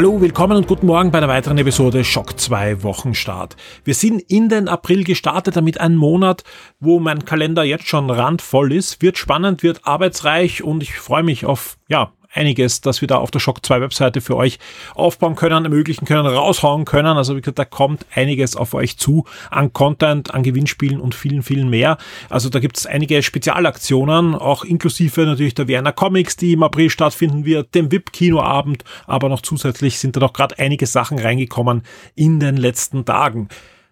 Hallo, 0.00 0.18
willkommen 0.18 0.56
und 0.56 0.66
guten 0.66 0.86
Morgen 0.86 1.10
bei 1.10 1.18
einer 1.18 1.28
weiteren 1.28 1.58
Episode 1.58 2.04
Schock 2.04 2.40
2 2.40 2.84
Wochenstart. 2.84 3.54
Wir 3.84 3.92
sind 3.92 4.22
in 4.30 4.48
den 4.48 4.66
April 4.66 5.04
gestartet, 5.04 5.56
damit 5.56 5.78
ein 5.78 5.94
Monat, 5.94 6.42
wo 6.78 7.00
mein 7.00 7.26
Kalender 7.26 7.64
jetzt 7.64 7.86
schon 7.86 8.08
randvoll 8.08 8.72
ist, 8.72 9.02
wird 9.02 9.18
spannend, 9.18 9.62
wird 9.62 9.86
arbeitsreich 9.86 10.62
und 10.62 10.82
ich 10.82 10.94
freue 10.94 11.22
mich 11.22 11.44
auf, 11.44 11.76
ja, 11.86 12.14
einiges, 12.32 12.80
das 12.80 13.00
wir 13.00 13.08
da 13.08 13.16
auf 13.16 13.30
der 13.30 13.40
Shock 13.40 13.64
2 13.64 13.80
Webseite 13.80 14.20
für 14.20 14.36
euch 14.36 14.58
aufbauen 14.94 15.34
können, 15.34 15.64
ermöglichen 15.64 16.06
können, 16.06 16.26
raushauen 16.26 16.84
können. 16.84 17.16
Also 17.16 17.36
wie 17.36 17.40
gesagt, 17.40 17.58
da 17.58 17.64
kommt 17.64 18.06
einiges 18.14 18.56
auf 18.56 18.74
euch 18.74 18.96
zu 18.98 19.24
an 19.50 19.72
Content, 19.72 20.32
an 20.32 20.42
Gewinnspielen 20.42 21.00
und 21.00 21.14
vielen, 21.14 21.42
vielen 21.42 21.68
mehr. 21.70 21.98
Also 22.28 22.48
da 22.48 22.60
gibt 22.60 22.78
es 22.78 22.86
einige 22.86 23.22
Spezialaktionen, 23.22 24.34
auch 24.34 24.64
inklusive 24.64 25.26
natürlich 25.26 25.54
der 25.54 25.68
Werner 25.68 25.92
Comics, 25.92 26.36
die 26.36 26.52
im 26.52 26.62
April 26.62 26.90
stattfinden 26.90 27.44
wird, 27.44 27.74
dem 27.74 27.90
VIP-Kinoabend, 27.90 28.84
aber 29.06 29.28
noch 29.28 29.42
zusätzlich 29.42 29.98
sind 29.98 30.16
da 30.16 30.20
noch 30.20 30.32
gerade 30.32 30.58
einige 30.58 30.86
Sachen 30.86 31.18
reingekommen 31.18 31.82
in 32.14 32.40
den 32.40 32.56
letzten 32.56 33.04
Tagen. 33.04 33.48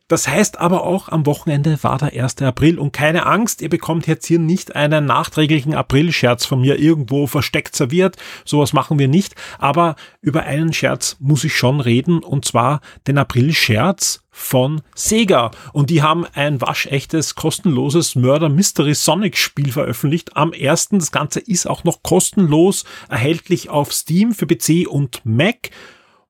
Das 0.09 0.27
heißt 0.27 0.59
aber 0.59 0.85
auch, 0.85 1.11
am 1.11 1.27
Wochenende 1.27 1.79
war 1.83 1.99
der 1.99 2.13
1. 2.19 2.41
April 2.41 2.79
und 2.79 2.93
keine 2.93 3.27
Angst, 3.27 3.61
ihr 3.61 3.69
bekommt 3.69 4.07
jetzt 4.07 4.27
hier 4.27 4.39
nicht 4.39 4.75
einen 4.75 5.05
nachträglichen 5.05 5.75
April-Scherz 5.75 6.47
von 6.47 6.63
mir 6.63 6.79
irgendwo 6.79 7.27
versteckt 7.27 7.77
serviert. 7.77 8.17
Sowas 8.47 8.73
machen 8.73 8.99
wir 8.99 9.07
nicht. 9.07 9.35
Aber 9.59 9.97
über 10.23 10.45
einen 10.45 10.73
Scherz 10.73 11.17
muss 11.21 11.45
ich 11.45 11.55
schon 11.55 11.81
reden 11.81 12.21
und 12.21 12.47
zwar 12.47 12.81
den 13.07 13.19
April-Scherz 13.19 14.25
von 14.31 14.81
Sega. 14.95 15.51
Und 15.73 15.91
die 15.91 16.03
haben 16.03 16.25
ein 16.33 16.61
waschechtes, 16.61 17.35
kostenloses 17.35 18.15
Murder 18.15 18.49
Mystery 18.49 18.95
Sonic 18.95 19.37
Spiel 19.37 19.73
veröffentlicht. 19.73 20.37
Am 20.37 20.53
ersten. 20.53 21.01
Das 21.01 21.13
Ganze 21.13 21.41
ist 21.41 21.67
auch 21.67 21.85
noch 21.85 22.03
kostenlos 22.03 22.85
erhältlich 23.11 23.69
auf 23.69 23.93
Steam 23.93 24.33
für 24.33 24.47
PC 24.47 24.89
und 24.89 25.21
Mac. 25.25 25.71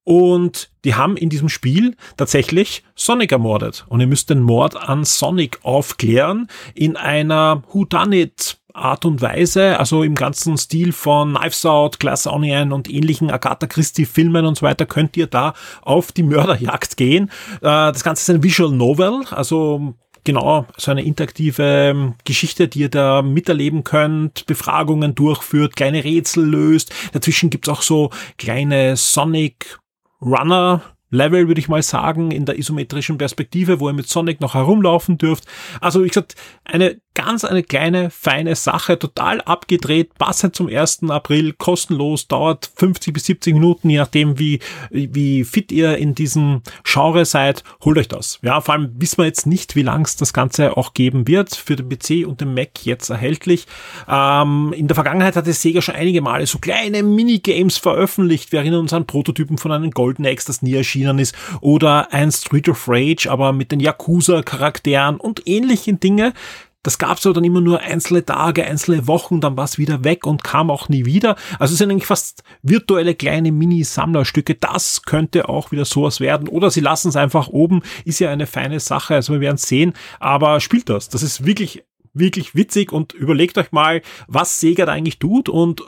Und 0.09 0.71
die 0.87 0.95
haben 0.95 1.19
in 1.19 1.29
diesem 1.29 1.51
Spiel 1.51 1.95
tatsächlich 2.17 2.83
Sonic 2.95 3.31
ermordet. 3.31 3.85
Und 3.91 4.01
ihr 4.01 4.07
müsst 4.07 4.31
den 4.31 4.41
Mord 4.41 4.75
an 4.75 5.05
Sonic 5.05 5.59
aufklären 5.65 6.49
in 6.75 6.97
einer 6.97 7.63
Whodunit 7.71 8.57
Art 8.73 9.05
und 9.05 9.21
Weise, 9.21 9.79
also 9.79 10.03
im 10.03 10.15
ganzen 10.15 10.57
Stil 10.57 10.93
von 10.93 11.35
Knives 11.35 11.67
Out, 11.67 12.01
Glass 12.01 12.27
Onion 12.27 12.73
und 12.73 12.89
ähnlichen 12.89 13.31
Agatha 13.31 13.67
Christie 13.67 14.07
Filmen 14.07 14.47
und 14.47 14.57
so 14.57 14.63
weiter, 14.63 14.87
könnt 14.87 15.15
ihr 15.19 15.27
da 15.27 15.53
auf 15.83 16.11
die 16.11 16.23
Mörderjagd 16.23 16.97
gehen. 16.97 17.31
Äh, 17.57 17.61
das 17.61 18.03
Ganze 18.03 18.23
ist 18.23 18.35
ein 18.35 18.43
Visual 18.43 18.73
Novel, 18.73 19.25
also 19.31 19.95
genau 20.25 20.65
so 20.79 20.91
eine 20.91 21.03
interaktive 21.03 21.63
ähm, 21.63 22.15
Geschichte, 22.25 22.67
die 22.67 22.81
ihr 22.81 22.89
da 22.89 23.21
miterleben 23.21 23.85
könnt, 23.85 24.47
Befragungen 24.47 25.15
durchführt, 25.15 25.77
kleine 25.77 26.03
Rätsel 26.03 26.47
löst. 26.47 26.95
Dazwischen 27.13 27.51
gibt's 27.51 27.69
auch 27.69 27.83
so 27.83 28.09
kleine 28.39 28.97
Sonic 28.97 29.79
Runner 30.21 30.83
Level, 31.11 31.49
würde 31.49 31.61
ich 31.61 31.69
mal 31.69 31.83
sagen, 31.83 32.31
in 32.31 32.45
der 32.45 32.59
isometrischen 32.59 33.17
Perspektive, 33.17 33.81
wo 33.81 33.89
ihr 33.89 33.95
mit 33.95 34.09
Sonic 34.09 34.41
noch 34.41 34.55
herumlaufen 34.55 35.17
dürft. 35.17 35.47
Also, 35.81 36.05
wie 36.05 36.09
gesagt, 36.09 36.35
eine 36.65 37.01
ganz 37.19 37.45
eine 37.45 37.65
kleine, 37.65 38.11
feine 38.11 38.55
Sache, 38.55 38.97
total 38.97 39.41
abgedreht, 39.41 40.15
passend 40.19 40.55
zum 40.55 40.69
1. 40.69 41.01
April, 41.09 41.53
kostenlos, 41.53 42.29
dauert 42.29 42.71
50 42.77 43.13
bis 43.13 43.25
70 43.25 43.55
Minuten, 43.55 43.91
je 43.91 43.99
nachdem, 43.99 44.39
wie, 44.39 44.61
wie 44.91 45.43
fit 45.43 45.73
ihr 45.73 45.99
in 45.99 46.15
diesem 46.15 46.63
Genre 46.85 47.25
seid, 47.25 47.65
holt 47.85 47.99
euch 47.99 48.07
das. 48.07 48.39
Ja, 48.43 48.61
vor 48.61 48.75
allem 48.75 48.93
wissen 48.99 49.19
wir 49.19 49.25
jetzt 49.25 49.47
nicht, 49.47 49.75
wie 49.75 49.83
lang 49.83 50.05
es 50.05 50.15
das 50.15 50.33
Ganze 50.33 50.77
auch 50.77 50.95
geben 50.95 51.27
wird, 51.27 51.57
für 51.57 51.75
den 51.75 51.89
PC 51.89 52.25
und 52.25 52.41
den 52.41 52.55
Mac 52.55 52.87
jetzt 52.87 53.11
erhältlich. 53.11 53.67
Ähm, 54.09 54.73
in 54.77 54.87
der 54.87 54.95
Vergangenheit 54.95 55.35
hat 55.35 55.49
es 55.49 55.61
Sega 55.61 55.83
schon 55.83 55.97
einige 55.97 56.21
Male 56.21 56.47
so 56.47 56.61
kleine 56.61 57.03
Minigames 57.03 57.79
veröffentlicht. 57.79 58.53
Wir 58.53 58.61
erinnern 58.61 58.83
uns 58.83 58.93
an 58.93 59.07
Prototypen 59.07 59.59
von 59.59 59.73
einem 59.73 59.91
Golden 59.91 60.25
Axe, 60.25 60.47
das 60.47 60.63
nie 60.63 60.75
erschienen 60.75 61.19
ist, 61.19 61.35
oder 61.61 62.13
ein 62.13 62.31
Street 62.31 62.69
of 62.69 62.85
Rage, 62.87 63.29
aber 63.29 63.53
mit 63.53 63.73
den 63.73 63.81
Yakuza-Charakteren 63.81 65.17
und 65.17 65.49
ähnlichen 65.49 65.99
Dinge. 65.99 66.33
Das 66.89 66.97
gab's 66.97 67.27
aber 67.27 67.35
dann 67.35 67.45
immer 67.45 67.61
nur 67.61 67.81
einzelne 67.81 68.25
Tage, 68.25 68.65
einzelne 68.65 69.07
Wochen, 69.07 69.43
dann 69.43 69.59
war's 69.59 69.77
wieder 69.77 70.05
weg 70.05 70.27
und 70.27 70.43
kam 70.43 70.71
auch 70.71 70.89
nie 70.89 71.05
wieder. 71.05 71.37
Also 71.59 71.73
es 71.73 71.79
sind 71.79 71.91
eigentlich 71.91 72.07
fast 72.07 72.43
virtuelle 72.63 73.15
kleine 73.15 73.53
Mini-Sammlerstücke. 73.53 74.55
Das 74.55 75.03
könnte 75.03 75.51
auch 75.51 75.71
wieder 75.71 75.85
sowas 75.85 76.19
werden. 76.19 76.49
Oder 76.49 76.71
sie 76.71 76.81
lassen 76.81 77.11
es 77.11 77.17
einfach 77.17 77.49
oben, 77.49 77.83
ist 78.07 78.21
ja 78.21 78.31
eine 78.31 78.47
feine 78.47 78.81
Sache, 78.81 79.17
also 79.17 79.35
wir 79.35 79.43
werden 79.43 79.59
sehen. 79.59 79.93
Aber 80.19 80.61
spielt 80.61 80.89
das. 80.89 81.11
Das 81.11 81.23
ist 81.23 81.45
wirklich 81.45 81.85
wirklich 82.15 82.55
witzig 82.55 82.91
und 82.91 83.13
überlegt 83.13 83.59
euch 83.59 83.71
mal, 83.71 84.01
was 84.27 84.59
Sega 84.59 84.87
da 84.87 84.93
eigentlich 84.93 85.19
tut 85.19 85.51
und 85.51 85.83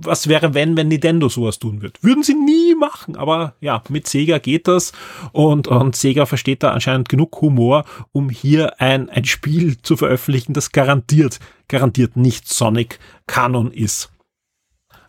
was 0.00 0.28
wäre, 0.28 0.54
wenn, 0.54 0.76
wenn 0.76 0.88
Nintendo 0.88 1.28
sowas 1.28 1.58
tun 1.58 1.82
wird? 1.82 2.02
Würden 2.02 2.22
sie 2.22 2.34
nie 2.34 2.74
machen, 2.74 3.16
aber 3.16 3.54
ja, 3.60 3.82
mit 3.88 4.06
Sega 4.06 4.38
geht 4.38 4.68
das 4.68 4.92
und, 5.32 5.68
und 5.68 5.96
Sega 5.96 6.26
versteht 6.26 6.62
da 6.62 6.70
anscheinend 6.70 7.08
genug 7.08 7.40
Humor, 7.40 7.84
um 8.12 8.30
hier 8.30 8.80
ein, 8.80 9.10
ein 9.10 9.24
Spiel 9.24 9.78
zu 9.82 9.96
veröffentlichen, 9.96 10.52
das 10.52 10.72
garantiert, 10.72 11.38
garantiert 11.68 12.16
nicht 12.16 12.48
Sonic 12.48 12.98
Canon 13.26 13.72
ist. 13.72 14.10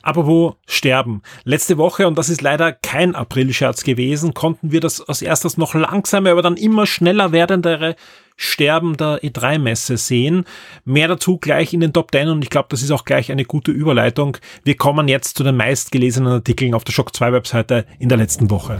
Aber 0.01 0.25
wo 0.25 0.55
sterben? 0.65 1.21
Letzte 1.43 1.77
Woche, 1.77 2.07
und 2.07 2.17
das 2.17 2.29
ist 2.29 2.41
leider 2.41 2.71
kein 2.71 3.15
April-Scherz 3.15 3.83
gewesen, 3.83 4.33
konnten 4.33 4.71
wir 4.71 4.79
das 4.79 5.01
als 5.01 5.21
erstes 5.21 5.57
noch 5.57 5.73
langsame, 5.75 6.31
aber 6.31 6.41
dann 6.41 6.55
immer 6.55 6.85
schneller 6.85 7.31
werdendere 7.31 7.95
Sterben 8.41 8.95
der 8.95 9.21
E3-Messe 9.21 9.97
sehen. 9.97 10.45
Mehr 10.85 11.09
dazu 11.09 11.37
gleich 11.37 11.73
in 11.73 11.81
den 11.81 11.91
Top 11.91 12.11
10 12.13 12.29
und 12.29 12.41
ich 12.41 12.49
glaube, 12.49 12.67
das 12.69 12.81
ist 12.81 12.89
auch 12.89 13.03
gleich 13.03 13.33
eine 13.33 13.43
gute 13.43 13.71
Überleitung. 13.71 14.37
Wir 14.63 14.77
kommen 14.77 15.09
jetzt 15.09 15.37
zu 15.37 15.43
den 15.43 15.57
meistgelesenen 15.57 16.31
Artikeln 16.31 16.73
auf 16.73 16.85
der 16.85 16.93
Shock 16.93 17.13
2 17.13 17.33
Webseite 17.33 17.85
in 17.99 18.07
der 18.07 18.17
letzten 18.17 18.49
Woche. 18.49 18.79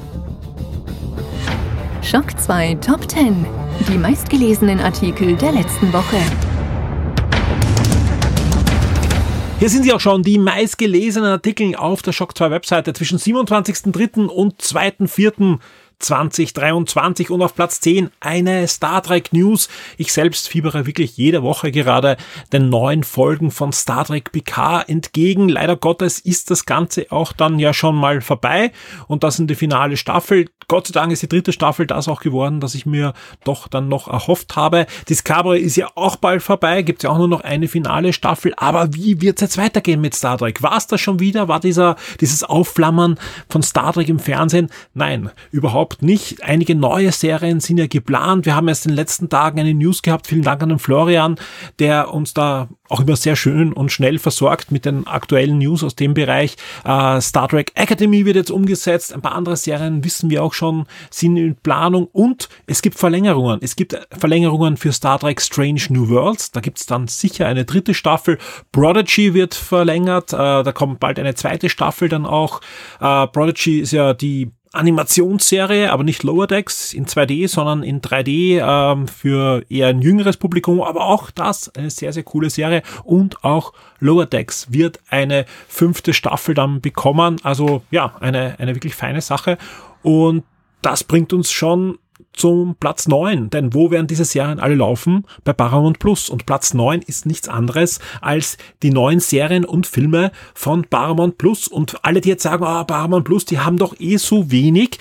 Shock 2.02 2.40
2 2.40 2.75
Top 2.75 3.09
10. 3.12 3.46
Die 3.90 3.97
meistgelesenen 3.97 4.80
Artikel 4.80 5.36
der 5.36 5.52
letzten 5.52 5.91
Woche. 5.91 6.18
Hier 9.59 9.70
sind 9.70 9.84
sie 9.84 9.91
auch 9.91 10.00
schon, 10.00 10.24
die 10.24 10.38
meistgelesenen 10.38 11.31
Artikel 11.31 11.76
auf 11.76 12.02
der 12.02 12.14
Shock 12.14 12.38
2 12.38 12.50
Webseite 12.50 12.94
zwischen 12.94 13.20
27.03. 13.20 14.28
und 14.28 14.62
2.04. 14.62 15.59
2023 15.99 17.29
und 17.29 17.41
auf 17.41 17.55
Platz 17.55 17.81
10 17.81 18.09
eine 18.19 18.67
Star 18.67 19.03
Trek 19.03 19.33
News. 19.33 19.67
Ich 19.97 20.13
selbst 20.13 20.47
fiebere 20.47 20.85
wirklich 20.85 21.17
jede 21.17 21.43
Woche 21.43 21.71
gerade 21.71 22.17
den 22.53 22.69
neuen 22.69 23.03
Folgen 23.03 23.51
von 23.51 23.73
Star 23.73 24.05
Trek 24.05 24.31
PK 24.31 24.81
entgegen. 24.81 25.49
Leider 25.49 25.75
Gottes 25.75 26.19
ist 26.19 26.51
das 26.51 26.65
Ganze 26.65 27.07
auch 27.11 27.33
dann 27.33 27.59
ja 27.59 27.73
schon 27.73 27.95
mal 27.95 28.21
vorbei 28.21 28.71
und 29.07 29.23
das 29.23 29.39
in 29.39 29.47
die 29.47 29.55
finale 29.55 29.97
Staffel. 29.97 30.47
Gott 30.69 30.87
sei 30.87 30.93
Dank 30.93 31.11
ist 31.11 31.23
die 31.23 31.27
dritte 31.27 31.51
Staffel 31.51 31.87
das 31.87 32.07
auch 32.07 32.21
geworden, 32.21 32.59
dass 32.59 32.75
ich 32.75 32.85
mir 32.85 33.13
doch 33.43 33.67
dann 33.67 33.89
noch 33.89 34.07
erhofft 34.07 34.55
habe. 34.55 34.85
Discovery 35.09 35.59
ist 35.59 35.75
ja 35.75 35.89
auch 35.95 36.16
bald 36.16 36.43
vorbei, 36.43 36.83
gibt 36.83 37.03
ja 37.03 37.09
auch 37.09 37.17
nur 37.17 37.27
noch 37.27 37.41
eine 37.41 37.67
finale 37.67 38.13
Staffel, 38.13 38.53
aber 38.55 38.93
wie 38.93 39.19
wird 39.19 39.37
es 39.37 39.41
jetzt 39.41 39.57
weitergehen 39.57 39.99
mit 39.99 40.13
Star 40.13 40.37
Trek? 40.37 40.61
War 40.61 40.77
es 40.77 40.87
das 40.87 41.01
schon 41.01 41.19
wieder? 41.19 41.47
War 41.47 41.59
dieser, 41.59 41.95
dieses 42.21 42.43
Aufflammern 42.43 43.19
von 43.49 43.63
Star 43.63 43.93
Trek 43.93 44.07
im 44.09 44.19
Fernsehen? 44.19 44.69
Nein, 44.93 45.31
überhaupt 45.52 45.89
überhaupt 45.90 46.02
nicht. 46.02 46.44
Einige 46.44 46.76
neue 46.76 47.12
Serien 47.12 47.59
sind 47.59 47.78
ja 47.78 47.88
geplant. 47.88 48.46
Wir 48.46 48.56
haben 48.56 48.68
erst 48.68 48.86
in 48.86 48.91
den 48.91 48.96
letzten 48.96 49.30
Tagen 49.30 49.59
eine 49.59 49.74
News 49.74 50.02
gehabt. 50.02 50.28
Vielen 50.28 50.44
Dank 50.44 50.62
an 50.62 50.70
den 50.70 50.80
Florian, 50.80 51.36
der 51.80 52.14
uns 52.14 52.34
da 52.34 52.70
auch 52.90 53.02
immer 53.02 53.16
sehr 53.16 53.36
schön 53.36 53.72
und 53.74 53.91
schnell 53.91 54.18
versorgt 54.18 54.72
mit 54.72 54.86
den 54.86 55.06
aktuellen 55.08 55.59
News 55.59 55.84
aus 55.84 55.96
dem 55.96 56.14
Bereich. 56.14 56.56
Äh, 56.84 57.22
Star 57.22 57.47
Trek 57.47 57.72
Academy 57.76 58.26
wird 58.26 58.36
jetzt 58.36 58.52
umgesetzt. 58.52 59.14
Ein 59.14 59.22
paar 59.22 59.36
andere 59.36 59.58
Serien 59.58 60.03
wissen 60.03 60.30
wir 60.30 60.44
auch 60.44 60.53
schon, 60.53 60.86
sind 61.12 61.38
in 61.38 61.56
Planung 61.56 62.08
und 62.12 62.50
es 62.66 62.82
gibt 62.82 62.97
Verlängerungen. 62.97 63.59
Es 63.62 63.76
gibt 63.76 63.96
Verlängerungen 64.12 64.78
für 64.78 64.91
Star 64.91 65.20
Trek 65.20 65.41
Strange 65.41 65.82
New 65.90 66.09
Worlds. 66.09 66.52
Da 66.52 66.62
gibt 66.62 66.80
es 66.80 66.86
dann 66.86 67.08
sicher 67.08 67.46
eine 67.47 67.66
dritte 67.66 67.94
Staffel. 67.94 68.38
Prodigy 68.72 69.34
wird 69.34 69.53
verlängert. 69.53 70.34
Äh, 70.34 70.38
da 70.38 70.72
kommt 70.72 71.00
bald 71.00 71.20
eine 71.20 71.36
zweite 71.36 71.70
Staffel 71.70 72.09
dann 72.09 72.26
auch. 72.26 72.62
Äh, 73.00 73.28
Prodigy 73.28 73.80
ist 73.80 73.91
ja 73.91 74.14
die 74.14 74.52
Animationsserie, 74.71 75.91
aber 75.91 76.03
nicht 76.03 76.23
Lower 76.23 76.45
Decks 76.45 76.93
in 76.93 77.05
2D, 77.07 77.47
sondern 77.47 77.81
in 77.81 78.01
3D 78.01 78.59
ähm, 78.61 79.07
für 79.07 79.63
eher 79.69 79.87
ein 79.87 80.01
jüngeres 80.01 80.37
Publikum. 80.37 80.81
Aber 80.81 81.05
auch 81.05 81.31
das 81.31 81.73
eine 81.75 81.89
sehr, 81.89 82.13
sehr 82.13 82.23
coole 82.23 82.49
Serie. 82.49 82.83
Und 83.03 83.43
auch 83.43 83.73
Lower 83.99 84.27
Decks 84.27 84.71
wird 84.71 84.99
eine 85.09 85.45
fünfte 85.67 86.13
Staffel 86.13 86.53
dann 86.53 86.81
bekommen. 86.81 87.37
Also 87.43 87.81
ja, 87.89 88.16
eine, 88.19 88.59
eine 88.59 88.75
wirklich 88.75 88.95
feine 88.95 89.21
Sache. 89.21 89.57
Und 90.03 90.43
das 90.81 91.03
bringt 91.03 91.33
uns 91.33 91.51
schon 91.51 91.97
zum 92.40 92.76
Platz 92.80 93.08
9. 93.08 93.50
Denn 93.50 93.74
wo 93.74 93.91
werden 93.91 94.08
diese 94.08 94.26
Serien 94.26 94.59
alle 94.59 94.76
laufen? 94.76 95.26
Bei 95.44 95.53
Paramount 95.53 96.00
Plus. 96.00 96.30
Und 96.30 96.46
Platz 96.46 96.74
9 96.74 97.02
ist 97.02 97.26
nichts 97.26 97.47
anderes 97.47 98.00
als 98.22 98.58
die 98.82 98.91
neuen 98.91 99.20
Serien 99.20 99.66
und 99.66 99.88
Filme 99.88 100.32
von 100.53 100.86
Paramount 100.86 101.38
Plus. 101.38 101.68
Und 101.68 102.03
alle, 102.03 102.22
die 102.22 102.30
jetzt 102.30 102.44
sagen, 102.44 102.64
ah, 102.64 102.82
oh, 102.82 102.84
Paramount 102.86 103.26
Plus, 103.26 103.46
die 103.46 103.59
haben 103.59 103.78
doch 103.78 104.00
eh 104.00 104.18
so 104.18 104.52
wenig. 104.52 104.97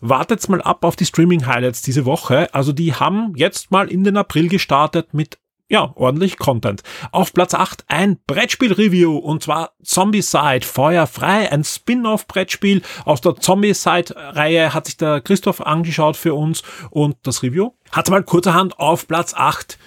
Wartet's 0.00 0.48
mal 0.48 0.62
ab 0.62 0.84
auf 0.84 0.96
die 0.96 1.06
Streaming-Highlights 1.06 1.82
diese 1.82 2.04
Woche. 2.04 2.52
Also 2.54 2.72
die 2.72 2.94
haben 2.94 3.32
jetzt 3.36 3.70
mal 3.70 3.88
in 3.90 4.04
den 4.04 4.16
April 4.16 4.48
gestartet 4.48 5.12
mit 5.12 5.38
ja, 5.68 5.92
ordentlich 5.96 6.38
Content. 6.38 6.82
Auf 7.12 7.34
Platz 7.34 7.54
8 7.54 7.84
ein 7.88 8.18
Brettspiel-Review 8.26 9.16
und 9.16 9.42
zwar 9.42 9.72
Zombie-Side, 9.82 10.64
Feuerfrei, 10.64 11.52
ein 11.52 11.62
Spin-off-Brettspiel 11.64 12.82
aus 13.04 13.20
der 13.20 13.36
Zombie-Side-Reihe 13.36 14.72
hat 14.72 14.86
sich 14.86 14.96
der 14.96 15.20
Christoph 15.20 15.60
angeschaut 15.60 16.16
für 16.16 16.34
uns 16.34 16.62
und 16.90 17.16
das 17.22 17.42
Review 17.42 17.72
hat 17.92 18.08
mal 18.08 18.22
kurzerhand 18.22 18.78
auf 18.78 19.06
Platz 19.06 19.34
8 19.34 19.78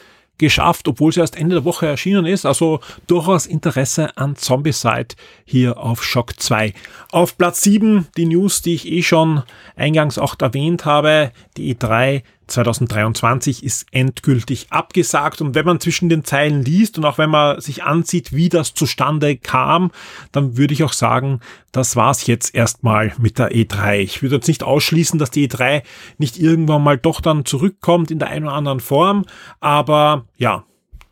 geschafft, 0.41 0.87
obwohl 0.87 1.11
sie 1.13 1.21
erst 1.21 1.37
Ende 1.37 1.55
der 1.55 1.65
Woche 1.65 1.85
erschienen 1.85 2.25
ist. 2.25 2.45
Also 2.45 2.79
durchaus 3.07 3.45
Interesse 3.45 4.17
an 4.17 4.35
Zombicide 4.35 5.15
hier 5.45 5.77
auf 5.77 6.03
Shock 6.03 6.39
2. 6.39 6.73
Auf 7.11 7.37
Platz 7.37 7.61
7 7.61 8.07
die 8.17 8.25
News, 8.25 8.61
die 8.61 8.73
ich 8.73 8.87
eh 8.87 9.03
schon 9.03 9.43
eingangs 9.75 10.17
auch 10.17 10.35
erwähnt 10.39 10.83
habe. 10.83 11.31
Die 11.57 11.75
E3 11.75 12.23
2023 12.51 13.63
ist 13.63 13.87
endgültig 13.91 14.67
abgesagt. 14.69 15.41
Und 15.41 15.55
wenn 15.55 15.65
man 15.65 15.79
zwischen 15.79 16.09
den 16.09 16.23
Zeilen 16.23 16.63
liest 16.63 16.97
und 16.97 17.05
auch 17.05 17.17
wenn 17.17 17.29
man 17.29 17.59
sich 17.59 17.83
ansieht, 17.83 18.33
wie 18.33 18.49
das 18.49 18.73
zustande 18.73 19.37
kam, 19.37 19.91
dann 20.31 20.57
würde 20.57 20.73
ich 20.73 20.83
auch 20.83 20.93
sagen, 20.93 21.39
das 21.71 21.95
war's 21.95 22.27
jetzt 22.27 22.53
erstmal 22.53 23.13
mit 23.17 23.39
der 23.39 23.51
E3. 23.51 23.99
Ich 23.99 24.21
würde 24.21 24.35
jetzt 24.35 24.47
nicht 24.47 24.63
ausschließen, 24.63 25.17
dass 25.19 25.31
die 25.31 25.47
E3 25.47 25.83
nicht 26.17 26.39
irgendwann 26.39 26.83
mal 26.83 26.97
doch 26.97 27.21
dann 27.21 27.45
zurückkommt 27.45 28.11
in 28.11 28.19
der 28.19 28.29
einen 28.29 28.45
oder 28.45 28.55
anderen 28.55 28.79
Form. 28.79 29.25
Aber 29.59 30.25
ja, 30.37 30.65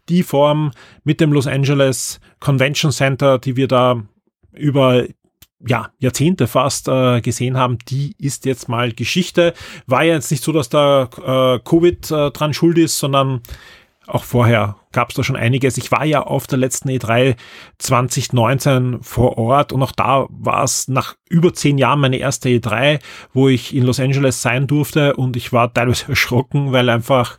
die 0.10 0.24
Form 0.24 0.72
mit 1.04 1.22
dem 1.22 1.32
Los 1.32 1.48
Angeles 1.48 2.20
Convention 2.40 2.92
Center, 2.92 3.40
die 3.40 3.56
wir 3.56 3.68
da 3.68 4.04
über 4.52 5.06
ja, 5.66 5.90
Jahrzehnte 6.00 6.48
fast 6.48 6.88
äh, 6.88 7.22
gesehen 7.22 7.58
haben, 7.58 7.78
die 7.88 8.16
ist 8.18 8.46
jetzt 8.46 8.70
mal 8.70 8.92
Geschichte. 8.94 9.54
War 9.88 10.04
ja 10.04 10.14
jetzt 10.14 10.32
nicht 10.32 10.44
so, 10.44 10.52
dass 10.52 10.70
da 10.70 11.04
äh, 11.04 11.60
Covid 11.60 12.12
äh, 12.12 12.32
dran 12.32 12.54
schuld 12.54 12.78
ist, 12.78 12.98
sondern 12.98 13.42
auch 14.10 14.24
vorher 14.24 14.78
gab 14.92 15.10
es 15.10 15.16
da 15.16 15.24
schon 15.24 15.36
einiges. 15.36 15.78
Ich 15.78 15.92
war 15.92 16.04
ja 16.04 16.24
auf 16.24 16.48
der 16.48 16.58
letzten 16.58 16.90
E3 16.90 17.36
2019 17.78 19.04
vor 19.04 19.38
Ort 19.38 19.72
und 19.72 19.84
auch 19.84 19.92
da 19.92 20.26
war 20.30 20.64
es 20.64 20.88
nach 20.88 21.16
über 21.30 21.54
zehn 21.54 21.78
Jahren 21.78 22.00
meine 22.00 22.18
erste 22.18 22.50
E3, 22.50 23.00
wo 23.34 23.50
ich 23.50 23.76
in 23.76 23.84
Los 23.84 24.00
Angeles 24.00 24.42
sein 24.42 24.66
durfte 24.66 25.16
und 25.16 25.36
ich 25.38 25.54
war 25.54 25.72
teilweise 25.72 26.06
erschrocken, 26.10 26.72
weil 26.72 26.90
einfach 26.90 27.38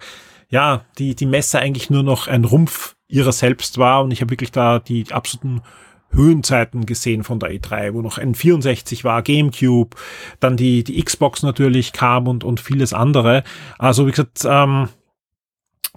ja 0.48 0.84
die 0.98 1.14
die 1.16 1.26
Messe 1.26 1.58
eigentlich 1.58 1.90
nur 1.90 2.02
noch 2.02 2.28
ein 2.28 2.44
Rumpf 2.44 2.94
ihrer 3.08 3.32
selbst 3.32 3.78
war 3.78 4.04
und 4.04 4.12
ich 4.12 4.20
habe 4.20 4.30
wirklich 4.30 4.52
da 4.52 4.78
die 4.78 5.06
absoluten 5.10 5.62
Höhenzeiten 6.10 6.86
gesehen 6.86 7.24
von 7.24 7.38
der 7.38 7.50
E3, 7.50 7.94
wo 7.94 8.02
noch 8.02 8.18
N64 8.18 9.04
war, 9.04 9.22
GameCube, 9.22 9.96
dann 10.40 10.56
die, 10.56 10.84
die 10.84 11.02
Xbox 11.02 11.42
natürlich 11.42 11.92
kam 11.92 12.26
und, 12.28 12.44
und 12.44 12.60
vieles 12.60 12.92
andere. 12.92 13.44
Also 13.78 14.06
wie 14.06 14.10
gesagt, 14.10 14.44
ähm, 14.44 14.88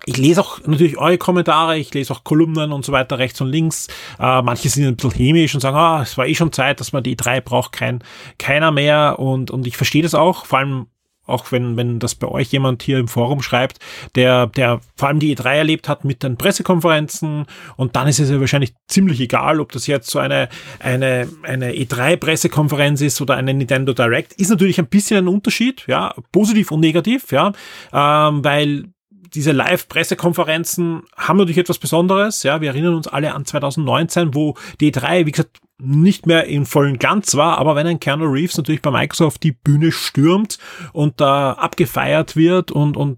ich 0.05 0.17
lese 0.17 0.41
auch 0.41 0.59
natürlich 0.65 0.97
eure 0.97 1.17
Kommentare, 1.17 1.77
ich 1.77 1.93
lese 1.93 2.13
auch 2.13 2.23
Kolumnen 2.23 2.71
und 2.71 2.83
so 2.83 2.91
weiter 2.91 3.19
rechts 3.19 3.39
und 3.41 3.47
links. 3.47 3.87
Äh, 4.19 4.41
manche 4.41 4.69
sind 4.69 4.85
ein 4.85 4.95
bisschen 4.95 5.11
hämisch 5.11 5.53
und 5.53 5.61
sagen, 5.61 5.77
ah, 5.77 6.01
es 6.01 6.17
war 6.17 6.27
eh 6.27 6.35
schon 6.35 6.51
Zeit, 6.51 6.79
dass 6.79 6.91
man 6.93 7.03
die 7.03 7.15
E3 7.15 7.41
braucht, 7.41 7.71
kein, 7.71 8.03
keiner 8.37 8.71
mehr. 8.71 9.17
Und, 9.19 9.51
und 9.51 9.65
ich 9.65 9.77
verstehe 9.77 10.03
das 10.03 10.15
auch, 10.15 10.45
vor 10.45 10.59
allem 10.59 10.87
auch 11.25 11.51
wenn, 11.51 11.77
wenn 11.77 11.99
das 11.99 12.15
bei 12.15 12.27
euch 12.27 12.51
jemand 12.51 12.83
hier 12.83 12.99
im 12.99 13.07
Forum 13.07 13.41
schreibt, 13.41 13.79
der, 14.15 14.47
der 14.47 14.81
vor 14.95 15.07
allem 15.07 15.19
die 15.19 15.35
E3 15.35 15.55
erlebt 15.55 15.89
hat 15.89 16.03
mit 16.05 16.23
den 16.23 16.37
Pressekonferenzen 16.37 17.45
und 17.77 17.95
dann 17.95 18.07
ist 18.07 18.19
es 18.19 18.29
ja 18.29 18.39
wahrscheinlich 18.39 18.73
ziemlich 18.87 19.19
egal, 19.19 19.59
ob 19.59 19.71
das 19.71 19.87
jetzt 19.87 20.09
so 20.09 20.19
eine, 20.19 20.49
eine, 20.79 21.27
eine 21.43 21.73
E3-Pressekonferenz 21.73 23.01
ist 23.01 23.21
oder 23.21 23.35
eine 23.35 23.53
Nintendo 23.53 23.93
Direct, 23.93 24.33
ist 24.33 24.49
natürlich 24.49 24.79
ein 24.79 24.87
bisschen 24.87 25.25
ein 25.25 25.27
Unterschied, 25.27 25.85
ja, 25.87 26.13
positiv 26.31 26.71
und 26.71 26.81
negativ, 26.81 27.31
ja, 27.31 27.53
ähm, 27.93 28.43
weil 28.43 28.85
diese 29.33 29.51
Live-Pressekonferenzen 29.51 31.03
haben 31.17 31.37
natürlich 31.37 31.57
etwas 31.57 31.79
Besonderes. 31.79 32.43
Ja, 32.43 32.61
wir 32.61 32.69
erinnern 32.69 32.93
uns 32.95 33.07
alle 33.07 33.33
an 33.33 33.45
2019, 33.45 34.35
wo 34.35 34.55
die 34.79 34.93
E3, 34.93 35.25
wie 35.25 35.31
gesagt, 35.31 35.59
nicht 35.79 36.27
mehr 36.27 36.45
in 36.45 36.65
vollen 36.65 36.99
Glanz 36.99 37.35
war, 37.35 37.57
aber 37.57 37.75
wenn 37.75 37.87
ein 37.87 37.99
Keanu 37.99 38.25
Reeves 38.25 38.57
natürlich 38.57 38.81
bei 38.81 38.91
Microsoft 38.91 39.43
die 39.43 39.51
Bühne 39.51 39.91
stürmt 39.91 40.57
und 40.93 41.19
da 41.19 41.53
abgefeiert 41.53 42.35
wird 42.35 42.71
und, 42.71 42.95
und 42.95 43.17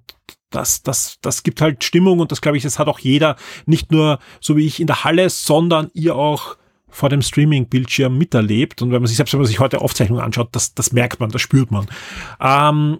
das, 0.50 0.82
das, 0.84 1.18
das 1.22 1.44
gibt 1.44 1.62
halt 1.62 1.84
Stimmung 1.84 2.20
und 2.20 2.32
das 2.32 2.42
glaube 2.42 2.58
ich, 2.58 2.64
das 2.64 2.80
hat 2.80 2.88
auch 2.88 3.00
jeder, 3.00 3.36
nicht 3.66 3.92
nur 3.92 4.20
so 4.40 4.56
wie 4.56 4.66
ich 4.66 4.80
in 4.80 4.88
der 4.88 5.04
Halle, 5.04 5.30
sondern 5.30 5.90
ihr 5.94 6.16
auch 6.16 6.58
vor 6.96 7.10
dem 7.10 7.22
Streaming-Bildschirm 7.22 8.18
miterlebt. 8.18 8.82
Und 8.82 8.92
wenn 8.92 9.02
man 9.02 9.08
sich 9.08 9.18
selbst, 9.18 9.34
wenn 9.34 9.42
man 9.42 9.48
sich 9.48 9.60
heute 9.60 9.82
Aufzeichnungen 9.82 10.24
anschaut, 10.24 10.50
das, 10.54 10.74
das 10.74 10.94
merkt 10.94 11.20
man, 11.20 11.30
das 11.30 11.42
spürt 11.42 11.70
man. 11.72 11.88
Ähm, 12.40 13.00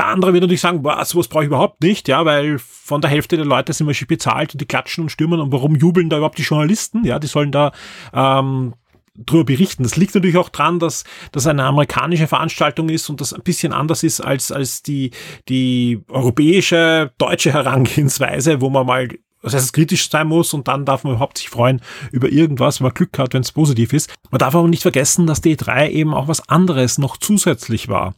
der 0.00 0.06
andere 0.06 0.32
wird 0.32 0.40
natürlich 0.40 0.62
sagen, 0.62 0.80
boah, 0.80 1.04
sowas 1.04 1.28
brauche 1.28 1.42
ich 1.42 1.48
überhaupt 1.48 1.82
nicht, 1.82 2.08
ja, 2.08 2.24
weil 2.24 2.58
von 2.58 3.02
der 3.02 3.10
Hälfte 3.10 3.36
der 3.36 3.44
Leute 3.44 3.74
sind 3.74 3.86
wir 3.86 3.92
schon 3.92 4.08
bezahlt 4.08 4.54
und 4.54 4.60
die 4.60 4.64
klatschen 4.64 5.04
und 5.04 5.10
stürmen 5.10 5.40
und 5.40 5.52
warum 5.52 5.76
jubeln 5.76 6.08
da 6.08 6.16
überhaupt 6.16 6.38
die 6.38 6.42
Journalisten? 6.42 7.04
Ja, 7.04 7.18
die 7.18 7.26
sollen 7.26 7.52
da 7.52 7.70
ähm, 8.14 8.72
drüber 9.14 9.44
berichten. 9.44 9.82
Das 9.82 9.96
liegt 9.96 10.14
natürlich 10.14 10.38
auch 10.38 10.48
dran, 10.48 10.78
dass 10.78 11.04
das 11.32 11.46
eine 11.46 11.64
amerikanische 11.64 12.28
Veranstaltung 12.28 12.88
ist 12.88 13.10
und 13.10 13.20
das 13.20 13.34
ein 13.34 13.42
bisschen 13.42 13.74
anders 13.74 14.02
ist 14.02 14.22
als, 14.22 14.50
als 14.50 14.82
die, 14.82 15.10
die 15.50 16.00
europäische, 16.08 17.12
deutsche 17.18 17.52
Herangehensweise, 17.52 18.62
wo 18.62 18.70
man 18.70 18.86
mal 18.86 19.08
das 19.42 19.54
heißt, 19.54 19.72
kritisch 19.74 20.08
sein 20.10 20.28
muss 20.28 20.54
und 20.54 20.66
dann 20.68 20.86
darf 20.86 21.04
man 21.04 21.14
überhaupt 21.14 21.38
sich 21.38 21.50
freuen 21.50 21.82
über 22.10 22.30
irgendwas, 22.30 22.80
wenn 22.80 22.86
man 22.86 22.94
Glück 22.94 23.18
hat, 23.18 23.34
wenn 23.34 23.42
es 23.42 23.52
positiv 23.52 23.92
ist. 23.92 24.10
Man 24.30 24.38
darf 24.38 24.54
aber 24.54 24.68
nicht 24.68 24.82
vergessen, 24.82 25.26
dass 25.26 25.40
die 25.42 25.56
E3 25.56 25.90
eben 25.90 26.14
auch 26.14 26.28
was 26.28 26.48
anderes 26.48 26.96
noch 26.96 27.16
zusätzlich 27.18 27.88
war. 27.88 28.14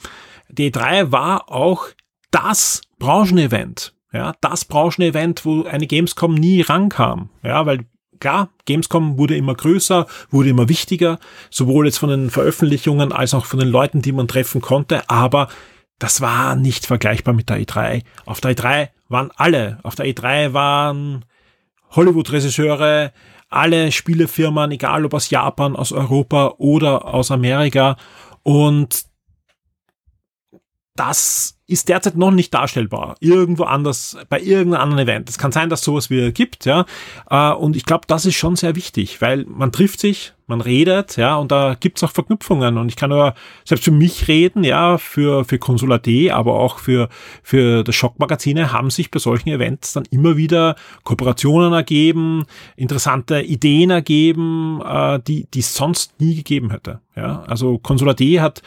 D3 0.57 1.13
war 1.13 1.51
auch 1.51 1.87
das 2.31 2.83
Branchenevent. 2.99 3.95
Ja, 4.13 4.35
das 4.41 4.65
Branchenevent, 4.67 5.45
wo 5.45 5.65
eine 5.65 5.87
Gamescom 5.87 6.35
nie 6.35 6.61
rankam. 6.61 7.31
Ja, 7.43 7.65
weil 7.65 7.87
klar, 8.21 8.51
Gamescom 8.67 9.19
wurde 9.19 9.37
immer 9.37 9.55
größer, 9.55 10.07
wurde 10.31 10.51
immer 10.51 10.69
wichtiger, 10.69 11.19
sowohl 11.51 11.87
jetzt 11.87 11.99
von 11.99 12.11
den 12.11 12.31
Veröffentlichungen 12.31 13.11
als 13.13 13.35
auch 13.35 13.47
von 13.47 13.59
den 13.59 13.69
Leuten, 13.69 14.03
die 14.03 14.13
man 14.13 14.29
treffen 14.29 14.61
konnte, 14.61 15.09
aber 15.09 15.49
das 15.99 16.21
war 16.21 16.57
nicht 16.57 16.87
vergleichbar 16.87 17.33
mit 17.33 17.49
der 17.49 17.61
E3. 17.61 18.03
Auf 18.27 18.41
der 18.41 18.57
E3 18.57 18.89
waren 19.09 19.31
alle. 19.37 19.79
Auf 19.83 19.95
der 19.95 20.07
E3 20.07 20.53
waren 20.53 21.25
Hollywood-Regisseure, 21.91 23.13
alle 23.49 23.93
Spielefirmen, 23.93 24.73
egal 24.73 25.05
ob 25.05 25.15
aus 25.15 25.31
Japan, 25.31 25.77
aus 25.77 25.93
Europa 25.93 26.55
oder 26.59 27.07
aus 27.07 27.31
Amerika. 27.31 27.97
Und 28.43 29.05
das 30.95 31.59
ist 31.67 31.89
derzeit 31.89 32.17
noch 32.17 32.31
nicht 32.31 32.53
darstellbar. 32.53 33.15
Irgendwo 33.21 33.65
anders, 33.65 34.19
bei 34.29 34.39
irgendeinem 34.41 34.83
anderen 34.83 35.03
Event. 35.05 35.31
Es 35.31 35.39
kann 35.39 35.51
sein, 35.51 35.71
dass 35.71 35.83
sowas 35.83 36.11
wieder 36.11 36.31
gibt, 36.31 36.67
ja. 36.67 36.85
Äh, 37.31 37.53
und 37.53 37.77
ich 37.77 37.87
glaube, 37.87 38.05
das 38.07 38.27
ist 38.27 38.35
schon 38.35 38.57
sehr 38.57 38.77
wichtig, 38.77 39.23
weil 39.23 39.47
man 39.47 39.73
trifft 39.73 40.01
sich, 40.01 40.35
man 40.47 40.61
redet, 40.61 41.17
ja, 41.17 41.37
und 41.37 41.51
da 41.51 41.75
gibt's 41.81 42.05
auch 42.05 42.11
Verknüpfungen. 42.11 42.77
Und 42.77 42.91
ich 42.91 42.97
kann 42.97 43.09
nur 43.09 43.33
selbst 43.65 43.85
für 43.85 43.91
mich 43.91 44.29
reden, 44.29 44.65
ja, 44.65 44.99
für, 44.99 45.47
für 45.47 45.59
Consulat.de, 45.59 46.31
aber 46.31 46.61
auch 46.61 46.79
für, 46.79 47.09
für 47.43 47.85
das 47.85 47.95
Schockmagazine 47.95 48.71
haben 48.71 48.91
sich 48.91 49.11
bei 49.11 49.19
solchen 49.19 49.49
Events 49.49 49.95
dann 49.95 50.05
immer 50.11 50.37
wieder 50.37 50.77
Kooperationen 51.05 51.73
ergeben, 51.73 52.45
interessante 52.77 53.41
Ideen 53.41 53.89
ergeben, 53.89 54.83
äh, 54.85 55.21
die, 55.27 55.47
die 55.55 55.61
es 55.61 55.75
sonst 55.75 56.21
nie 56.21 56.35
gegeben 56.35 56.71
hätte. 56.71 57.01
Ja, 57.17 57.45
also 57.45 57.79
Consulat.de 57.79 58.41
hat 58.41 58.61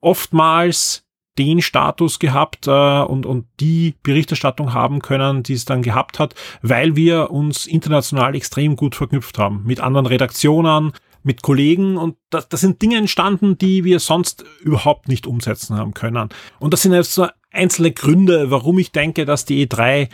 oftmals 0.00 1.04
den 1.38 1.62
Status 1.62 2.18
gehabt 2.18 2.66
äh, 2.66 3.00
und, 3.00 3.24
und 3.24 3.46
die 3.60 3.94
Berichterstattung 4.02 4.74
haben 4.74 5.00
können, 5.00 5.42
die 5.42 5.54
es 5.54 5.64
dann 5.64 5.82
gehabt 5.82 6.18
hat, 6.18 6.34
weil 6.62 6.96
wir 6.96 7.30
uns 7.30 7.66
international 7.66 8.34
extrem 8.34 8.76
gut 8.76 8.96
verknüpft 8.96 9.38
haben 9.38 9.62
mit 9.64 9.80
anderen 9.80 10.06
Redaktionen, 10.06 10.92
mit 11.22 11.42
Kollegen 11.42 11.96
und 11.96 12.16
das, 12.30 12.48
das 12.48 12.60
sind 12.60 12.80
Dinge 12.82 12.96
entstanden, 12.96 13.58
die 13.58 13.84
wir 13.84 14.00
sonst 14.00 14.44
überhaupt 14.60 15.08
nicht 15.08 15.26
umsetzen 15.26 15.76
haben 15.76 15.94
können. 15.94 16.28
Und 16.58 16.72
das 16.72 16.82
sind 16.82 16.92
jetzt 16.92 17.12
so 17.12 17.26
einzelne 17.50 17.92
Gründe, 17.92 18.50
warum 18.50 18.78
ich 18.78 18.92
denke, 18.92 19.24
dass 19.24 19.44
die 19.44 19.66
E3 19.66 20.08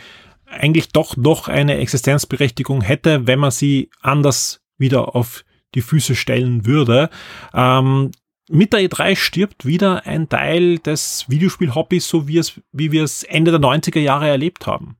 eigentlich 0.45 0.89
doch 0.89 1.17
noch 1.17 1.47
eine 1.47 1.77
Existenzberechtigung 1.77 2.81
hätte, 2.81 3.27
wenn 3.27 3.39
man 3.39 3.51
sie 3.51 3.89
anders 4.01 4.61
wieder 4.77 5.15
auf 5.15 5.43
die 5.73 5.81
Füße 5.81 6.15
stellen 6.15 6.65
würde. 6.65 7.09
Ähm, 7.53 8.11
mit 8.49 8.73
der 8.73 8.81
E3 8.81 9.15
stirbt 9.15 9.65
wieder 9.65 10.05
ein 10.05 10.29
Teil 10.29 10.79
des 10.79 11.25
Videospiel-Hobbys, 11.27 12.07
so 12.07 12.27
wie, 12.27 12.37
es, 12.37 12.61
wie 12.71 12.91
wir 12.91 13.03
es 13.03 13.23
Ende 13.23 13.51
der 13.51 13.59
90er 13.59 13.99
Jahre 13.99 14.27
erlebt 14.27 14.67
haben. 14.67 14.97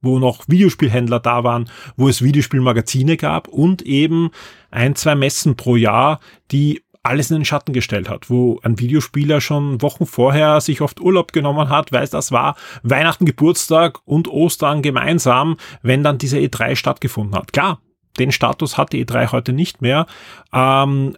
Wo 0.00 0.18
noch 0.18 0.44
Videospielhändler 0.48 1.20
da 1.20 1.44
waren, 1.44 1.68
wo 1.96 2.08
es 2.08 2.22
Videospielmagazine 2.22 3.18
gab 3.18 3.48
und 3.48 3.82
eben 3.82 4.30
ein, 4.70 4.94
zwei 4.94 5.14
Messen 5.14 5.56
pro 5.56 5.76
Jahr, 5.76 6.20
die 6.50 6.82
alles 7.02 7.30
in 7.30 7.38
den 7.38 7.44
Schatten 7.44 7.72
gestellt 7.72 8.08
hat, 8.08 8.28
wo 8.30 8.60
ein 8.62 8.78
Videospieler 8.78 9.40
schon 9.40 9.80
Wochen 9.82 10.06
vorher 10.06 10.60
sich 10.60 10.80
oft 10.80 11.00
Urlaub 11.00 11.32
genommen 11.32 11.68
hat, 11.68 11.92
weil 11.92 12.06
das 12.06 12.32
war 12.32 12.56
Weihnachten, 12.82 13.24
Geburtstag 13.24 13.98
und 14.04 14.28
Ostern 14.28 14.82
gemeinsam, 14.82 15.56
wenn 15.82 16.02
dann 16.02 16.18
diese 16.18 16.38
E3 16.38 16.76
stattgefunden 16.76 17.34
hat. 17.34 17.52
Klar, 17.52 17.80
den 18.18 18.32
Status 18.32 18.76
hat 18.76 18.92
die 18.92 19.04
E3 19.04 19.32
heute 19.32 19.52
nicht 19.52 19.80
mehr. 19.80 20.06
Ähm, 20.52 21.16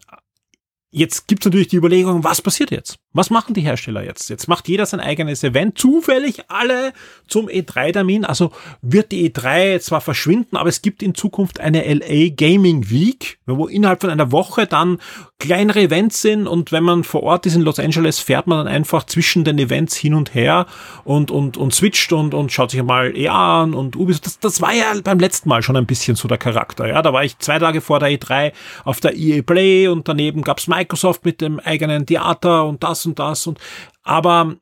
Jetzt 0.93 1.27
gibt's 1.27 1.47
natürlich 1.47 1.69
die 1.69 1.77
Überlegung, 1.77 2.23
was 2.23 2.43
passiert 2.43 2.71
jetzt? 2.71 2.99
Was 3.15 3.29
machen 3.29 3.53
die 3.53 3.61
Hersteller 3.61 4.03
jetzt? 4.03 4.31
Jetzt 4.31 4.49
macht 4.49 4.69
jeder 4.69 4.87
sein 4.87 5.01
eigenes 5.01 5.45
Event, 5.45 5.77
zufällig 5.77 6.45
alle 6.49 6.95
zum 7.29 7.49
E3-Termin. 7.49 8.25
Also 8.25 8.53
wird 8.81 9.13
die 9.13 9.31
E3 9.31 9.81
zwar 9.81 10.01
verschwinden, 10.01 10.57
aber 10.57 10.71
es 10.71 10.81
gibt 10.81 11.03
in 11.03 11.15
Zukunft 11.15 11.61
eine 11.61 11.83
LA 11.93 12.31
Gaming 12.35 12.91
Week, 12.91 13.39
wo 13.47 13.67
innerhalb 13.67 14.01
von 14.01 14.11
einer 14.11 14.33
Woche 14.33 14.67
dann 14.67 14.99
kleinere 15.39 15.81
Events 15.81 16.23
sind 16.23 16.47
und 16.47 16.73
wenn 16.73 16.85
man 16.85 17.05
vor 17.05 17.25
Ort 17.25 17.47
ist 17.47 17.57
in 17.57 17.63
Los 17.63 17.81
Angeles, 17.81 18.21
fährt 18.21 18.47
man 18.47 18.59
dann 18.59 18.69
einfach 18.69 19.05
zwischen 19.05 19.45
den 19.45 19.59
Events 19.59 19.97
hin 19.97 20.15
und 20.15 20.35
her 20.35 20.67
und, 21.05 21.31
und, 21.31 21.57
und 21.57 21.75
switcht 21.75 22.13
und, 22.13 22.33
und 22.33 22.53
schaut 22.53 22.71
sich 22.71 22.83
mal 22.83 23.17
EA 23.17 23.63
an 23.63 23.75
und 23.75 23.97
Ubisoft. 23.97 24.27
Das, 24.27 24.39
das 24.39 24.61
war 24.63 24.73
ja 24.73 24.95
beim 25.03 25.19
letzten 25.19 25.49
Mal 25.49 25.63
schon 25.63 25.77
ein 25.77 25.87
bisschen 25.87 26.15
so 26.15 26.29
der 26.29 26.39
Charakter. 26.39 26.87
Ja, 26.87 27.03
da 27.03 27.13
war 27.13 27.25
ich 27.25 27.39
zwei 27.41 27.59
Tage 27.59 27.81
vor 27.81 27.99
der 27.99 28.11
E3 28.11 28.53
auf 28.85 29.01
der 29.01 29.17
EA 29.17 29.43
Play 29.43 29.89
und 29.89 30.09
daneben 30.09 30.43
gab's 30.43 30.69
Microsoft 30.69 31.25
mit 31.25 31.41
dem 31.41 31.59
eigenen 31.59 32.07
Theater 32.07 32.65
und 32.65 32.83
das 32.83 33.02
und 33.07 33.19
das 33.19 33.47
und 33.47 33.59
aber 34.03 34.57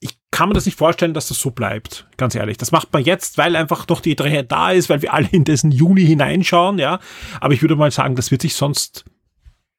ich 0.00 0.16
kann 0.30 0.48
mir 0.48 0.54
das 0.54 0.66
nicht 0.66 0.78
vorstellen, 0.78 1.14
dass 1.14 1.28
das 1.28 1.40
so 1.40 1.50
bleibt. 1.50 2.06
Ganz 2.16 2.34
ehrlich. 2.34 2.56
Das 2.56 2.70
macht 2.70 2.92
man 2.92 3.02
jetzt, 3.02 3.36
weil 3.36 3.56
einfach 3.56 3.88
noch 3.88 4.00
die 4.00 4.14
E3 4.14 4.42
da 4.42 4.70
ist, 4.70 4.88
weil 4.88 5.02
wir 5.02 5.12
alle 5.12 5.28
in 5.32 5.44
diesen 5.44 5.72
Juni 5.72 6.04
hineinschauen, 6.04 6.78
ja. 6.78 7.00
Aber 7.40 7.52
ich 7.52 7.62
würde 7.62 7.74
mal 7.74 7.90
sagen, 7.90 8.14
das 8.14 8.30
wird 8.30 8.42
sich 8.42 8.54
sonst 8.54 9.04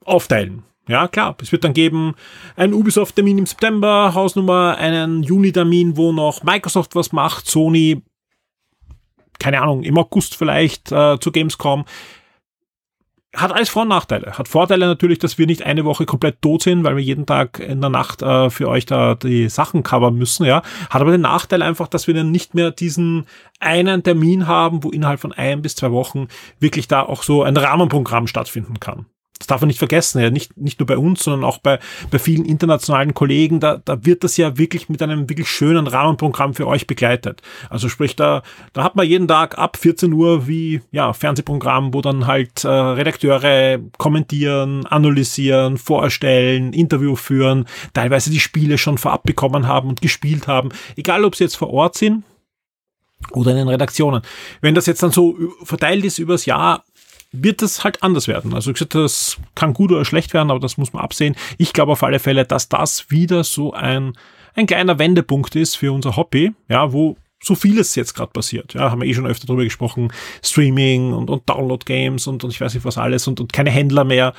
aufteilen. 0.03 0.63
Ja, 0.89 1.07
klar. 1.07 1.37
Es 1.41 1.51
wird 1.51 1.63
dann 1.63 1.73
geben 1.73 2.15
einen 2.55 2.73
Ubisoft-Termin 2.73 3.37
im 3.37 3.45
September, 3.45 4.13
Hausnummer, 4.13 4.75
einen 4.77 5.23
Juni-Termin, 5.23 5.95
wo 5.95 6.11
noch 6.11 6.43
Microsoft 6.43 6.95
was 6.95 7.11
macht, 7.11 7.47
Sony, 7.47 8.01
keine 9.39 9.61
Ahnung, 9.61 9.83
im 9.83 9.97
August 9.97 10.35
vielleicht 10.35 10.91
äh, 10.91 11.19
zu 11.19 11.31
Gamescom 11.31 11.85
hat 13.35 13.51
alles 13.51 13.69
Vor- 13.69 13.83
und 13.83 13.89
Nachteile. 13.89 14.37
Hat 14.37 14.47
Vorteile 14.47 14.87
natürlich, 14.87 15.19
dass 15.19 15.37
wir 15.37 15.45
nicht 15.45 15.61
eine 15.61 15.85
Woche 15.85 16.05
komplett 16.05 16.41
tot 16.41 16.63
sind, 16.63 16.83
weil 16.83 16.95
wir 16.95 17.03
jeden 17.03 17.25
Tag 17.25 17.59
in 17.59 17.79
der 17.79 17.89
Nacht 17.89 18.21
äh, 18.21 18.49
für 18.49 18.67
euch 18.67 18.85
da 18.85 19.15
die 19.15 19.49
Sachen 19.49 19.83
covern 19.83 20.15
müssen, 20.15 20.45
ja. 20.45 20.63
Hat 20.89 21.01
aber 21.01 21.11
den 21.11 21.21
Nachteil 21.21 21.61
einfach, 21.61 21.87
dass 21.87 22.07
wir 22.07 22.15
dann 22.15 22.31
nicht 22.31 22.55
mehr 22.55 22.71
diesen 22.71 23.25
einen 23.59 24.03
Termin 24.03 24.47
haben, 24.47 24.83
wo 24.83 24.89
innerhalb 24.89 25.19
von 25.19 25.31
ein 25.31 25.61
bis 25.61 25.75
zwei 25.75 25.91
Wochen 25.91 26.27
wirklich 26.59 26.87
da 26.87 27.03
auch 27.03 27.23
so 27.23 27.43
ein 27.43 27.55
Rahmenprogramm 27.55 28.25
stattfinden 28.25 28.79
kann 28.79 29.05
das 29.39 29.47
darf 29.47 29.61
man 29.61 29.69
nicht 29.69 29.79
vergessen, 29.79 30.21
ja, 30.21 30.29
nicht, 30.29 30.57
nicht 30.57 30.79
nur 30.79 30.87
bei 30.87 30.97
uns, 30.97 31.23
sondern 31.23 31.45
auch 31.45 31.59
bei, 31.59 31.79
bei 32.11 32.19
vielen 32.19 32.43
internationalen 32.43 33.13
Kollegen, 33.13 33.61
da, 33.61 33.81
da 33.83 34.05
wird 34.05 34.25
das 34.25 34.35
ja 34.35 34.57
wirklich 34.57 34.89
mit 34.89 35.01
einem 35.01 35.29
wirklich 35.29 35.49
schönen 35.49 35.87
Rahmenprogramm 35.87 36.53
für 36.53 36.67
euch 36.67 36.87
begleitet. 36.87 37.41
Also 37.69 37.87
sprich, 37.87 38.17
da, 38.17 38.43
da 38.73 38.83
hat 38.83 38.97
man 38.97 39.07
jeden 39.07 39.29
Tag 39.29 39.57
ab 39.57 39.77
14 39.77 40.11
Uhr 40.11 40.45
wie, 40.47 40.81
ja, 40.91 41.13
Fernsehprogramm, 41.13 41.93
wo 41.93 42.01
dann 42.01 42.27
halt 42.27 42.65
äh, 42.65 42.67
Redakteure 42.67 43.79
kommentieren, 43.97 44.85
analysieren, 44.85 45.77
vorstellen, 45.77 46.73
Interview 46.73 47.15
führen, 47.15 47.65
teilweise 47.93 48.31
die 48.31 48.41
Spiele 48.41 48.77
schon 48.77 48.97
vorab 48.97 49.23
bekommen 49.23 49.67
haben 49.67 49.87
und 49.87 50.01
gespielt 50.01 50.47
haben, 50.47 50.69
egal 50.97 51.23
ob 51.23 51.37
sie 51.37 51.45
jetzt 51.45 51.55
vor 51.55 51.69
Ort 51.69 51.97
sind, 51.97 52.25
oder 53.31 53.51
in 53.51 53.57
den 53.57 53.67
Redaktionen. 53.67 54.21
Wenn 54.61 54.75
das 54.75 54.85
jetzt 54.85 55.03
dann 55.03 55.11
so 55.11 55.35
verteilt 55.63 56.05
ist 56.05 56.19
übers 56.19 56.45
Jahr, 56.45 56.83
wird 57.31 57.61
es 57.61 57.83
halt 57.83 58.01
anders 58.01 58.27
werden. 58.27 58.53
Also 58.53 58.73
gesagt, 58.73 58.95
das 58.95 59.37
kann 59.55 59.73
gut 59.73 59.91
oder 59.91 60.05
schlecht 60.05 60.33
werden, 60.33 60.49
aber 60.49 60.59
das 60.59 60.77
muss 60.77 60.93
man 60.93 61.03
absehen. 61.03 61.35
Ich 61.57 61.73
glaube 61.73 61.91
auf 61.91 62.03
alle 62.03 62.19
Fälle, 62.19 62.45
dass 62.45 62.69
das 62.69 63.11
wieder 63.11 63.43
so 63.43 63.73
ein, 63.73 64.13
ein 64.55 64.67
kleiner 64.67 64.99
Wendepunkt 64.99 65.55
ist 65.55 65.75
für 65.75 65.91
unser 65.91 66.15
Hobby, 66.15 66.53
ja, 66.67 66.91
wo 66.91 67.17
so 67.41 67.55
vieles 67.55 67.95
jetzt 67.95 68.15
gerade 68.15 68.31
passiert. 68.31 68.73
Ja, 68.73 68.91
haben 68.91 69.01
wir 69.01 69.07
eh 69.07 69.13
schon 69.13 69.27
öfter 69.27 69.47
drüber 69.47 69.63
gesprochen. 69.63 70.11
Streaming 70.43 71.13
und, 71.13 71.29
und 71.29 71.47
Download-Games 71.47 72.27
und, 72.27 72.43
und 72.43 72.49
ich 72.49 72.59
weiß 72.59 72.73
nicht 72.73 72.85
was 72.85 72.97
alles 72.97 73.27
und, 73.27 73.39
und 73.39 73.53
keine 73.53 73.69
Händler 73.69 74.03
mehr. 74.03 74.33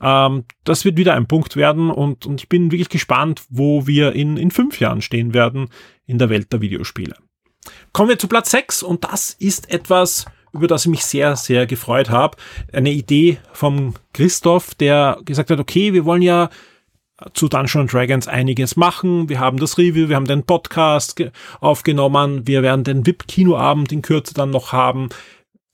Ähm, 0.00 0.44
das 0.64 0.84
wird 0.84 0.96
wieder 0.96 1.14
ein 1.14 1.26
Punkt 1.26 1.56
werden 1.56 1.90
und, 1.90 2.26
und 2.26 2.40
ich 2.40 2.48
bin 2.48 2.70
wirklich 2.70 2.88
gespannt, 2.88 3.42
wo 3.50 3.86
wir 3.86 4.12
in, 4.12 4.36
in 4.36 4.50
fünf 4.50 4.80
Jahren 4.80 5.02
stehen 5.02 5.34
werden 5.34 5.68
in 6.06 6.18
der 6.18 6.30
Welt 6.30 6.52
der 6.52 6.60
Videospiele. 6.60 7.16
Kommen 7.92 8.10
wir 8.10 8.18
zu 8.18 8.28
Platz 8.28 8.50
6 8.52 8.82
und 8.82 9.04
das 9.04 9.32
ist 9.32 9.70
etwas, 9.70 10.26
über 10.56 10.66
das 10.66 10.84
ich 10.84 10.90
mich 10.90 11.04
sehr, 11.04 11.36
sehr 11.36 11.66
gefreut 11.66 12.10
habe. 12.10 12.36
Eine 12.72 12.90
Idee 12.90 13.38
vom 13.52 13.94
Christoph, 14.12 14.74
der 14.74 15.18
gesagt 15.24 15.50
hat, 15.50 15.60
okay, 15.60 15.92
wir 15.92 16.04
wollen 16.04 16.22
ja 16.22 16.50
zu 17.32 17.48
Dungeons 17.48 17.90
Dragons 17.90 18.28
einiges 18.28 18.76
machen. 18.76 19.28
Wir 19.28 19.40
haben 19.40 19.58
das 19.58 19.78
Review, 19.78 20.08
wir 20.08 20.16
haben 20.16 20.26
den 20.26 20.44
Podcast 20.44 21.22
aufgenommen, 21.60 22.46
wir 22.46 22.62
werden 22.62 22.84
den 22.84 23.06
VIP-Kinoabend 23.06 23.92
in 23.92 24.02
Kürze 24.02 24.34
dann 24.34 24.50
noch 24.50 24.72
haben. 24.72 25.08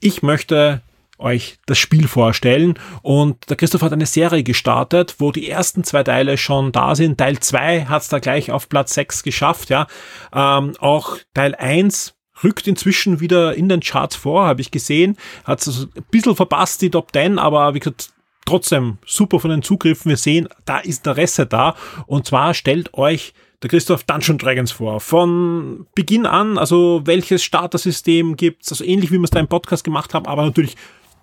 Ich 0.01 0.23
möchte 0.23 0.83
euch 1.19 1.59
das 1.67 1.79
Spiel 1.79 2.09
vorstellen. 2.09 2.79
Und 3.03 3.49
der 3.49 3.57
Christoph 3.57 3.83
hat 3.83 3.93
eine 3.93 4.07
Serie 4.07 4.43
gestartet, 4.43 5.17
wo 5.19 5.31
die 5.33 5.49
ersten 5.49 5.85
zwei 5.85 6.03
Teile 6.03 6.37
schon 6.37 6.73
da 6.73 6.95
sind. 6.95 7.19
Teil 7.19 7.39
zwei 7.39 7.85
hat 7.85 8.03
es 8.03 8.09
da 8.09 8.19
gleich 8.19 8.51
auf 8.51 8.69
Platz 8.69 8.95
6 8.95 9.23
geschafft, 9.23 9.71
ja. 9.71 9.87
Ähm, 10.35 10.75
auch 10.81 11.19
Teil 11.35 11.55
1 11.55 12.15
rückt 12.45 12.67
inzwischen 12.67 13.21
wieder 13.21 13.55
in 13.55 13.69
den 13.69 13.81
Charts 13.81 14.17
vor, 14.17 14.47
habe 14.47 14.61
ich 14.61 14.71
gesehen. 14.71 15.17
Hat 15.45 15.67
es 15.67 15.89
ein 15.97 16.05
bisschen 16.11 16.37
verpasst, 16.37 16.83
die 16.83 16.91
Top 16.91 17.13
10, 17.13 17.39
aber 17.39 17.75
wie 17.75 17.81
gesagt, 17.81 18.13
trotzdem 18.45 18.99
super 19.07 19.41
von 19.41 19.51
den 19.51 19.63
Zugriffen. 19.63 20.09
Wir 20.09 20.17
sehen, 20.17 20.49
da 20.65 20.79
ist 20.79 21.07
Interesse 21.07 21.47
da. 21.47 21.77
Und 22.07 22.27
zwar 22.27 22.55
stellt 22.55 22.95
euch 22.95 23.35
der 23.63 23.71
Christoph 23.71 24.05
Dungeon 24.05 24.39
Dragons 24.39 24.73
vor. 24.73 25.01
Von 25.01 25.87
Beginn 25.95 26.27
an, 26.27 26.59
also 26.59 27.03
welches 27.05 27.45
Startersystem 27.45 28.37
gibt's, 28.37 28.73
also 28.73 28.85
ähnlich 28.85 29.13
wie 29.13 29.19
wir 29.19 29.25
es 29.25 29.31
da 29.31 29.41
im 29.41 29.49
Podcast 29.49 29.85
gemacht 29.85 30.15
haben, 30.15 30.27
aber 30.27 30.45
natürlich 30.45 30.77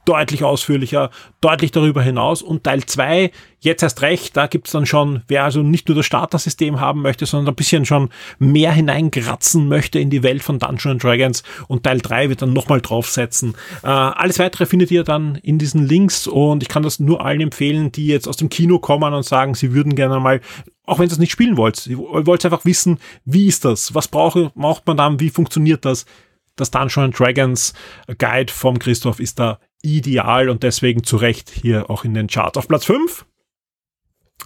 deutlich 0.09 0.43
ausführlicher, 0.43 1.11
deutlich 1.39 1.69
darüber 1.69 2.01
hinaus. 2.01 2.41
Und 2.41 2.63
Teil 2.63 2.83
zwei 2.85 3.31
jetzt 3.59 3.83
erst 3.83 4.01
recht, 4.01 4.35
da 4.35 4.47
gibt's 4.47 4.71
dann 4.71 4.87
schon, 4.87 5.21
wer 5.27 5.43
also 5.43 5.61
nicht 5.61 5.87
nur 5.87 5.95
das 5.95 6.07
Starter-System 6.07 6.79
haben 6.79 7.03
möchte, 7.03 7.27
sondern 7.27 7.53
ein 7.53 7.55
bisschen 7.55 7.85
schon 7.85 8.09
mehr 8.39 8.71
hineingratzen 8.71 9.67
möchte 9.67 9.99
in 9.99 10.09
die 10.09 10.23
Welt 10.23 10.41
von 10.41 10.57
Dungeons 10.57 11.03
Dragons. 11.03 11.43
Und 11.67 11.83
Teil 11.83 11.99
drei 11.99 12.29
wird 12.29 12.41
dann 12.41 12.53
nochmal 12.53 12.81
draufsetzen. 12.81 13.53
Äh, 13.83 13.87
alles 13.87 14.39
weitere 14.39 14.65
findet 14.65 14.89
ihr 14.89 15.03
dann 15.03 15.35
in 15.35 15.59
diesen 15.59 15.85
Links 15.85 16.25
und 16.25 16.63
ich 16.63 16.69
kann 16.69 16.81
das 16.81 16.99
nur 16.99 17.23
allen 17.23 17.41
empfehlen, 17.41 17.91
die 17.91 18.07
jetzt 18.07 18.27
aus 18.27 18.37
dem 18.37 18.49
Kino 18.49 18.79
kommen 18.79 19.13
und 19.13 19.23
sagen, 19.23 19.53
sie 19.53 19.73
würden 19.73 19.93
gerne 19.93 20.19
mal 20.19 20.41
auch 20.87 20.97
wenn 20.97 21.05
ihr 21.05 21.11
es 21.11 21.19
nicht 21.19 21.31
spielen 21.31 21.55
wollt, 21.55 21.85
ihr 21.85 21.99
wollt 21.99 22.43
einfach 22.43 22.65
wissen, 22.65 22.97
wie 23.23 23.45
ist 23.45 23.63
das? 23.63 23.93
Was 23.93 24.07
brauche, 24.07 24.51
braucht 24.55 24.87
man 24.87 24.97
dann? 24.97 25.19
Wie 25.19 25.29
funktioniert 25.29 25.85
das? 25.85 26.07
Das 26.55 26.71
Dungeons 26.71 27.15
Dragons 27.15 27.73
Guide 28.17 28.51
vom 28.51 28.79
Christoph 28.79 29.19
ist 29.19 29.37
da 29.37 29.59
ideal 29.81 30.49
und 30.49 30.63
deswegen 30.63 31.03
zu 31.03 31.17
Recht 31.17 31.49
hier 31.49 31.89
auch 31.89 32.03
in 32.03 32.13
den 32.13 32.27
Charts. 32.27 32.57
Auf 32.57 32.67
Platz 32.67 32.85
5 32.85 33.25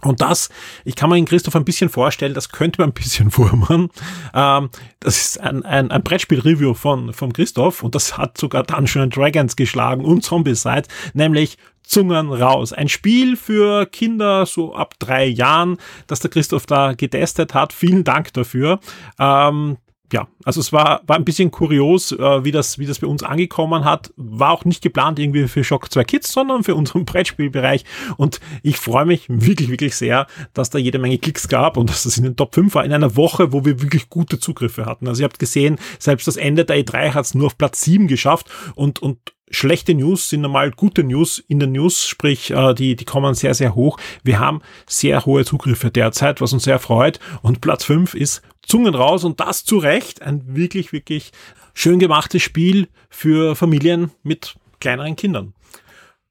und 0.01 0.21
das, 0.21 0.49
ich 0.85 0.95
kann 0.95 1.09
mir 1.09 1.17
in 1.17 1.25
Christoph 1.25 1.55
ein 1.55 1.65
bisschen 1.65 1.89
vorstellen, 1.89 2.33
das 2.33 2.49
könnte 2.49 2.81
man 2.81 2.89
ein 2.89 2.93
bisschen 2.93 3.35
wurmen. 3.37 3.89
Ähm, 4.33 4.69
das 4.99 5.17
ist 5.17 5.39
ein, 5.39 5.63
ein, 5.63 5.91
ein 5.91 6.03
Brettspiel-Review 6.03 6.73
von, 6.73 7.13
von 7.13 7.31
Christoph 7.31 7.83
und 7.83 7.95
das 7.95 8.17
hat 8.17 8.37
sogar 8.37 8.63
Dungeons 8.63 9.13
Dragons 9.13 9.55
geschlagen 9.55 10.03
und 10.03 10.23
Zombieside, 10.23 10.87
nämlich 11.13 11.57
Zungen 11.83 12.31
raus. 12.31 12.73
Ein 12.73 12.89
Spiel 12.89 13.35
für 13.35 13.85
Kinder 13.85 14.45
so 14.45 14.73
ab 14.73 14.95
drei 14.99 15.25
Jahren, 15.25 15.77
das 16.07 16.21
der 16.21 16.31
Christoph 16.31 16.65
da 16.65 16.93
getestet 16.93 17.53
hat. 17.53 17.73
Vielen 17.73 18.03
Dank 18.03 18.33
dafür. 18.33 18.79
Ähm, 19.19 19.77
ja, 20.13 20.27
also 20.45 20.61
es 20.61 20.71
war, 20.71 21.01
war 21.07 21.15
ein 21.15 21.25
bisschen 21.25 21.49
kurios, 21.49 22.11
äh, 22.11 22.45
wie, 22.45 22.51
das, 22.51 22.77
wie 22.77 22.85
das 22.85 22.99
bei 22.99 23.07
uns 23.07 23.23
angekommen 23.23 23.83
hat. 23.83 24.13
War 24.15 24.51
auch 24.51 24.63
nicht 24.63 24.83
geplant 24.83 25.17
irgendwie 25.17 25.47
für 25.47 25.63
Shock 25.63 25.91
2 25.91 26.03
Kids, 26.03 26.31
sondern 26.31 26.63
für 26.63 26.75
unseren 26.75 27.03
Brettspielbereich. 27.05 27.83
Und 28.15 28.39
ich 28.61 28.77
freue 28.77 29.05
mich 29.05 29.25
wirklich, 29.27 29.69
wirklich 29.69 29.95
sehr, 29.95 30.27
dass 30.53 30.69
da 30.69 30.77
jede 30.77 30.99
Menge 30.99 31.17
Klicks 31.17 31.47
gab 31.47 31.77
und 31.77 31.89
dass 31.89 32.03
das 32.03 32.17
in 32.17 32.25
den 32.25 32.35
Top 32.35 32.53
5 32.53 32.75
war, 32.75 32.85
in 32.85 32.93
einer 32.93 33.15
Woche, 33.15 33.51
wo 33.51 33.65
wir 33.65 33.81
wirklich 33.81 34.07
gute 34.09 34.39
Zugriffe 34.39 34.85
hatten. 34.85 35.07
Also 35.07 35.23
ihr 35.23 35.25
habt 35.25 35.39
gesehen, 35.39 35.79
selbst 35.97 36.27
das 36.27 36.37
Ende 36.37 36.63
der 36.63 36.77
E3 36.77 37.15
hat 37.15 37.25
es 37.25 37.33
nur 37.33 37.47
auf 37.47 37.57
Platz 37.57 37.81
7 37.81 38.07
geschafft 38.07 38.51
und, 38.75 39.01
und 39.01 39.17
schlechte 39.53 39.93
News 39.93 40.29
sind 40.29 40.41
normal 40.41 40.71
gute 40.71 41.03
News 41.03 41.39
in 41.47 41.59
den 41.59 41.71
News, 41.73 42.05
sprich, 42.05 42.51
äh, 42.51 42.73
die, 42.73 42.95
die 42.95 43.05
kommen 43.05 43.33
sehr, 43.35 43.53
sehr 43.53 43.75
hoch. 43.75 43.97
Wir 44.23 44.39
haben 44.39 44.61
sehr 44.87 45.25
hohe 45.25 45.45
Zugriffe 45.45 45.91
derzeit, 45.91 46.41
was 46.41 46.53
uns 46.53 46.63
sehr 46.63 46.79
freut. 46.79 47.19
Und 47.41 47.61
Platz 47.61 47.83
5 47.85 48.13
ist 48.15 48.41
Zungen 48.61 48.95
raus 48.95 49.23
und 49.23 49.39
das 49.39 49.63
zu 49.63 49.77
Recht. 49.77 50.21
Ein 50.21 50.55
wirklich, 50.55 50.91
wirklich 50.91 51.31
schön 51.73 51.99
gemachtes 51.99 52.41
Spiel 52.41 52.87
für 53.09 53.55
Familien 53.55 54.11
mit 54.23 54.55
kleineren 54.79 55.15
Kindern. 55.15 55.53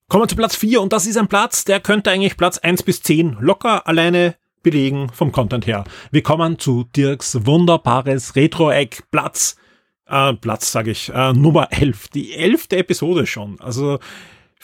Kommen 0.08 0.24
wir 0.24 0.28
zu 0.28 0.36
Platz 0.36 0.56
4 0.56 0.82
und 0.82 0.92
das 0.92 1.06
ist 1.06 1.16
ein 1.16 1.28
Platz, 1.28 1.64
der 1.64 1.80
könnte 1.80 2.10
eigentlich 2.10 2.36
Platz 2.36 2.58
1 2.58 2.82
bis 2.82 3.02
10 3.02 3.38
locker 3.40 3.86
alleine 3.86 4.36
belegen 4.62 5.08
vom 5.12 5.32
Content 5.32 5.66
her. 5.66 5.84
Wir 6.10 6.22
kommen 6.22 6.58
zu 6.58 6.84
Dirks 6.94 7.46
wunderbares 7.46 8.36
Retro-Eck 8.36 9.04
Platz, 9.10 9.56
äh, 10.12 10.34
Platz 10.34 10.70
sage 10.70 10.92
ich, 10.92 11.12
äh, 11.12 11.32
Nummer 11.32 11.68
11. 11.72 12.08
Die 12.08 12.34
elfte 12.34 12.76
Episode 12.76 13.26
schon. 13.26 13.60
Also 13.60 13.98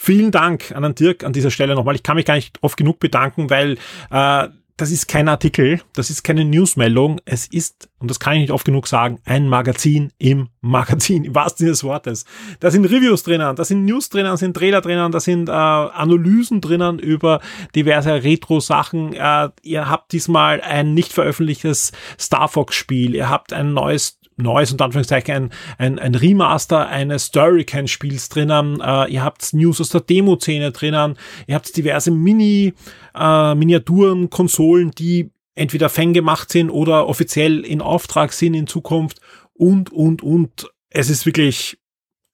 Vielen 0.01 0.31
Dank 0.31 0.71
an 0.71 0.83
den 0.83 0.95
Dirk 0.95 1.25
an 1.25 1.33
dieser 1.33 1.51
Stelle 1.51 1.75
nochmal. 1.75 1.93
Ich 1.93 2.03
kann 2.03 2.15
mich 2.15 2.23
gar 2.23 2.35
nicht 2.35 2.57
oft 2.61 2.77
genug 2.77 2.99
bedanken, 2.99 3.49
weil 3.49 3.77
äh, 4.11 4.47
das 4.79 4.91
ist 4.91 5.09
kein 5.09 5.27
Artikel, 5.27 5.81
das 5.93 6.09
ist 6.09 6.23
keine 6.23 6.45
Newsmeldung, 6.45 7.19
es 7.25 7.47
ist, 7.47 7.89
und 7.99 8.09
das 8.09 8.21
kann 8.21 8.35
ich 8.35 8.39
nicht 8.39 8.51
oft 8.51 8.63
genug 8.63 8.87
sagen, 8.87 9.19
ein 9.25 9.49
Magazin 9.49 10.13
im 10.17 10.47
Magazin, 10.61 11.25
im 11.25 11.35
wahrsten 11.35 11.57
Sinne 11.65 11.71
des 11.71 11.83
Wortes. 11.83 12.23
Da 12.61 12.71
sind 12.71 12.85
Reviews 12.85 13.23
drinnen, 13.23 13.57
da 13.57 13.65
sind 13.65 13.83
News 13.83 14.07
drinnen, 14.07 14.29
da 14.29 14.37
sind 14.37 14.55
Trailer 14.55 14.79
drinnen, 14.79 15.11
da 15.11 15.19
sind 15.19 15.49
äh, 15.49 15.51
Analysen 15.51 16.61
drinnen 16.61 16.97
über 16.97 17.41
diverse 17.75 18.23
Retro-Sachen. 18.23 19.11
Äh, 19.11 19.49
ihr 19.63 19.89
habt 19.89 20.13
diesmal 20.13 20.61
ein 20.61 20.93
nicht 20.93 21.11
veröffentlichtes 21.11 21.91
Star 22.17 22.47
Fox-Spiel, 22.47 23.15
ihr 23.15 23.29
habt 23.29 23.51
ein 23.51 23.73
neues 23.73 24.18
neues 24.41 24.71
und 24.71 24.81
Anführungszeichen 24.81 25.35
ein, 25.35 25.49
ein, 25.77 25.99
ein 25.99 26.15
Remaster 26.15 26.87
eines 26.87 27.25
Storycan-Spiels 27.25 28.29
drinnen. 28.29 28.81
Äh, 28.81 29.11
ihr 29.11 29.23
habt 29.23 29.53
News 29.53 29.81
aus 29.81 29.89
der 29.89 30.01
Demo-Szene 30.01 30.71
drinnen. 30.71 31.17
Ihr 31.47 31.55
habt 31.55 31.75
diverse 31.75 32.11
Mini, 32.11 32.73
äh, 33.15 33.55
Miniaturen, 33.55 34.29
Konsolen, 34.29 34.91
die 34.91 35.31
entweder 35.55 35.89
Fan 35.89 36.13
gemacht 36.13 36.51
sind 36.51 36.69
oder 36.69 37.07
offiziell 37.07 37.65
in 37.65 37.81
Auftrag 37.81 38.33
sind 38.33 38.53
in 38.53 38.67
Zukunft 38.67 39.19
und, 39.53 39.91
und, 39.91 40.23
und. 40.23 40.69
Es 40.89 41.09
ist 41.09 41.25
wirklich 41.25 41.77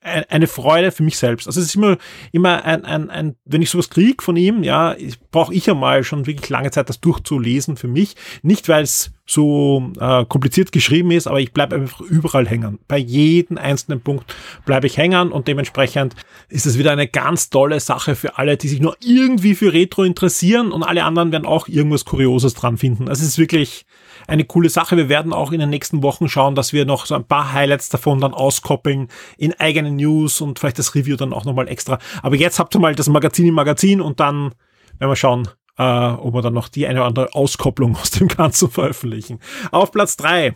eine 0.05 0.47
Freude 0.47 0.91
für 0.91 1.03
mich 1.03 1.17
selbst. 1.17 1.47
Also 1.47 1.59
es 1.59 1.67
ist 1.67 1.75
immer, 1.75 1.97
immer 2.31 2.63
ein, 2.63 2.85
ein, 2.85 3.09
ein 3.09 3.35
wenn 3.45 3.61
ich 3.61 3.71
sowas 3.71 3.89
krieg 3.89 4.21
von 4.21 4.37
ihm, 4.37 4.63
ja, 4.63 4.95
brauche 5.31 5.53
ich 5.53 5.65
ja 5.65 5.73
mal 5.73 6.03
schon 6.03 6.27
wirklich 6.27 6.49
lange 6.49 6.69
Zeit, 6.69 6.89
das 6.89 7.01
durchzulesen 7.01 7.75
für 7.75 7.87
mich. 7.87 8.15
Nicht, 8.43 8.69
weil 8.69 8.83
es 8.83 9.11
so 9.25 9.91
äh, 9.99 10.23
kompliziert 10.25 10.71
geschrieben 10.71 11.09
ist, 11.09 11.25
aber 11.25 11.39
ich 11.39 11.51
bleibe 11.51 11.75
einfach 11.75 12.01
überall 12.01 12.47
hängen. 12.47 12.77
Bei 12.87 12.99
jedem 12.99 13.57
einzelnen 13.57 13.99
Punkt 13.99 14.31
bleibe 14.65 14.85
ich 14.85 14.97
hängen 14.97 15.31
und 15.31 15.47
dementsprechend 15.47 16.15
ist 16.49 16.67
es 16.67 16.77
wieder 16.77 16.91
eine 16.91 17.07
ganz 17.07 17.49
tolle 17.49 17.79
Sache 17.79 18.15
für 18.15 18.37
alle, 18.37 18.57
die 18.57 18.67
sich 18.67 18.79
nur 18.79 18.95
irgendwie 19.03 19.55
für 19.55 19.73
Retro 19.73 20.03
interessieren 20.03 20.71
und 20.71 20.83
alle 20.83 21.03
anderen 21.03 21.31
werden 21.31 21.47
auch 21.47 21.67
irgendwas 21.67 22.05
Kurioses 22.05 22.53
dran 22.53 22.77
finden. 22.77 23.09
Also 23.09 23.23
es 23.23 23.29
ist 23.29 23.37
wirklich 23.39 23.87
eine 24.27 24.45
coole 24.45 24.69
Sache. 24.69 24.97
Wir 24.97 25.09
werden 25.09 25.33
auch 25.33 25.51
in 25.51 25.59
den 25.59 25.69
nächsten 25.69 26.03
Wochen 26.03 26.27
schauen, 26.27 26.55
dass 26.55 26.73
wir 26.73 26.85
noch 26.85 27.05
so 27.05 27.15
ein 27.15 27.25
paar 27.25 27.53
Highlights 27.53 27.89
davon 27.89 28.19
dann 28.19 28.33
auskoppeln 28.33 29.07
in 29.37 29.53
eigenen 29.59 29.95
News 29.95 30.41
und 30.41 30.59
vielleicht 30.59 30.79
das 30.79 30.95
Review 30.95 31.15
dann 31.15 31.33
auch 31.33 31.45
nochmal 31.45 31.67
extra. 31.67 31.99
Aber 32.21 32.35
jetzt 32.35 32.59
habt 32.59 32.75
ihr 32.75 32.79
mal 32.79 32.95
das 32.95 33.09
Magazin 33.09 33.47
im 33.47 33.55
Magazin 33.55 34.01
und 34.01 34.19
dann 34.19 34.53
werden 34.99 35.11
wir 35.11 35.15
schauen, 35.15 35.47
äh, 35.77 35.83
ob 35.83 36.33
wir 36.33 36.41
dann 36.41 36.53
noch 36.53 36.69
die 36.69 36.87
eine 36.87 36.99
oder 36.99 37.07
andere 37.07 37.33
Auskopplung 37.33 37.95
aus 37.95 38.11
dem 38.11 38.27
Ganzen 38.27 38.69
veröffentlichen. 38.71 39.39
Auf 39.71 39.91
Platz 39.91 40.17
drei 40.17 40.55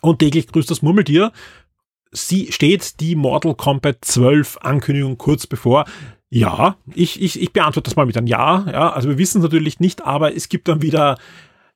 und 0.00 0.18
täglich 0.18 0.48
grüßt 0.48 0.70
das 0.70 0.82
Murmeltier. 0.82 1.32
Sie 2.10 2.52
steht 2.52 3.00
die 3.00 3.16
Mortal 3.16 3.54
Kombat 3.54 3.98
12 4.02 4.58
Ankündigung 4.58 5.16
kurz 5.16 5.46
bevor. 5.46 5.86
Ja, 6.28 6.76
ich, 6.94 7.20
ich, 7.20 7.40
ich 7.40 7.52
beantworte 7.52 7.90
das 7.90 7.96
mal 7.96 8.06
mit 8.06 8.16
einem 8.16 8.26
Ja. 8.26 8.66
Ja, 8.70 8.92
also 8.92 9.08
wir 9.08 9.18
wissen 9.18 9.38
es 9.38 9.42
natürlich 9.42 9.80
nicht, 9.80 10.02
aber 10.02 10.34
es 10.34 10.48
gibt 10.48 10.68
dann 10.68 10.82
wieder 10.82 11.18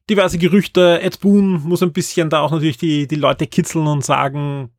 diverse 0.08 0.38
Gerüchte. 0.38 1.00
Ed 1.00 1.20
Boon 1.20 1.62
muss 1.62 1.82
ein 1.82 1.92
bisschen 1.92 2.30
da 2.30 2.40
auch 2.40 2.52
natürlich 2.52 2.78
die, 2.78 3.06
die 3.06 3.16
Leute 3.16 3.46
kitzeln 3.46 3.86
und 3.86 4.04
sagen, 4.04 4.70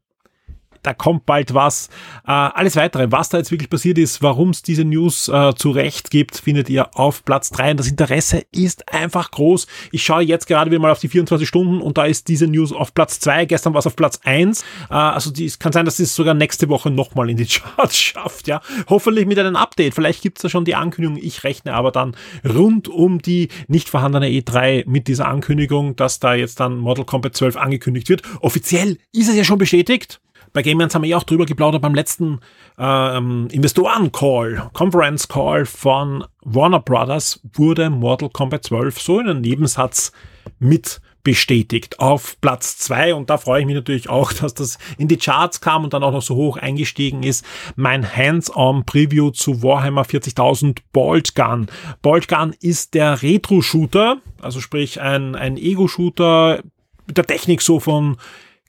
da 0.84 0.93
kommt 0.93 1.25
bald 1.25 1.53
was. 1.53 1.89
Äh, 2.25 2.31
alles 2.31 2.75
weitere, 2.75 3.12
was 3.12 3.29
da 3.29 3.38
jetzt 3.38 3.51
wirklich 3.51 3.69
passiert 3.69 3.98
ist, 3.98 4.22
warum 4.22 4.50
es 4.51 4.62
diese 4.62 4.86
News 4.86 5.27
äh, 5.27 5.53
zu 5.55 5.72
Recht 5.72 6.12
gibt, 6.12 6.38
findet 6.38 6.69
ihr 6.69 6.96
auf 6.98 7.24
Platz 7.25 7.50
3. 7.51 7.72
Und 7.72 7.79
das 7.79 7.88
Interesse 7.88 8.43
ist 8.51 8.93
einfach 8.93 9.31
groß. 9.31 9.67
Ich 9.91 10.03
schaue 10.03 10.24
jetzt 10.24 10.48
gerade 10.48 10.72
wieder 10.72 10.79
mal 10.79 10.91
auf 10.91 11.00
die 11.00 11.10
24 11.10 11.48
Stunden 11.48 11.81
und 11.81 11.98
da 11.98 12.05
ist 12.05 12.27
diese 12.27 12.48
News 12.48 12.72
auf 12.72 12.93
Platz 12.93 13.19
2. 13.19 13.46
Gestern 13.46 13.74
war 13.74 13.79
es 13.79 13.88
auf 13.88 13.96
Platz 13.96 14.19
1. 14.24 14.62
Äh, 14.89 14.93
also 14.93 15.31
die, 15.31 15.46
es 15.46 15.60
kann 15.60 15.72
sein, 15.72 15.86
dass 15.86 16.00
es 16.00 16.15
sogar 16.15 16.34
nächste 16.34 16.69
Woche 16.69 16.91
nochmal 16.91 17.29
in 17.29 17.38
die 17.38 17.46
Charts 17.48 17.98
schafft. 17.98 18.48
Ja, 18.48 18.62
Hoffentlich 18.89 19.25
mit 19.25 19.39
einem 19.39 19.55
Update. 19.55 19.93
Vielleicht 19.93 20.22
gibt 20.22 20.38
es 20.38 20.43
da 20.43 20.50
schon 20.50 20.65
die 20.65 20.75
Ankündigung. 20.75 21.17
Ich 21.22 21.43
rechne 21.43 21.74
aber 21.74 21.91
dann 21.91 22.15
rund 22.48 22.88
um 22.88 23.22
die 23.22 23.50
nicht 23.67 23.89
vorhandene 23.89 24.27
E3 24.27 24.84
mit 24.88 25.07
dieser 25.07 25.27
Ankündigung, 25.27 25.95
dass 25.95 26.19
da 26.19 26.34
jetzt 26.36 26.60
dann 26.60 26.78
Model 26.78 27.06
Combat 27.06 27.36
12 27.36 27.58
angekündigt 27.58 28.10
wird. 28.10 28.21
Offiziell 28.41 28.97
ist 29.12 29.30
es 29.30 29.36
ja 29.36 29.43
schon 29.43 29.58
bestätigt. 29.58 30.19
Bei 30.53 30.62
Gamers 30.62 30.95
haben 30.95 31.03
wir 31.03 31.10
ja 31.10 31.17
auch 31.17 31.23
drüber 31.23 31.45
geplaudert 31.45 31.81
beim 31.81 31.95
letzten 31.95 32.39
ähm, 32.77 33.47
Investoren-Call, 33.51 34.69
Conference-Call 34.73 35.65
von 35.65 36.23
Warner 36.43 36.79
Brothers 36.79 37.39
wurde 37.53 37.89
Mortal 37.89 38.29
Kombat 38.29 38.63
12 38.63 38.99
so 38.99 39.19
in 39.19 39.27
einem 39.27 39.41
Nebensatz 39.41 40.12
mit 40.60 41.01
bestätigt 41.27 41.99
auf 41.99 42.39
Platz 42.39 42.77
zwei 42.77 43.13
und 43.13 43.29
da 43.29 43.38
freue 43.38 43.60
ich 43.60 43.65
mich 43.65 43.75
natürlich 43.75 44.07
auch, 44.07 44.31
dass 44.41 44.53
das 44.53 44.77
in 44.97 45.10
die 45.10 45.17
Charts 45.17 45.60
kam 45.60 45.83
und 45.83 45.91
dann 45.91 46.01
auch 46.01 46.13
noch 46.13 46.21
so 46.21 46.36
hoch 46.36 46.55
eingestiegen 46.55 47.21
ist. 47.21 47.45
Mein 47.75 48.15
Hands-on-Preview 48.15 49.31
zu 49.31 49.62
Warhammer 49.62 50.03
40.000 50.03 50.77
Bolt 50.93 51.36
Gun. 51.36 51.67
Bolt 52.01 52.29
Gun 52.29 52.55
ist 52.62 52.93
der 52.93 53.21
Retro-Shooter, 53.21 54.21
also 54.41 54.62
sprich 54.62 55.01
ein, 55.01 55.36
ein 55.36 55.57
Ego-Shooter 55.57 56.63
mit 57.07 57.17
der 57.17 57.25
Technik 57.25 57.62
so 57.62 57.81
von 57.81 58.15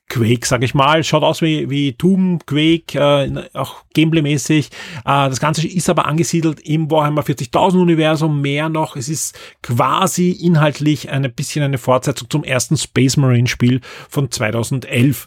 Quake, 0.08 0.46
sag 0.46 0.62
ich 0.62 0.74
mal. 0.74 1.04
Schaut 1.04 1.22
aus 1.22 1.42
wie, 1.42 1.68
wie 1.68 1.92
Doom, 1.92 2.40
Quake, 2.46 2.98
äh, 2.98 3.48
auch 3.52 3.84
Gameplay-mäßig. 3.94 4.68
Äh, 4.68 5.28
das 5.28 5.40
Ganze 5.40 5.66
ist 5.66 5.90
aber 5.90 6.06
angesiedelt 6.06 6.60
im 6.60 6.90
Warhammer 6.90 7.22
40.000 7.22 7.80
Universum, 7.80 8.40
mehr 8.40 8.68
noch. 8.68 8.96
Es 8.96 9.08
ist 9.08 9.38
quasi 9.62 10.30
inhaltlich 10.30 11.10
ein 11.10 11.30
bisschen 11.34 11.62
eine 11.62 11.78
Fortsetzung 11.78 12.30
zum 12.30 12.44
ersten 12.44 12.76
Space 12.76 13.16
Marine 13.16 13.48
Spiel 13.48 13.80
von 14.08 14.30
2011 14.30 15.26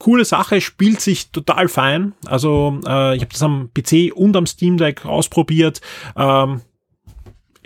coole 0.00 0.24
Sache, 0.24 0.60
spielt 0.60 1.00
sich 1.00 1.30
total 1.30 1.68
fein. 1.68 2.14
Also 2.26 2.80
äh, 2.86 3.14
ich 3.14 3.22
habe 3.22 3.32
das 3.32 3.42
am 3.42 3.70
PC 3.72 4.12
und 4.14 4.36
am 4.36 4.46
Steam 4.46 4.76
Deck 4.76 5.04
ausprobiert. 5.04 5.80
Ähm, 6.16 6.62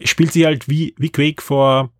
spielt 0.02 0.32
sich 0.32 0.44
halt 0.44 0.68
wie, 0.68 0.94
wie 0.98 1.10
Quake 1.10 1.40
vor 1.40 1.93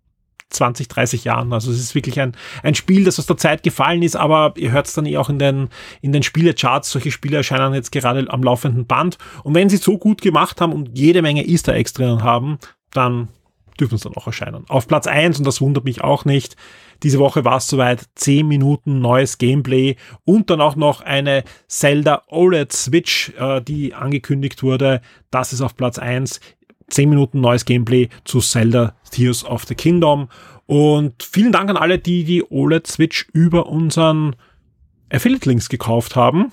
20, 0.49 0.87
30 0.87 1.23
Jahren. 1.23 1.53
Also 1.53 1.71
es 1.71 1.79
ist 1.79 1.95
wirklich 1.95 2.19
ein, 2.19 2.33
ein 2.63 2.75
Spiel, 2.75 3.03
das 3.03 3.19
aus 3.19 3.25
der 3.25 3.37
Zeit 3.37 3.63
gefallen 3.63 4.03
ist, 4.03 4.15
aber 4.15 4.53
ihr 4.57 4.71
hört 4.71 4.87
es 4.87 4.93
dann 4.93 5.05
eh 5.05 5.17
auch 5.17 5.29
in 5.29 5.39
den, 5.39 5.69
in 6.01 6.11
den 6.11 6.23
Spielecharts. 6.23 6.91
Solche 6.91 7.11
Spiele 7.11 7.37
erscheinen 7.37 7.73
jetzt 7.73 7.91
gerade 7.91 8.25
am 8.29 8.43
laufenden 8.43 8.85
Band. 8.85 9.17
Und 9.43 9.55
wenn 9.55 9.69
sie 9.69 9.77
so 9.77 9.97
gut 9.97 10.21
gemacht 10.21 10.61
haben 10.61 10.73
und 10.73 10.97
jede 10.97 11.21
Menge 11.21 11.45
Easter 11.45 11.73
Eggs 11.73 11.93
drinnen 11.93 12.23
haben, 12.23 12.59
dann 12.91 13.29
dürfen 13.79 13.97
sie 13.97 14.05
dann 14.05 14.15
auch 14.15 14.27
erscheinen. 14.27 14.65
Auf 14.69 14.87
Platz 14.87 15.07
eins 15.07 15.37
und 15.37 15.45
das 15.45 15.61
wundert 15.61 15.83
mich 15.83 16.01
auch 16.01 16.25
nicht, 16.25 16.55
diese 17.03 17.19
Woche 17.19 17.43
war 17.43 17.57
es 17.57 17.67
soweit, 17.67 18.05
10 18.15 18.47
Minuten 18.47 18.99
neues 18.99 19.37
Gameplay 19.37 19.97
und 20.23 20.49
dann 20.49 20.61
auch 20.61 20.75
noch 20.75 21.01
eine 21.01 21.43
Zelda 21.67 22.23
OLED 22.27 22.71
Switch, 22.71 23.33
äh, 23.37 23.61
die 23.61 23.93
angekündigt 23.93 24.63
wurde. 24.63 25.01
Das 25.29 25.53
ist 25.53 25.61
auf 25.61 25.75
Platz 25.75 25.99
eins. 25.99 26.39
10 26.89 27.09
Minuten 27.09 27.41
neues 27.41 27.65
Gameplay 27.65 28.09
zu 28.23 28.39
Zelda 28.39 28.95
Tears 29.11 29.43
of 29.43 29.65
the 29.65 29.75
Kingdom. 29.75 30.29
Und 30.65 31.23
vielen 31.23 31.51
Dank 31.51 31.69
an 31.69 31.77
alle, 31.77 31.99
die 31.99 32.23
die 32.23 32.43
OLED 32.49 32.87
Switch 32.87 33.27
über 33.33 33.67
unseren 33.67 34.35
Affiliate 35.09 35.47
Links 35.47 35.69
gekauft 35.69 36.15
haben 36.15 36.51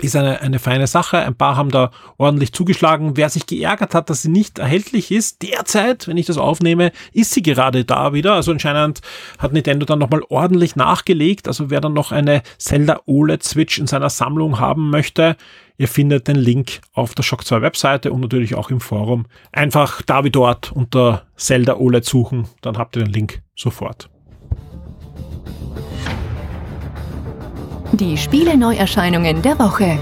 ist 0.00 0.16
eine, 0.16 0.40
eine 0.40 0.58
feine 0.58 0.86
Sache. 0.86 1.18
Ein 1.18 1.34
paar 1.34 1.56
haben 1.56 1.70
da 1.70 1.90
ordentlich 2.18 2.52
zugeschlagen. 2.52 3.16
Wer 3.16 3.28
sich 3.28 3.46
geärgert 3.46 3.94
hat, 3.94 4.10
dass 4.10 4.22
sie 4.22 4.28
nicht 4.28 4.58
erhältlich 4.58 5.10
ist, 5.10 5.42
derzeit, 5.42 6.08
wenn 6.08 6.16
ich 6.16 6.26
das 6.26 6.38
aufnehme, 6.38 6.92
ist 7.12 7.32
sie 7.32 7.42
gerade 7.42 7.84
da 7.84 8.12
wieder. 8.12 8.34
Also 8.34 8.52
anscheinend 8.52 9.00
hat 9.38 9.52
Nintendo 9.52 9.86
dann 9.86 9.98
nochmal 9.98 10.22
ordentlich 10.28 10.76
nachgelegt. 10.76 11.48
Also 11.48 11.70
wer 11.70 11.80
dann 11.80 11.92
noch 11.92 12.12
eine 12.12 12.42
Zelda 12.58 13.00
OLED 13.06 13.42
Switch 13.42 13.78
in 13.78 13.86
seiner 13.86 14.10
Sammlung 14.10 14.58
haben 14.58 14.90
möchte, 14.90 15.36
ihr 15.78 15.88
findet 15.88 16.28
den 16.28 16.36
Link 16.36 16.80
auf 16.92 17.14
der 17.14 17.22
Shock 17.22 17.46
2 17.46 17.62
Webseite 17.62 18.12
und 18.12 18.20
natürlich 18.20 18.54
auch 18.54 18.70
im 18.70 18.80
Forum. 18.80 19.26
Einfach 19.52 20.02
da 20.02 20.24
wie 20.24 20.30
dort 20.30 20.72
unter 20.72 21.26
Zelda 21.36 21.76
OLED 21.76 22.04
suchen, 22.04 22.48
dann 22.60 22.78
habt 22.78 22.96
ihr 22.96 23.04
den 23.04 23.12
Link 23.12 23.42
sofort. 23.56 24.10
Die 28.00 28.16
Spiele-Neuerscheinungen 28.16 29.42
der 29.42 29.58
Woche. 29.58 29.98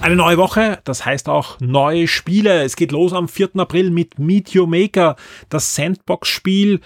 Eine 0.00 0.16
neue 0.16 0.38
Woche, 0.38 0.80
das 0.82 1.06
heißt 1.06 1.28
auch 1.28 1.60
neue 1.60 2.08
Spiele. 2.08 2.64
Es 2.64 2.74
geht 2.74 2.90
los 2.90 3.12
am 3.12 3.28
4. 3.28 3.50
April 3.58 3.92
mit 3.92 4.18
Meteor 4.18 4.66
Maker, 4.66 5.14
das 5.50 5.76
Sandbox-Spiel, 5.76 6.80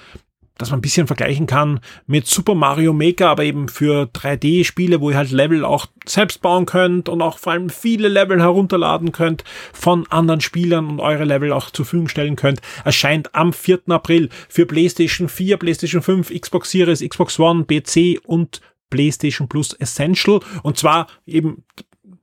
dass 0.59 0.71
man 0.71 0.79
ein 0.79 0.83
bisschen 0.83 1.07
vergleichen 1.07 1.47
kann 1.47 1.81
mit 2.07 2.27
Super 2.27 2.55
Mario 2.55 2.93
Maker, 2.93 3.29
aber 3.29 3.45
eben 3.45 3.69
für 3.69 4.05
3D-Spiele, 4.05 5.01
wo 5.01 5.11
ihr 5.11 5.17
halt 5.17 5.31
Level 5.31 5.64
auch 5.64 5.87
selbst 6.07 6.43
bauen 6.43 6.67
könnt 6.67 7.09
und 7.09 7.23
auch 7.23 7.38
vor 7.38 7.53
allem 7.53 7.71
viele 7.71 8.09
Level 8.09 8.40
herunterladen 8.40 9.12
könnt 9.12 9.45
von 9.73 10.07
anderen 10.11 10.40
Spielern 10.40 10.88
und 10.88 11.01
eure 11.01 11.25
Level 11.25 11.53
auch 11.53 11.71
zur 11.71 11.85
Verfügung 11.85 12.09
stellen 12.09 12.37
könnt, 12.37 12.61
erscheint 12.85 13.35
am 13.35 13.53
4. 13.53 13.83
April 13.88 14.29
für 14.49 14.67
PlayStation 14.67 15.29
4, 15.29 15.57
PlayStation 15.57 16.03
5, 16.03 16.31
Xbox 16.40 16.71
Series, 16.71 17.01
Xbox 17.01 17.38
One, 17.38 17.64
PC 17.64 18.21
und 18.25 18.61
PlayStation 18.90 19.49
Plus 19.49 19.73
Essential. 19.73 20.40
Und 20.62 20.79
zwar 20.79 21.09
eben 21.27 21.64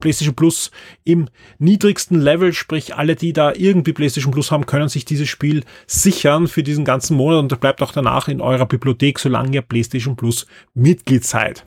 PlayStation 0.01 0.35
Plus 0.35 0.71
im 1.05 1.29
niedrigsten 1.59 2.19
Level, 2.19 2.51
sprich 2.51 2.95
alle, 2.95 3.15
die 3.15 3.31
da 3.31 3.53
irgendwie 3.53 3.93
PlayStation 3.93 4.33
Plus 4.33 4.51
haben, 4.51 4.65
können 4.65 4.89
sich 4.89 5.05
dieses 5.05 5.29
Spiel 5.29 5.63
sichern 5.87 6.49
für 6.49 6.63
diesen 6.63 6.83
ganzen 6.83 7.15
Monat 7.15 7.39
und 7.39 7.61
bleibt 7.61 7.81
auch 7.81 7.93
danach 7.93 8.27
in 8.27 8.41
eurer 8.41 8.65
Bibliothek, 8.65 9.19
solange 9.19 9.55
ihr 9.55 9.61
PlayStation 9.61 10.17
Plus 10.17 10.45
Mitglied 10.73 11.23
seid. 11.23 11.65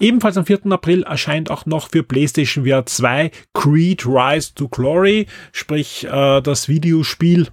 Ebenfalls 0.00 0.36
am 0.36 0.44
4. 0.44 0.66
April 0.70 1.04
erscheint 1.04 1.50
auch 1.50 1.66
noch 1.66 1.88
für 1.90 2.02
PlayStation 2.02 2.66
VR 2.66 2.84
2 2.84 3.30
Creed 3.54 4.04
Rise 4.04 4.52
to 4.54 4.68
Glory, 4.68 5.26
sprich 5.52 6.04
äh, 6.04 6.40
das 6.40 6.68
Videospiel 6.68 7.48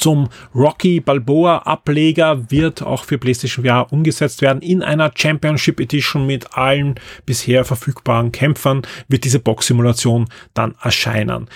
zum 0.00 0.28
Rocky 0.54 1.00
Balboa 1.00 1.58
Ableger 1.58 2.50
wird 2.50 2.82
auch 2.82 3.04
für 3.04 3.18
PlayStation 3.18 3.64
VR 3.64 3.92
umgesetzt 3.92 4.42
werden. 4.42 4.62
In 4.62 4.82
einer 4.82 5.12
Championship 5.14 5.78
Edition 5.78 6.26
mit 6.26 6.56
allen 6.56 6.94
bisher 7.26 7.64
verfügbaren 7.64 8.32
Kämpfern 8.32 8.82
wird 9.08 9.24
diese 9.24 9.38
Box-Simulation 9.38 10.28
dann 10.54 10.74
erscheinen. 10.80 11.48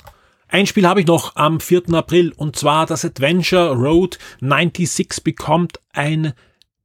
Ein 0.49 0.67
Spiel 0.67 0.87
habe 0.87 1.01
ich 1.01 1.07
noch 1.07 1.35
am 1.37 1.59
4. 1.59 1.93
April 1.95 2.33
und 2.37 2.55
zwar 2.55 2.87
das 2.87 3.05
Adventure 3.05 3.73
Road 3.73 4.19
96 4.41 5.25
bekommt 5.25 5.81
ein 5.93 6.33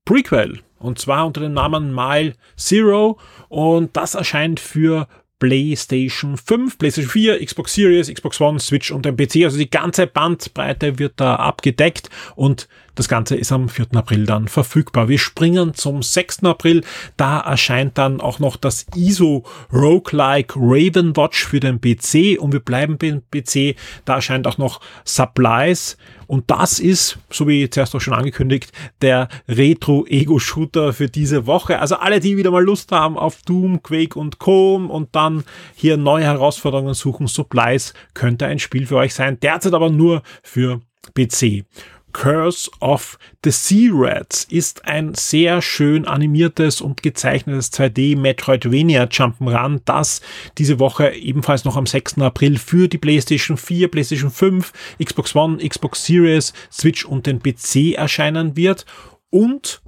Prequel 0.05 0.61
und 0.79 0.97
zwar 0.97 1.27
unter 1.27 1.41
dem 1.41 1.53
Namen 1.53 1.93
Mile 1.93 2.33
Zero 2.55 3.19
und 3.47 3.95
das 3.95 4.15
erscheint 4.15 4.59
für 4.59 5.07
PlayStation 5.39 6.37
5, 6.37 6.77
PlayStation 6.77 7.09
4, 7.09 7.45
Xbox 7.45 7.73
Series, 7.73 8.13
Xbox 8.13 8.39
One, 8.41 8.59
Switch 8.59 8.91
und 8.91 9.05
den 9.05 9.15
PC. 9.15 9.43
Also 9.45 9.57
die 9.57 9.69
ganze 9.69 10.05
Bandbreite 10.05 10.99
wird 10.99 11.13
da 11.15 11.35
abgedeckt 11.35 12.09
und 12.35 12.67
das 12.95 13.07
Ganze 13.07 13.35
ist 13.35 13.51
am 13.51 13.69
4. 13.69 13.87
April 13.95 14.25
dann 14.25 14.47
verfügbar. 14.47 15.09
Wir 15.09 15.19
springen 15.19 15.73
zum 15.73 16.03
6. 16.03 16.43
April. 16.43 16.83
Da 17.17 17.39
erscheint 17.39 17.97
dann 17.97 18.21
auch 18.21 18.39
noch 18.39 18.55
das 18.55 18.85
ISO 18.95 19.45
Roguelike 19.71 20.55
Raven 20.57 21.15
Watch 21.15 21.45
für 21.45 21.59
den 21.59 21.79
PC 21.79 22.39
und 22.39 22.53
wir 22.53 22.59
bleiben 22.59 22.97
beim 22.97 23.21
PC. 23.31 23.75
Da 24.05 24.15
erscheint 24.15 24.47
auch 24.47 24.57
noch 24.57 24.81
Supplies 25.03 25.97
und 26.29 26.51
das 26.51 26.79
ist, 26.79 27.17
so 27.31 27.47
wie 27.47 27.71
zuerst 27.71 27.95
auch 27.95 28.01
schon 28.01 28.13
angekündigt, 28.13 28.71
der 29.01 29.29
Retro-Ego-Shooter 29.47 30.93
für 30.93 31.07
diese 31.07 31.47
Woche. 31.47 31.79
Also 31.79 31.95
alle, 31.95 32.19
die 32.19 32.37
wieder 32.37 32.51
mal 32.51 32.63
Lust 32.63 32.91
haben 32.91 33.17
auf 33.17 33.41
Doom, 33.41 33.81
Quake 33.81 34.15
und 34.17 34.37
Co. 34.37 34.75
und 34.75 35.15
dann 35.15 35.43
hier 35.73 35.97
neue 35.97 36.25
Herausforderungen 36.25 36.93
suchen, 36.93 37.25
Supplies 37.25 37.95
könnte 38.13 38.45
ein 38.45 38.59
Spiel 38.59 38.85
für 38.85 38.97
euch 38.97 39.15
sein. 39.15 39.39
Derzeit 39.39 39.73
aber 39.73 39.89
nur 39.89 40.21
für 40.43 40.81
PC. 41.15 41.65
Curse 42.13 42.69
of 42.79 43.17
the 43.43 43.51
Sea 43.51 43.89
Rats 43.91 44.45
ist 44.45 44.85
ein 44.85 45.13
sehr 45.13 45.61
schön 45.61 46.05
animiertes 46.05 46.81
und 46.81 47.03
gezeichnetes 47.03 47.71
2D 47.71 48.17
Metroidvania 48.17 49.03
Jump'n'Run, 49.03 49.81
das 49.85 50.21
diese 50.57 50.79
Woche 50.79 51.11
ebenfalls 51.11 51.65
noch 51.65 51.77
am 51.77 51.85
6. 51.85 52.19
April 52.19 52.57
für 52.57 52.87
die 52.87 52.97
PlayStation 52.97 53.57
4, 53.57 53.89
PlayStation 53.89 54.31
5, 54.31 54.73
Xbox 55.03 55.35
One, 55.35 55.57
Xbox 55.57 56.05
Series, 56.05 56.53
Switch 56.71 57.05
und 57.05 57.25
den 57.25 57.41
PC 57.41 57.93
erscheinen 57.95 58.55
wird 58.55 58.85
und 59.29 59.81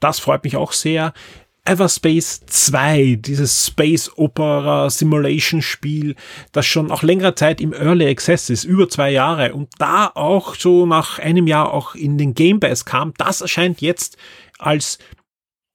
das 0.00 0.18
freut 0.18 0.44
mich 0.44 0.56
auch 0.56 0.72
sehr. 0.72 1.14
Everspace 1.66 2.42
2, 2.46 3.16
dieses 3.20 3.68
Space 3.68 4.10
Opera 4.16 4.90
Simulation 4.90 5.62
Spiel, 5.62 6.14
das 6.52 6.66
schon 6.66 6.90
auch 6.90 7.02
längere 7.02 7.34
Zeit 7.34 7.60
im 7.62 7.72
Early 7.72 8.06
Access 8.06 8.50
ist, 8.50 8.64
über 8.64 8.86
zwei 8.88 9.10
Jahre 9.10 9.54
und 9.54 9.70
da 9.78 10.10
auch 10.14 10.56
so 10.56 10.84
nach 10.84 11.18
einem 11.18 11.46
Jahr 11.46 11.72
auch 11.72 11.94
in 11.94 12.18
den 12.18 12.34
Game 12.34 12.60
Pass 12.60 12.84
kam, 12.84 13.14
das 13.16 13.40
erscheint 13.40 13.80
jetzt 13.80 14.18
als 14.58 14.98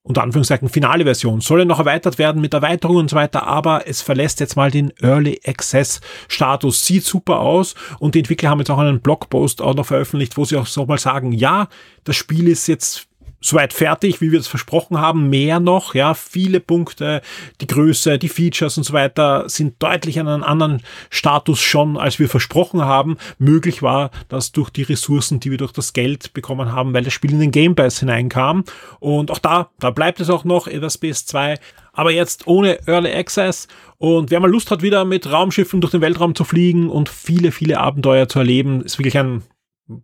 unter 0.04 0.24
Anführungszeichen 0.24 0.70
finale 0.70 1.04
Version. 1.04 1.42
Soll 1.42 1.60
ja 1.60 1.66
noch 1.66 1.80
erweitert 1.80 2.18
werden 2.18 2.42
mit 2.42 2.54
Erweiterungen 2.54 3.02
und 3.02 3.10
so 3.10 3.16
weiter, 3.16 3.48
aber 3.48 3.88
es 3.88 4.02
verlässt 4.02 4.40
jetzt 4.40 4.56
mal 4.56 4.72
den 4.72 4.94
Early 5.02 5.42
Access 5.46 6.02
Status. 6.28 6.86
Sieht 6.86 7.04
super 7.04 7.40
aus 7.40 7.76
und 8.00 8.16
die 8.16 8.20
Entwickler 8.20 8.50
haben 8.50 8.60
jetzt 8.60 8.70
auch 8.70 8.78
einen 8.78 9.02
Blogpost 9.02 9.62
auch 9.62 9.76
noch 9.76 9.86
veröffentlicht, 9.86 10.38
wo 10.38 10.46
sie 10.46 10.56
auch 10.56 10.68
so 10.68 10.86
mal 10.86 11.00
sagen, 11.00 11.32
ja, 11.32 11.68
das 12.04 12.16
Spiel 12.16 12.48
ist 12.48 12.68
jetzt 12.68 13.09
soweit 13.42 13.74
fertig, 13.74 14.22
wie 14.22 14.32
wir 14.32 14.40
es 14.40 14.48
versprochen 14.48 14.98
haben, 15.00 15.30
mehr 15.30 15.60
noch, 15.60 15.96
ja, 15.96 16.14
viele 16.14 16.60
Punkte, 16.60 17.22
die 17.62 17.68
Größe, 17.68 18.18
die 18.18 18.30
Features 18.30 18.78
und 18.78 18.84
so 18.84 18.94
weiter 18.94 19.48
sind 19.48 19.82
deutlich 19.82 20.20
an 20.20 20.28
einem 20.28 20.44
anderen 20.44 20.82
Status 21.10 21.60
schon, 21.60 21.98
als 21.98 22.20
wir 22.20 22.30
versprochen 22.30 22.82
haben. 22.82 23.18
Möglich 23.38 23.82
war 23.82 24.12
das 24.28 24.52
durch 24.52 24.70
die 24.70 24.84
Ressourcen, 24.84 25.40
die 25.40 25.52
wir 25.52 25.58
durch 25.58 25.72
das 25.72 25.94
Geld 25.94 26.34
bekommen 26.34 26.72
haben, 26.72 26.94
weil 26.94 27.04
das 27.04 27.14
Spiel 27.14 27.32
in 27.32 27.40
den 27.40 27.52
Game 27.52 27.76
Pass 27.76 28.00
hineinkam. 28.00 28.64
Und 29.00 29.32
auch 29.32 29.40
da, 29.40 29.70
da 29.80 29.92
bleibt 29.92 30.20
es 30.20 30.30
auch 30.30 30.44
noch, 30.44 30.68
Everspace 30.68 31.26
2, 31.26 31.56
aber 31.94 32.12
jetzt 32.12 32.48
ohne 32.48 32.88
Early 32.88 33.12
Access. 33.14 33.68
Und 33.98 34.32
wer 34.32 34.40
mal 34.40 34.50
Lust 34.50 34.72
hat, 34.72 34.82
wieder 34.82 35.06
mit 35.06 35.32
Raumschiffen 35.32 35.82
durch 35.82 35.92
den 35.92 36.02
Weltraum 36.02 36.36
zu 36.36 36.44
fliegen 36.44 36.90
und 36.90 37.10
viele, 37.10 37.52
viele 37.52 37.80
Abenteuer 37.80 38.28
zu 38.30 38.40
erleben, 38.40 38.82
ist 38.82 39.00
wirklich 39.00 39.18
ein 39.18 39.44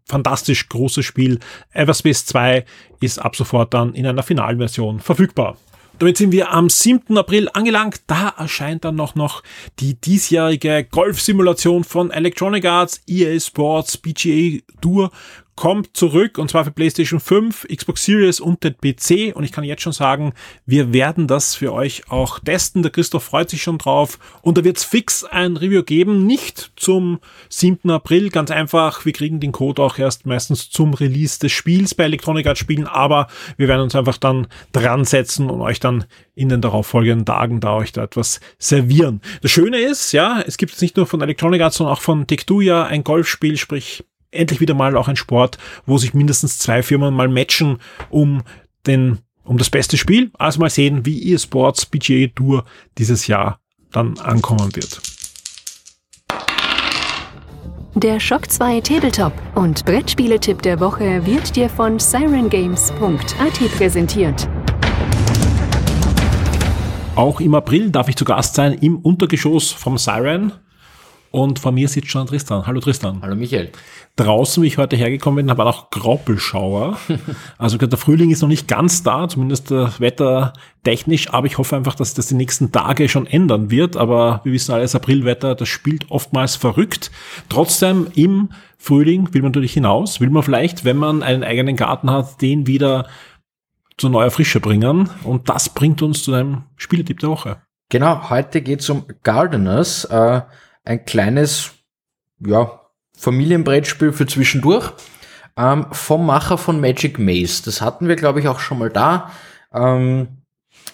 fantastisch 0.05 0.69
großes 0.69 1.05
Spiel. 1.05 1.39
Everspace 1.73 2.25
2 2.25 2.65
ist 3.01 3.19
ab 3.19 3.35
sofort 3.35 3.73
dann 3.73 3.93
in 3.93 4.05
einer 4.05 4.23
Finalversion 4.23 4.99
verfügbar. 4.99 5.57
Damit 5.99 6.17
sind 6.17 6.33
wir 6.33 6.51
am 6.51 6.69
7. 6.69 7.17
April 7.17 7.49
angelangt. 7.53 8.01
Da 8.07 8.33
erscheint 8.37 8.83
dann 8.83 8.95
noch, 8.95 9.15
noch 9.15 9.43
die 9.79 9.93
diesjährige 9.95 10.83
Golfsimulation 10.83 11.85
von 11.85 12.11
Electronic 12.11 12.65
Arts, 12.65 13.01
EA 13.07 13.39
Sports, 13.39 13.97
PGA 13.97 14.59
Tour 14.81 15.11
kommt 15.55 15.95
zurück 15.95 16.37
und 16.37 16.51
zwar 16.51 16.65
für 16.65 16.71
PlayStation 16.71 17.19
5, 17.19 17.67
Xbox 17.73 18.03
Series 18.03 18.39
und 18.39 18.63
den 18.63 18.75
PC 18.75 19.35
und 19.35 19.43
ich 19.43 19.51
kann 19.51 19.63
jetzt 19.63 19.83
schon 19.83 19.93
sagen, 19.93 20.33
wir 20.65 20.93
werden 20.93 21.27
das 21.27 21.55
für 21.55 21.71
euch 21.71 22.09
auch 22.09 22.39
testen. 22.39 22.83
Der 22.83 22.91
Christoph 22.91 23.23
freut 23.23 23.49
sich 23.49 23.63
schon 23.63 23.77
drauf 23.77 24.19
und 24.41 24.57
da 24.57 24.63
wird 24.63 24.77
es 24.77 24.83
fix 24.83 25.23
ein 25.23 25.55
Review 25.55 25.83
geben, 25.83 26.25
nicht 26.25 26.71
zum 26.75 27.19
7. 27.49 27.89
April, 27.89 28.29
ganz 28.29 28.51
einfach, 28.51 29.05
wir 29.05 29.13
kriegen 29.13 29.39
den 29.39 29.53
Code 29.53 29.81
auch 29.81 29.97
erst 29.97 30.25
meistens 30.25 30.69
zum 30.69 30.93
Release 30.93 31.39
des 31.39 31.53
Spiels 31.53 31.95
bei 31.95 32.03
Electronic 32.03 32.47
Arts 32.47 32.59
Spielen, 32.59 32.87
aber 32.87 33.27
wir 33.55 33.67
werden 33.67 33.81
uns 33.81 33.95
einfach 33.95 34.17
dann 34.17 34.47
dran 34.73 35.05
setzen 35.05 35.49
und 35.49 35.61
euch 35.61 35.79
dann 35.79 36.05
in 36.35 36.49
den 36.49 36.61
darauffolgenden 36.61 37.25
Tagen 37.25 37.61
da 37.61 37.75
euch 37.75 37.93
da 37.93 38.03
etwas 38.03 38.41
servieren. 38.59 39.21
Das 39.41 39.51
Schöne 39.51 39.79
ist, 39.79 40.11
ja, 40.11 40.41
es 40.45 40.57
gibt 40.57 40.73
es 40.73 40.81
nicht 40.81 40.97
nur 40.97 41.07
von 41.07 41.21
Electronic 41.21 41.61
Arts, 41.61 41.77
sondern 41.77 41.95
auch 41.95 42.01
von 42.01 42.25
Tech2 42.25 42.61
ja 42.61 42.83
ein 42.83 43.05
Golfspiel, 43.05 43.57
sprich 43.57 44.03
endlich 44.35 44.59
wieder 44.59 44.73
mal 44.73 44.95
auch 44.97 45.07
ein 45.07 45.15
Sport, 45.15 45.57
wo 45.85 45.97
sich 45.97 46.13
mindestens 46.13 46.57
zwei 46.57 46.83
Firmen 46.83 47.13
mal 47.13 47.27
matchen 47.27 47.79
um 48.09 48.43
den, 48.87 49.19
um 49.43 49.57
das 49.57 49.69
beste 49.69 49.97
Spiel. 49.97 50.31
Also 50.37 50.59
mal 50.59 50.69
sehen, 50.69 51.05
wie 51.05 51.33
eSports 51.33 51.85
PGA 51.85 52.27
Tour 52.27 52.65
dieses 52.97 53.27
Jahr 53.27 53.59
dann 53.91 54.17
ankommen 54.19 54.75
wird. 54.75 55.01
Der 57.95 58.19
Shock 58.19 58.51
2 58.51 58.81
Tabletop 58.81 59.31
und 59.55 59.85
Brettspiele-Tipp 59.85 60.61
der 60.61 60.81
Woche 60.81 61.25
wird 61.25 61.55
dir 61.55 61.69
von 61.69 61.97
sirengames.at 61.97 63.71
präsentiert. 63.77 64.49
Auch 67.15 67.39
im 67.39 67.55
April 67.55 67.91
darf 67.91 68.09
ich 68.09 68.17
zu 68.17 68.25
Gast 68.25 68.55
sein 68.55 68.73
im 68.73 68.97
Untergeschoss 68.97 69.71
vom 69.71 69.97
Siren. 69.97 70.51
Und 71.35 71.59
vor 71.59 71.73
mir 71.73 71.89
sitzt 71.89 72.11
schon 72.11 72.27
Tristan. 72.27 72.65
Hallo 72.65 72.79
Tristan. 72.79 73.19
Hallo 73.21 73.35
Michael. 73.35 73.69
Draußen, 74.15 74.63
wie 74.63 74.67
ich 74.67 74.77
heute 74.77 74.95
hergekommen 74.95 75.45
bin, 75.45 75.57
war 75.57 75.65
auch 75.65 75.89
Graupelschauer. 75.89 76.97
also 77.57 77.77
der 77.77 77.97
Frühling 77.97 78.31
ist 78.31 78.41
noch 78.41 78.47
nicht 78.47 78.69
ganz 78.69 79.03
da, 79.03 79.27
zumindest 79.27 79.69
äh, 79.69 79.87
wettertechnisch, 79.99 81.33
aber 81.33 81.47
ich 81.47 81.57
hoffe 81.57 81.75
einfach, 81.75 81.95
dass 81.95 82.13
das 82.13 82.27
die 82.27 82.35
nächsten 82.35 82.71
Tage 82.71 83.09
schon 83.09 83.27
ändern 83.27 83.69
wird. 83.69 83.97
Aber 83.97 84.39
wir 84.45 84.53
wissen 84.53 84.71
alles, 84.71 84.95
Aprilwetter, 84.95 85.55
das 85.55 85.67
spielt 85.67 86.09
oftmals 86.09 86.55
verrückt. 86.55 87.11
Trotzdem 87.49 88.07
im 88.15 88.51
Frühling 88.77 89.33
will 89.33 89.41
man 89.41 89.51
natürlich 89.51 89.73
hinaus, 89.73 90.21
will 90.21 90.29
man 90.29 90.41
vielleicht, 90.41 90.85
wenn 90.85 90.95
man 90.95 91.21
einen 91.21 91.43
eigenen 91.43 91.75
Garten 91.75 92.09
hat, 92.09 92.41
den 92.41 92.65
wieder 92.65 93.09
zu 93.97 94.07
neuer 94.07 94.31
Frische 94.31 94.61
bringen. 94.61 95.09
Und 95.25 95.49
das 95.49 95.67
bringt 95.67 96.01
uns 96.01 96.23
zu 96.23 96.33
einem 96.33 96.63
Spieletipp 96.77 97.19
der 97.19 97.29
Woche. 97.29 97.57
Genau, 97.89 98.29
heute 98.29 98.61
geht 98.61 98.79
es 98.79 98.89
um 98.89 99.03
Gardeners. 99.21 100.05
Äh 100.05 100.39
ein 100.85 101.05
kleines, 101.05 101.71
ja, 102.39 102.81
Familienbrettspiel 103.17 104.11
für 104.11 104.27
zwischendurch 104.27 104.91
ähm, 105.57 105.87
vom 105.91 106.25
Macher 106.25 106.57
von 106.57 106.79
Magic 106.79 107.17
Maze. 107.17 107.63
Das 107.63 107.81
hatten 107.81 108.07
wir, 108.07 108.15
glaube 108.15 108.39
ich, 108.39 108.47
auch 108.47 108.59
schon 108.59 108.79
mal 108.79 108.89
da. 108.89 109.31
Ähm, 109.73 110.27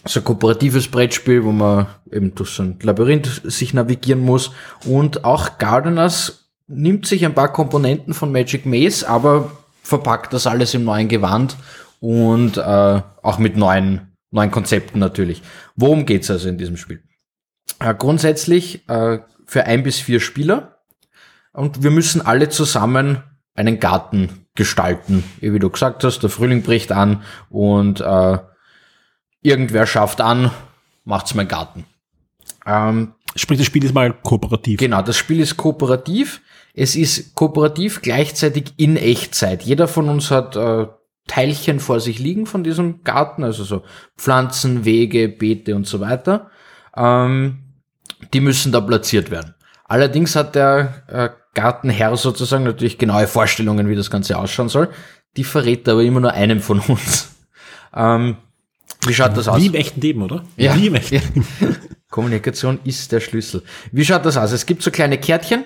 so 0.06 0.20
ein 0.20 0.24
kooperatives 0.24 0.88
Brettspiel, 0.88 1.44
wo 1.44 1.52
man 1.52 1.88
eben 2.12 2.34
durch 2.34 2.52
so 2.52 2.64
ein 2.64 2.80
Labyrinth 2.82 3.42
sich 3.44 3.74
navigieren 3.74 4.22
muss. 4.22 4.52
Und 4.86 5.26
auch 5.26 5.58
Gardeners 5.58 6.50
nimmt 6.68 7.06
sich 7.06 7.26
ein 7.26 7.36
paar 7.36 7.52
Komponenten 7.52 8.14
von 8.14 8.32
Magic 8.32 8.66
Maze, 8.66 9.08
aber 9.08 9.52
verpackt 9.84 10.34
das 10.34 10.48
alles 10.48 10.74
im 10.74 10.86
neuen 10.86 11.08
Gewand 11.08 11.58
und 12.00 12.58
äh, 12.58 13.02
auch 13.22 13.38
mit 13.38 13.58
neuen, 13.58 14.16
neuen 14.32 14.52
Konzepten 14.52 15.00
natürlich. 15.00 15.44
Worum 15.76 16.06
geht's 16.06 16.32
also 16.32 16.50
in 16.50 16.58
diesem 16.58 16.78
Spiel? 16.78 17.04
Äh, 17.80 17.94
grundsätzlich 17.96 18.88
äh, 18.90 19.20
für 19.52 19.66
ein 19.66 19.84
bis 19.84 20.00
vier 20.00 20.22
Spieler. 20.22 20.78
Und 21.52 21.84
wir 21.84 21.92
müssen 21.92 22.22
alle 22.22 22.48
zusammen 22.48 23.22
einen 23.54 23.82
Garten 23.82 24.46
gestalten. 24.56 25.26
Wie 25.42 25.60
du 25.60 25.70
gesagt 25.70 26.06
hast, 26.06 26.20
der 26.20 26.30
Frühling 26.30 26.64
bricht 26.64 26.94
an 26.94 27.24
und 27.50 28.00
äh, 28.00 28.38
irgendwer 29.42 29.86
schafft 29.86 30.22
an, 30.22 30.52
macht's 31.04 31.34
mein 31.34 31.50
Garten. 31.50 31.84
Ähm, 32.66 33.14
Sprich, 33.36 33.60
das 33.60 33.68
Spiel 33.68 33.84
ist 33.84 33.94
mal 33.94 34.14
kooperativ. 34.14 34.80
Genau, 34.80 35.02
das 35.02 35.18
Spiel 35.18 35.42
ist 35.42 35.58
kooperativ. 35.58 36.42
Es 36.74 36.96
ist 36.96 37.36
kooperativ 37.36 38.02
gleichzeitig 38.02 38.74
in 38.78 38.96
Echtzeit. 38.96 39.64
Jeder 39.64 39.90
von 39.90 40.08
uns 40.08 40.32
hat 40.32 40.56
äh, 40.56 40.88
Teilchen 41.28 41.82
vor 41.82 42.00
sich 42.00 42.20
liegen 42.20 42.46
von 42.46 42.64
diesem 42.64 43.04
Garten, 43.04 43.44
also 43.44 43.66
so 43.66 43.84
Pflanzen, 44.18 44.86
Wege, 44.86 45.28
Beete 45.28 45.76
und 45.76 45.88
so 45.88 46.00
weiter. 46.00 46.52
Ähm, 46.96 47.71
die 48.34 48.42
müssen 48.42 48.72
da 48.72 48.82
platziert 48.82 49.32
werden. 49.32 49.56
Allerdings 49.86 50.36
hat 50.36 50.56
der 50.56 51.04
äh, 51.08 51.30
Gartenherr 51.54 52.16
sozusagen 52.16 52.64
natürlich 52.64 52.98
genaue 52.98 53.28
Vorstellungen, 53.28 53.90
wie 53.90 53.96
das 53.96 54.10
Ganze 54.10 54.38
ausschauen 54.38 54.70
soll. 54.70 54.90
Die 55.38 55.44
verrät 55.44 55.88
aber 55.90 56.04
immer 56.04 56.20
nur 56.20 56.32
einem 56.32 56.62
von 56.62 56.80
uns. 56.80 57.30
Ähm, 57.94 58.38
wie 59.06 59.14
schaut 59.14 59.36
das 59.36 59.50
aus? 59.50 59.60
Wie 59.60 59.66
im 59.66 59.74
echten 59.74 60.00
Leben, 60.00 60.22
oder? 60.22 60.46
Ja. 60.56 60.78
Wie 60.78 60.88
im 60.88 60.96
echten 60.96 61.16
Ja. 61.16 61.22
Kommunikation 62.10 62.80
ist 62.86 63.12
der 63.12 63.20
Schlüssel. 63.20 63.64
Wie 63.92 64.06
schaut 64.06 64.26
das 64.26 64.38
aus? 64.38 64.54
Es 64.54 64.66
gibt 64.66 64.82
so 64.82 64.92
kleine 64.92 65.18
Kärtchen, 65.18 65.66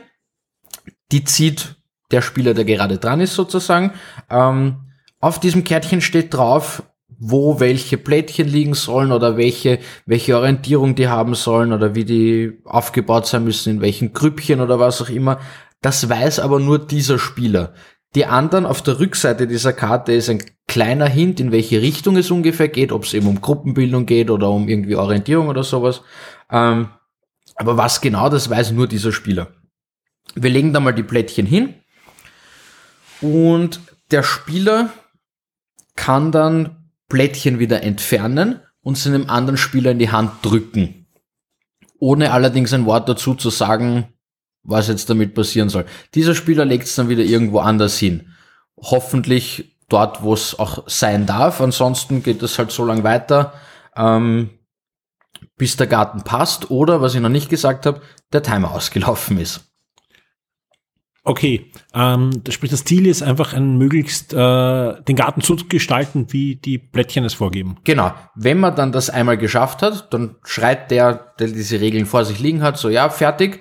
die 1.11 1.23
zieht 1.23 1.75
der 2.09 2.23
Spieler, 2.23 2.55
der 2.55 2.65
gerade 2.65 2.97
dran 2.97 3.21
ist, 3.21 3.35
sozusagen. 3.35 3.93
Ähm, 4.29 4.91
auf 5.19 5.39
diesem 5.39 5.63
Kärtchen 5.63 6.01
steht 6.01 6.33
drauf, 6.33 6.83
wo 7.17 7.59
welche 7.59 7.97
Plättchen 7.97 8.47
liegen 8.47 8.73
sollen 8.73 9.11
oder 9.11 9.37
welche, 9.37 9.79
welche 10.05 10.37
Orientierung 10.37 10.95
die 10.95 11.07
haben 11.07 11.35
sollen 11.35 11.73
oder 11.73 11.95
wie 11.95 12.05
die 12.05 12.59
aufgebaut 12.65 13.27
sein 13.27 13.43
müssen, 13.43 13.69
in 13.75 13.81
welchen 13.81 14.13
Grüppchen 14.13 14.61
oder 14.61 14.79
was 14.79 15.01
auch 15.01 15.09
immer. 15.09 15.39
Das 15.81 16.09
weiß 16.09 16.39
aber 16.39 16.59
nur 16.59 16.79
dieser 16.79 17.19
Spieler. 17.19 17.73
Die 18.15 18.25
anderen 18.25 18.65
auf 18.65 18.81
der 18.81 18.99
Rückseite 18.99 19.45
dieser 19.45 19.73
Karte 19.73 20.13
ist 20.13 20.29
ein 20.29 20.41
kleiner 20.67 21.07
Hint, 21.07 21.39
in 21.39 21.51
welche 21.51 21.81
Richtung 21.81 22.15
es 22.15 22.31
ungefähr 22.31 22.69
geht, 22.69 22.91
ob 22.91 23.03
es 23.03 23.13
eben 23.13 23.27
um 23.27 23.41
Gruppenbildung 23.41 24.05
geht 24.05 24.29
oder 24.29 24.49
um 24.49 24.69
irgendwie 24.69 24.95
Orientierung 24.95 25.49
oder 25.49 25.63
sowas. 25.63 26.01
Ähm, 26.49 26.89
aber 27.55 27.77
was 27.77 28.01
genau, 28.01 28.29
das 28.29 28.49
weiß 28.49 28.71
nur 28.71 28.87
dieser 28.87 29.11
Spieler. 29.11 29.47
Wir 30.33 30.49
legen 30.49 30.73
da 30.73 30.79
mal 30.79 30.93
die 30.93 31.03
Plättchen 31.03 31.45
hin 31.45 31.75
und 33.21 33.79
der 34.11 34.23
Spieler 34.23 34.89
kann 35.95 36.31
dann 36.31 36.84
Plättchen 37.07 37.59
wieder 37.59 37.83
entfernen 37.83 38.61
und 38.81 38.97
sie 38.97 39.09
einem 39.09 39.29
anderen 39.29 39.57
Spieler 39.57 39.91
in 39.91 39.99
die 39.99 40.11
Hand 40.11 40.31
drücken. 40.43 41.07
Ohne 41.99 42.31
allerdings 42.31 42.73
ein 42.73 42.85
Wort 42.85 43.09
dazu 43.09 43.35
zu 43.35 43.49
sagen, 43.49 44.13
was 44.63 44.87
jetzt 44.87 45.09
damit 45.09 45.33
passieren 45.33 45.69
soll. 45.69 45.85
Dieser 46.13 46.35
Spieler 46.35 46.65
legt 46.65 46.85
es 46.85 46.95
dann 46.95 47.09
wieder 47.09 47.23
irgendwo 47.23 47.59
anders 47.59 47.97
hin. 47.97 48.33
Hoffentlich 48.77 49.77
dort, 49.89 50.23
wo 50.23 50.33
es 50.33 50.57
auch 50.57 50.83
sein 50.87 51.25
darf. 51.25 51.61
Ansonsten 51.61 52.23
geht 52.23 52.41
es 52.41 52.57
halt 52.57 52.71
so 52.71 52.83
lang 52.85 53.03
weiter, 53.03 53.53
ähm, 53.95 54.49
bis 55.57 55.77
der 55.77 55.87
Garten 55.87 56.23
passt 56.23 56.71
oder, 56.71 57.01
was 57.01 57.15
ich 57.15 57.21
noch 57.21 57.29
nicht 57.29 57.49
gesagt 57.49 57.85
habe, 57.85 58.01
der 58.33 58.43
Timer 58.43 58.71
ausgelaufen 58.71 59.39
ist. 59.39 59.74
Okay, 61.27 61.71
ähm, 61.95 62.43
das 62.43 62.53
sprich, 62.53 62.69
das 62.69 62.85
Ziel 62.85 63.07
ist 63.07 63.23
einfach, 63.23 63.53
ein 63.53 63.79
möglichst 63.79 64.31
äh, 64.31 65.01
den 65.01 65.15
Garten 65.15 65.41
so 65.41 65.55
zu 65.55 65.65
gestalten, 65.67 66.27
wie 66.29 66.55
die 66.55 66.77
Plättchen 66.77 67.25
es 67.25 67.33
vorgeben. 67.33 67.77
Genau. 67.83 68.13
Wenn 68.35 68.59
man 68.59 68.75
dann 68.75 68.91
das 68.91 69.09
einmal 69.09 69.35
geschafft 69.35 69.81
hat, 69.81 70.13
dann 70.13 70.35
schreit 70.43 70.91
der, 70.91 71.33
der 71.39 71.47
diese 71.47 71.81
Regeln 71.81 72.05
vor 72.05 72.25
sich 72.25 72.39
liegen 72.39 72.61
hat, 72.61 72.77
so 72.77 72.89
ja, 72.89 73.09
fertig. 73.09 73.59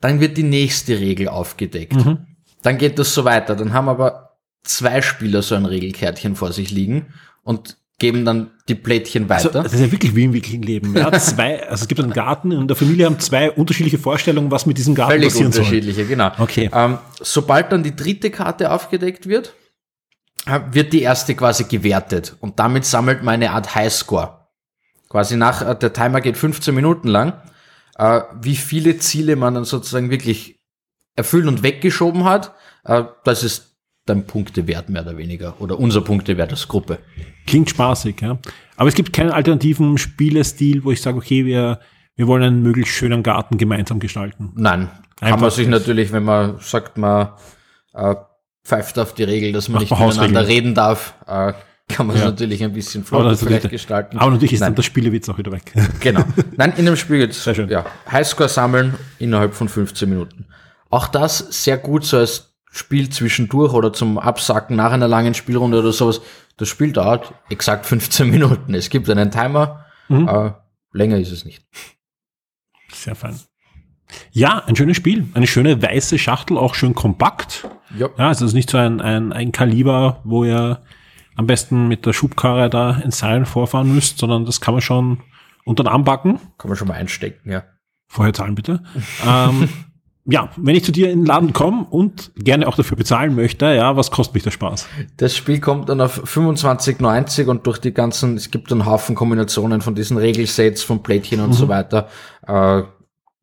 Dann 0.00 0.20
wird 0.20 0.36
die 0.36 0.44
nächste 0.44 1.00
Regel 1.00 1.28
aufgedeckt. 1.28 1.94
Mhm. 1.94 2.28
Dann 2.62 2.78
geht 2.78 3.00
das 3.00 3.12
so 3.12 3.24
weiter. 3.24 3.56
Dann 3.56 3.72
haben 3.72 3.88
aber 3.88 4.36
zwei 4.62 5.02
Spieler 5.02 5.42
so 5.42 5.56
ein 5.56 5.66
Regelkärtchen 5.66 6.36
vor 6.36 6.52
sich 6.52 6.70
liegen 6.70 7.12
und 7.42 7.76
geben 8.00 8.24
dann 8.24 8.50
die 8.68 8.74
Plättchen 8.74 9.30
Also, 9.30 9.50
weiter. 9.50 9.62
das 9.62 9.74
ist 9.74 9.80
ja 9.80 9.92
wirklich 9.92 10.16
wie 10.16 10.24
im 10.24 10.32
wirklichen 10.32 10.62
Leben. 10.62 10.96
Ja, 10.96 11.12
zwei, 11.12 11.62
also 11.68 11.82
es 11.82 11.88
gibt 11.88 12.00
einen 12.00 12.12
Garten 12.12 12.50
und 12.52 12.62
in 12.62 12.66
der 12.68 12.76
Familie 12.76 13.06
haben 13.06 13.20
zwei 13.20 13.50
unterschiedliche 13.52 13.98
Vorstellungen, 13.98 14.50
was 14.50 14.66
mit 14.66 14.78
diesem 14.78 14.96
Garten 14.96 15.12
Völlig 15.12 15.28
passieren 15.28 15.52
soll. 15.52 15.60
unterschiedliche, 15.62 16.06
genau. 16.06 16.32
Okay. 16.38 16.68
Ähm, 16.74 16.98
sobald 17.20 17.70
dann 17.70 17.84
die 17.84 17.94
dritte 17.94 18.30
Karte 18.30 18.72
aufgedeckt 18.72 19.28
wird, 19.28 19.54
äh, 20.46 20.58
wird 20.72 20.92
die 20.92 21.02
erste 21.02 21.34
quasi 21.36 21.64
gewertet 21.64 22.36
und 22.40 22.58
damit 22.58 22.84
sammelt 22.86 23.22
man 23.22 23.34
eine 23.34 23.52
Art 23.52 23.74
Highscore. 23.76 24.46
Quasi 25.08 25.36
nach, 25.36 25.62
äh, 25.62 25.76
der 25.76 25.92
Timer 25.92 26.20
geht 26.20 26.36
15 26.38 26.74
Minuten 26.74 27.06
lang, 27.08 27.34
äh, 27.98 28.22
wie 28.40 28.56
viele 28.56 28.96
Ziele 28.98 29.36
man 29.36 29.54
dann 29.54 29.64
sozusagen 29.64 30.10
wirklich 30.10 30.58
erfüllt 31.16 31.46
und 31.46 31.62
weggeschoben 31.62 32.24
hat, 32.24 32.54
äh, 32.84 33.04
das 33.24 33.44
ist 33.44 33.69
dein 34.06 34.24
Punktewert 34.26 34.88
mehr 34.88 35.02
oder 35.02 35.16
weniger 35.16 35.54
oder 35.60 35.78
unser 35.78 36.00
Punktewert 36.00 36.50
als 36.50 36.66
Gruppe. 36.68 36.98
Klingt 37.46 37.70
spaßig, 37.70 38.20
ja. 38.20 38.38
Aber 38.76 38.88
es 38.88 38.94
gibt 38.94 39.12
keinen 39.12 39.30
alternativen 39.30 39.98
Spielestil, 39.98 40.84
wo 40.84 40.90
ich 40.90 41.00
sage, 41.02 41.18
okay, 41.18 41.44
wir, 41.46 41.80
wir 42.16 42.26
wollen 42.26 42.42
einen 42.42 42.62
möglichst 42.62 42.94
schönen 42.94 43.22
Garten 43.22 43.58
gemeinsam 43.58 44.00
gestalten. 44.00 44.52
Nein, 44.56 44.88
kann 45.16 45.28
Einfach 45.28 45.40
man 45.40 45.50
sich 45.50 45.68
natürlich, 45.68 46.12
wenn 46.12 46.24
man 46.24 46.58
sagt, 46.60 46.96
man 46.98 47.28
äh, 47.94 48.14
pfeift 48.64 48.98
auf 48.98 49.14
die 49.14 49.24
Regel, 49.24 49.52
dass 49.52 49.68
man 49.68 49.82
Macht 49.82 49.90
nicht 49.90 50.00
miteinander 50.00 50.46
reden 50.48 50.74
darf, 50.74 51.14
äh, 51.26 51.52
kann 51.88 52.06
man 52.06 52.16
es 52.16 52.22
Ja. 52.22 52.28
natürlich 52.30 52.62
ein 52.64 52.72
bisschen 52.72 53.04
flotter 53.04 53.36
vielleicht 53.36 53.64
natürlich- 53.64 53.70
gestalten. 53.82 54.16
aber 54.18 54.30
natürlich 54.30 54.52
ist 54.54 54.60
Nein. 54.60 54.68
dann 54.68 54.76
der 54.76 54.82
Spielewitz 54.82 55.28
auch 55.28 55.38
wieder 55.38 55.52
weg. 55.52 55.72
Genau. 56.00 56.24
Nein, 56.56 56.72
in 56.76 56.86
dem 56.86 56.96
Spiel 56.96 57.18
geht's 57.18 57.42
Sehr 57.44 57.54
schön. 57.54 57.68
ja, 57.68 57.84
Highscore 58.10 58.48
sammeln 58.48 58.94
innerhalb 59.18 59.54
von 59.54 59.68
15 59.68 60.08
Minuten. 60.08 60.46
Auch 60.88 61.08
das 61.08 61.38
sehr 61.64 61.78
gut 61.78 62.04
so 62.04 62.16
als 62.18 62.49
Spiel 62.70 63.08
zwischendurch 63.10 63.72
oder 63.72 63.92
zum 63.92 64.18
Absacken 64.18 64.76
nach 64.76 64.92
einer 64.92 65.08
langen 65.08 65.34
Spielrunde 65.34 65.78
oder 65.80 65.92
sowas. 65.92 66.20
Das 66.56 66.68
Spiel 66.68 66.92
dauert 66.92 67.32
exakt 67.48 67.86
15 67.86 68.30
Minuten. 68.30 68.74
Es 68.74 68.90
gibt 68.90 69.08
einen 69.10 69.30
Timer, 69.30 69.84
Mhm. 70.08 70.28
äh, 70.28 70.52
länger 70.92 71.18
ist 71.18 71.30
es 71.32 71.44
nicht. 71.44 71.64
Sehr 72.92 73.14
fein. 73.14 73.38
Ja, 74.32 74.64
ein 74.66 74.74
schönes 74.74 74.96
Spiel. 74.96 75.28
Eine 75.34 75.46
schöne 75.46 75.80
weiße 75.80 76.18
Schachtel, 76.18 76.58
auch 76.58 76.74
schön 76.74 76.94
kompakt. 76.94 77.68
Ja. 77.96 78.08
Ja, 78.18 78.28
also 78.28 78.44
es 78.44 78.50
ist 78.50 78.54
nicht 78.56 78.70
so 78.70 78.78
ein, 78.78 79.00
ein, 79.00 79.32
ein 79.32 79.52
Kaliber, 79.52 80.20
wo 80.24 80.44
ihr 80.44 80.82
am 81.36 81.46
besten 81.46 81.86
mit 81.88 82.06
der 82.06 82.12
Schubkarre 82.12 82.68
da 82.68 82.96
in 82.98 83.12
Seilen 83.12 83.46
vorfahren 83.46 83.94
müsst, 83.94 84.18
sondern 84.18 84.44
das 84.44 84.60
kann 84.60 84.74
man 84.74 84.80
schon 84.80 85.22
unter 85.64 85.84
den 85.84 85.88
Arm 85.88 86.04
backen. 86.04 86.40
Kann 86.58 86.68
man 86.68 86.76
schon 86.76 86.88
mal 86.88 86.94
einstecken, 86.94 87.50
ja. 87.50 87.62
Vorher 88.08 88.34
zahlen 88.34 88.56
bitte. 88.56 88.82
ähm, 89.26 89.68
ja, 90.26 90.50
wenn 90.56 90.76
ich 90.76 90.84
zu 90.84 90.92
dir 90.92 91.10
in 91.10 91.20
den 91.20 91.26
Laden 91.26 91.52
komme 91.52 91.86
und 91.88 92.32
gerne 92.36 92.68
auch 92.68 92.76
dafür 92.76 92.96
bezahlen 92.96 93.34
möchte, 93.34 93.66
ja, 93.66 93.96
was 93.96 94.10
kostet 94.10 94.34
mich 94.34 94.42
der 94.42 94.50
Spaß? 94.50 94.86
Das 95.16 95.36
Spiel 95.36 95.60
kommt 95.60 95.88
dann 95.88 96.00
auf 96.00 96.24
25,90 96.24 97.46
und 97.46 97.66
durch 97.66 97.78
die 97.78 97.92
ganzen, 97.92 98.36
es 98.36 98.50
gibt 98.50 98.70
einen 98.70 98.86
Haufen 98.86 99.14
Kombinationen 99.14 99.80
von 99.80 99.94
diesen 99.94 100.18
Regelsets, 100.18 100.82
von 100.82 101.02
Plättchen 101.02 101.40
und 101.40 101.54
so 101.54 101.68
weiter. 101.68 102.08
Äh, 102.46 102.82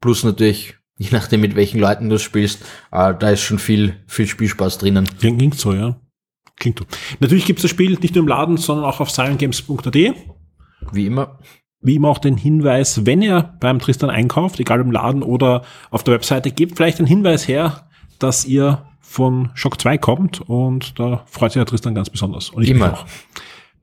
plus 0.02 0.24
natürlich, 0.24 0.76
je 0.98 1.10
nachdem 1.12 1.42
mit 1.42 1.56
welchen 1.56 1.80
Leuten 1.80 2.10
du 2.10 2.20
spielst, 2.20 2.62
äh, 2.92 3.13
da 3.18 3.32
ist 3.32 3.42
schon 3.42 3.60
viel, 3.60 3.96
viel 4.06 4.28
Spielspaß 4.28 4.78
drinnen. 4.78 5.10
Klingt, 5.20 5.56
so, 5.56 5.74
ja. 5.74 6.00
Klingt 6.58 6.80
so. 6.80 6.86
Natürlich 7.20 7.46
gibt 7.46 7.60
es 7.60 7.63
das 7.63 7.72
Spiel 7.72 7.98
nicht 8.02 8.16
nur 8.16 8.24
im 8.24 8.28
Laden, 8.28 8.58
sondern 8.58 8.86
auch 8.86 9.00
auf 9.00 9.10
silentgames.at. 9.10 9.96
Wie 10.92 11.06
immer. 11.06 11.40
Wie 11.88 11.95
immer 11.95 12.10
auch 12.10 12.17
den 12.17 12.36
Hinweis, 12.36 13.06
wenn 13.06 13.21
ihr 13.21 13.54
beim 13.62 13.80
Tristan 13.80 14.10
einkauft, 14.10 14.60
egal 14.60 14.82
im 14.82 14.91
Laden 14.91 15.23
oder 15.23 15.62
auf 15.89 16.04
der 16.04 16.15
Webseite, 16.15 16.52
gebt 16.52 16.76
vielleicht 16.76 17.00
einen 17.00 17.08
Hinweis 17.08 17.47
her, 17.47 17.88
dass 18.19 18.43
ihr 18.43 18.86
von 19.00 19.52
Shock 19.54 19.80
2 19.80 19.97
kommt 19.97 20.41
und 20.41 21.00
da 21.00 21.23
freut 21.28 21.54
sich 21.54 21.62
der 21.62 21.65
Tristan 21.65 21.95
ganz 21.95 22.10
besonders. 22.10 22.50
Und 22.50 22.63
ich 22.63 22.71
Immer. 22.71 22.91
auch. 22.91 23.06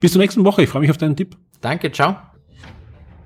Bis 0.00 0.12
zur 0.12 0.20
nächsten 0.20 0.44
Woche. 0.44 0.64
Ich 0.64 0.68
freue 0.68 0.82
mich 0.82 0.90
auf 0.90 0.98
deinen 0.98 1.16
Tipp. 1.16 1.34
Danke, 1.62 1.90
ciao. 1.90 2.16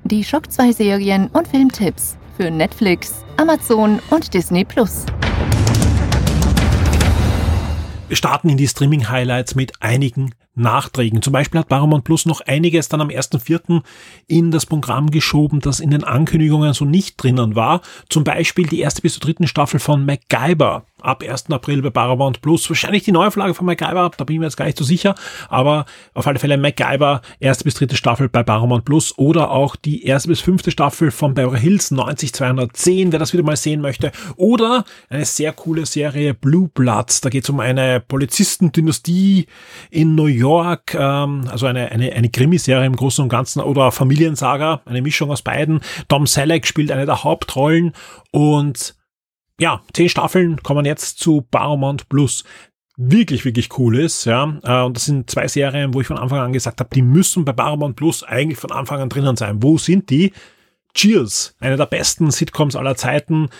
Die 0.05 0.23
Schock 0.23 0.49
2 0.49 0.71
Serien 0.71 1.27
und 1.33 1.49
Filmtipps 1.49 2.17
für 2.37 2.49
Netflix, 2.49 3.25
Amazon 3.37 3.99
und 4.11 4.33
Disney 4.33 4.65
Plus. 4.65 5.07
Wir 8.07 8.17
starten 8.17 8.49
in 8.49 8.57
die 8.57 8.69
Streaming-Highlights 8.69 9.57
mit 9.57 9.73
einigen 9.83 10.37
Nachträgen. 10.59 11.23
Zum 11.23 11.33
Beispiel 11.33 11.61
hat 11.61 11.69
Paramount 11.69 12.05
Plus 12.05 12.27
noch 12.27 12.41
einiges 12.41 12.89
dann 12.89 13.01
am 13.01 13.09
1.4. 13.09 13.83
in 14.27 14.51
das 14.51 14.67
Programm 14.67 15.11
geschoben, 15.11 15.61
das 15.61 15.81
in 15.81 15.91
den 15.91 16.05
Ankündigungen 16.05 16.75
so 16.75 16.85
nicht 16.85 17.17
drinnen 17.17 17.55
war. 17.55 17.81
Zum 18.09 18.25
Beispiel 18.25 18.67
die 18.67 18.81
erste 18.81 19.03
bis 19.03 19.15
zur 19.15 19.23
dritten 19.23 19.47
Staffel 19.47 19.81
von 19.81 20.05
MacGyver 20.05 20.85
ab 21.03 21.23
1. 21.23 21.51
April 21.51 21.83
bei 21.83 21.91
Paramount 21.91 22.41
Plus. 22.43 22.69
Wahrscheinlich 22.69 23.05
die 23.05 23.13
Neuauflage 23.13 23.55
von 23.55 23.67
MacGyver, 23.67 24.11
da 24.17 24.25
bin 24.25 24.35
ich 24.35 24.41
mir 24.41 24.47
jetzt 24.47 24.57
gar 24.57 24.65
nicht 24.65 24.79
so 24.79 24.85
sicher, 24.85 25.15
aber 25.49 25.85
auf 26.15 26.27
alle 26.27 26.39
Fälle 26.39 26.57
MacGyver, 26.57 27.21
erste 27.41 27.65
bis 27.65 27.75
dritte 27.75 27.97
Staffel 27.97 28.29
bei 28.29 28.43
Paramount 28.43 28.85
Plus 28.85 29.17
oder 29.19 29.51
auch 29.51 29.77
die 29.77 30.05
erste 30.05 30.29
bis 30.29 30.41
fünfte 30.41 30.71
Staffel 30.71 31.11
von 31.11 31.35
Beverly 31.35 31.61
Hills 31.61 31.91
90210, 31.91 33.13
wer 33.13 33.19
das 33.19 33.33
wieder 33.33 33.43
mal 33.43 33.57
sehen 33.57 33.81
möchte. 33.81 34.13
Oder 34.37 34.85
eine 35.09 35.25
sehr 35.25 35.53
coole 35.53 35.87
Serie 35.87 36.35
Blue 36.35 36.69
Bloods, 36.69 37.21
da 37.21 37.29
geht 37.29 37.45
es 37.45 37.51
um 37.51 37.61
eine 37.61 38.01
Polizistendynastie 38.01 39.47
in 39.91 40.15
New 40.15 40.27
York, 40.27 40.95
ähm, 40.95 41.45
also 41.51 41.67
eine, 41.67 41.91
eine, 41.91 42.13
eine 42.13 42.29
Krimiserie 42.29 42.87
im 42.87 42.97
Großen 42.97 43.23
und 43.23 43.29
Ganzen 43.29 43.61
oder 43.61 43.93
Familiensaga, 43.93 44.83
eine 44.85 45.03
Mischung 45.03 45.31
aus 45.31 45.43
beiden. 45.43 45.81
Tom 46.09 46.27
Selleck 46.27 46.67
spielt 46.67 46.91
eine 46.91 47.07
der 47.07 47.25
Hauptrollen 47.25 47.93
und 48.31 48.98
ja, 49.61 49.83
zehn 49.93 50.09
Staffeln 50.09 50.63
kommen 50.63 50.85
jetzt 50.85 51.19
zu 51.19 51.43
Paramount 51.43 52.09
Plus. 52.09 52.45
Wirklich, 52.97 53.45
wirklich 53.45 53.79
cool 53.79 53.99
ist, 53.99 54.25
ja. 54.25 54.59
Äh, 54.65 54.83
Und 54.83 54.97
das 54.97 55.05
sind 55.05 55.31
zwei 55.31 55.47
Serien, 55.47 55.95
wo 55.95 56.01
ich 56.01 56.07
von 56.07 56.19
Anfang 56.19 56.41
an 56.41 56.53
gesagt 56.53 56.81
habe, 56.81 56.91
die 56.95 57.03
müssen 57.03 57.45
bei 57.45 57.53
Paramount 57.53 57.97
Plus 57.97 58.23
eigentlich 58.25 58.59
von 58.59 58.73
Anfang 58.73 59.01
an 59.01 59.09
drinnen 59.09 59.37
sein. 59.37 59.63
Wo 59.63 59.79
sind 59.79 60.11
die? 60.11 60.33
Cheers, 60.95 61.55
eine 61.61 61.77
der 61.77 61.87
besten 61.87 62.31
Sitcoms 62.31 62.75
aller 62.75 62.97
Zeiten. 62.97 63.51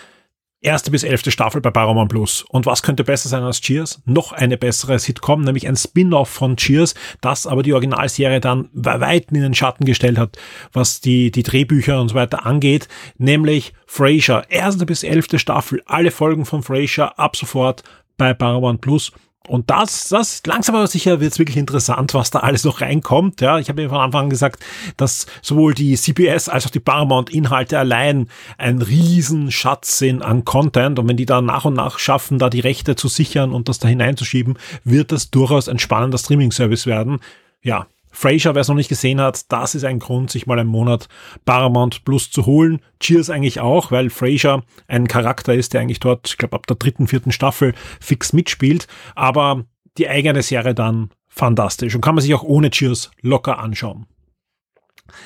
Erste 0.61 0.91
bis 0.91 1.03
elfte 1.03 1.31
Staffel 1.31 1.61
bei 1.61 1.71
Paramount 1.71 2.09
Plus. 2.09 2.43
Und 2.49 2.65
was 2.65 2.83
könnte 2.83 3.03
besser 3.03 3.29
sein 3.29 3.43
als 3.43 3.61
Cheers? 3.61 4.01
Noch 4.05 4.31
eine 4.31 4.57
bessere 4.57 4.99
Sitcom, 4.99 5.41
nämlich 5.41 5.67
ein 5.67 5.77
Spin-off 5.77 6.29
von 6.29 6.57
Cheers, 6.57 6.95
das 7.21 7.47
aber 7.47 7.63
die 7.63 7.73
Originalserie 7.73 8.39
dann 8.39 8.69
weit 8.73 9.31
in 9.31 9.41
den 9.41 9.53
Schatten 9.53 9.85
gestellt 9.85 10.17
hat, 10.17 10.37
was 10.73 11.01
die, 11.01 11.31
die 11.31 11.43
Drehbücher 11.43 12.01
und 12.01 12.09
so 12.09 12.15
weiter 12.15 12.45
angeht, 12.45 12.87
nämlich 13.17 13.73
Frasier. 13.85 14.43
Erste 14.49 14.85
bis 14.85 15.03
elfte 15.03 15.39
Staffel, 15.39 15.81
alle 15.85 16.11
Folgen 16.11 16.45
von 16.45 16.63
Frasier 16.63 17.17
ab 17.17 17.35
sofort 17.35 17.83
bei 18.17 18.33
Paramount 18.33 18.81
Plus. 18.81 19.11
Und 19.49 19.71
das, 19.71 20.09
das 20.09 20.43
langsam 20.45 20.75
aber 20.75 20.85
sicher 20.85 21.19
wird 21.19 21.33
es 21.33 21.39
wirklich 21.39 21.57
interessant, 21.57 22.13
was 22.13 22.29
da 22.29 22.39
alles 22.39 22.63
noch 22.65 22.81
reinkommt. 22.81 23.41
Ja, 23.41 23.57
ich 23.57 23.67
habe 23.67 23.81
ja 23.81 23.89
von 23.89 23.97
Anfang 23.97 24.25
an 24.25 24.29
gesagt, 24.29 24.63
dass 24.95 25.25
sowohl 25.41 25.73
die 25.73 25.95
CBS 25.95 26.49
als 26.49 26.67
auch 26.67 26.69
die 26.69 26.79
Paramount-Inhalte 26.79 27.79
allein 27.79 28.29
ein 28.59 28.79
Riesenschatz 28.79 29.97
sind 29.97 30.21
an 30.21 30.45
Content. 30.45 30.99
Und 30.99 31.07
wenn 31.07 31.17
die 31.17 31.25
da 31.25 31.41
nach 31.41 31.65
und 31.65 31.73
nach 31.73 31.97
schaffen, 31.97 32.37
da 32.37 32.51
die 32.51 32.59
Rechte 32.59 32.95
zu 32.95 33.07
sichern 33.07 33.51
und 33.51 33.69
das 33.69 33.79
da 33.79 33.87
hineinzuschieben, 33.87 34.59
wird 34.83 35.11
das 35.11 35.31
durchaus 35.31 35.67
ein 35.67 35.79
spannender 35.79 36.19
Streaming-Service 36.19 36.85
werden. 36.85 37.19
Ja, 37.63 37.87
Frasier, 38.11 38.55
wer 38.55 38.61
es 38.61 38.67
noch 38.67 38.75
nicht 38.75 38.89
gesehen 38.89 39.21
hat, 39.21 39.51
das 39.51 39.75
ist 39.75 39.83
ein 39.83 39.99
Grund, 39.99 40.31
sich 40.31 40.47
mal 40.47 40.59
einen 40.59 40.69
Monat 40.69 41.07
Paramount 41.45 42.03
Plus 42.05 42.31
zu 42.31 42.45
holen. 42.45 42.81
Cheers 42.99 43.29
eigentlich 43.29 43.59
auch, 43.59 43.91
weil 43.91 44.09
Frasier 44.09 44.63
ein 44.87 45.07
Charakter 45.07 45.53
ist, 45.53 45.73
der 45.73 45.81
eigentlich 45.81 45.99
dort, 45.99 46.27
ich 46.27 46.37
glaube, 46.37 46.55
ab 46.55 46.67
der 46.67 46.77
dritten, 46.77 47.07
vierten 47.07 47.31
Staffel 47.31 47.73
fix 47.99 48.33
mitspielt. 48.33 48.87
Aber 49.15 49.65
die 49.97 50.09
eigene 50.09 50.41
Serie 50.41 50.73
dann 50.73 51.11
fantastisch 51.27 51.95
und 51.95 52.01
kann 52.01 52.15
man 52.15 52.21
sich 52.21 52.33
auch 52.33 52.43
ohne 52.43 52.71
Cheers 52.71 53.11
locker 53.21 53.59
anschauen. 53.59 54.07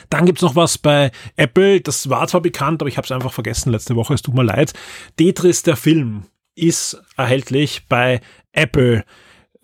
Dann 0.10 0.26
gibt's 0.26 0.42
noch 0.42 0.56
was 0.56 0.78
bei 0.78 1.12
Apple, 1.36 1.82
das 1.82 2.10
war 2.10 2.28
zwar 2.28 2.42
bekannt, 2.42 2.82
aber 2.82 2.90
ich 2.90 2.98
habe 2.98 3.06
es 3.06 3.12
einfach 3.12 3.34
vergessen 3.34 3.72
letzte 3.72 3.96
Woche, 3.96 4.14
es 4.14 4.22
tut 4.22 4.34
mir 4.34 4.44
leid. 4.44 4.74
Tetris, 5.18 5.64
der 5.64 5.76
Film, 5.76 6.24
ist 6.56 7.02
erhältlich 7.18 7.88
bei 7.88 8.22
Apple 8.52 9.04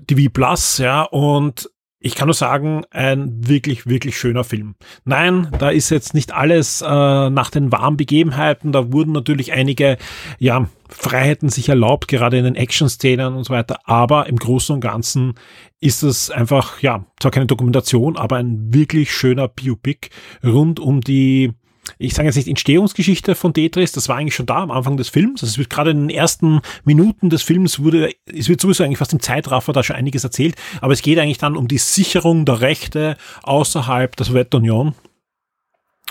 TV 0.08 0.32
Plus, 0.32 0.80
ja, 0.80 1.04
und 1.04 1.70
ich 2.02 2.16
kann 2.16 2.28
nur 2.28 2.34
sagen, 2.34 2.84
ein 2.92 3.48
wirklich, 3.48 3.86
wirklich 3.86 4.18
schöner 4.18 4.46
Film. 4.46 4.76
Nein, 5.04 5.50
da 5.60 5.70
ist 5.70 5.90
jetzt 5.90 6.14
nicht 6.14 6.34
alles 6.34 6.82
äh, 6.82 6.86
nach 6.86 7.52
den 7.52 7.74
warmen 7.74 7.98
Begebenheiten. 7.98 8.72
Da 8.72 8.94
wurden 8.94 9.12
natürlich 9.12 9.52
einige 9.52 9.98
ja, 10.38 10.70
Freiheiten 10.88 11.50
sich 11.50 11.68
erlaubt, 11.68 12.08
gerade 12.08 12.38
in 12.38 12.46
den 12.46 12.56
Action-Szenen 12.56 13.36
und 13.36 13.44
so 13.44 13.54
weiter. 13.54 13.80
Aber 13.84 14.28
im 14.28 14.38
Großen 14.38 14.76
und 14.76 14.82
Ganzen 14.82 15.34
ist 15.82 16.04
es 16.04 16.32
einfach, 16.32 16.82
ja, 16.82 17.06
zwar 17.20 17.32
keine 17.32 17.48
Dokumentation, 17.48 18.16
aber 18.16 18.38
ein 18.38 18.74
wirklich 18.74 19.12
schöner 19.12 19.50
Biopic 19.50 20.10
rund 20.42 20.80
um 20.80 21.02
die 21.02 21.52
ich 21.98 22.14
sage 22.14 22.28
jetzt 22.28 22.36
nicht 22.36 22.48
Entstehungsgeschichte 22.48 23.36
von 23.36 23.54
Tetris, 23.54 23.92
das 23.92 24.10
war 24.10 24.18
eigentlich 24.18 24.36
schon 24.36 24.46
da 24.46 24.58
am 24.58 24.72
Anfang 24.72 24.98
des 24.98 25.10
Films. 25.10 25.42
Also 25.42 25.52
es 25.52 25.58
wird 25.58 25.70
gerade 25.70 25.92
in 25.92 26.08
den 26.08 26.10
ersten 26.10 26.62
Minuten 26.84 27.30
des 27.30 27.42
Films 27.42 27.80
wurde, 27.80 28.12
es 28.26 28.50
wird 28.50 28.62
sowieso 28.62 28.84
eigentlich 28.84 28.98
fast 28.98 29.14
im 29.14 29.22
Zeitraffer 29.22 29.74
da 29.74 29.84
schon 29.84 29.96
einiges 29.96 30.24
erzählt, 30.24 30.56
aber 30.82 30.94
es 30.94 31.02
geht 31.02 31.20
eigentlich 31.20 31.38
dann 31.38 31.58
um 31.58 31.68
die 31.68 31.78
Sicherung 31.78 32.46
der 32.46 32.62
Rechte 32.62 33.18
außerhalb 33.44 34.16
der 34.16 34.26
Sowjetunion 34.26 34.94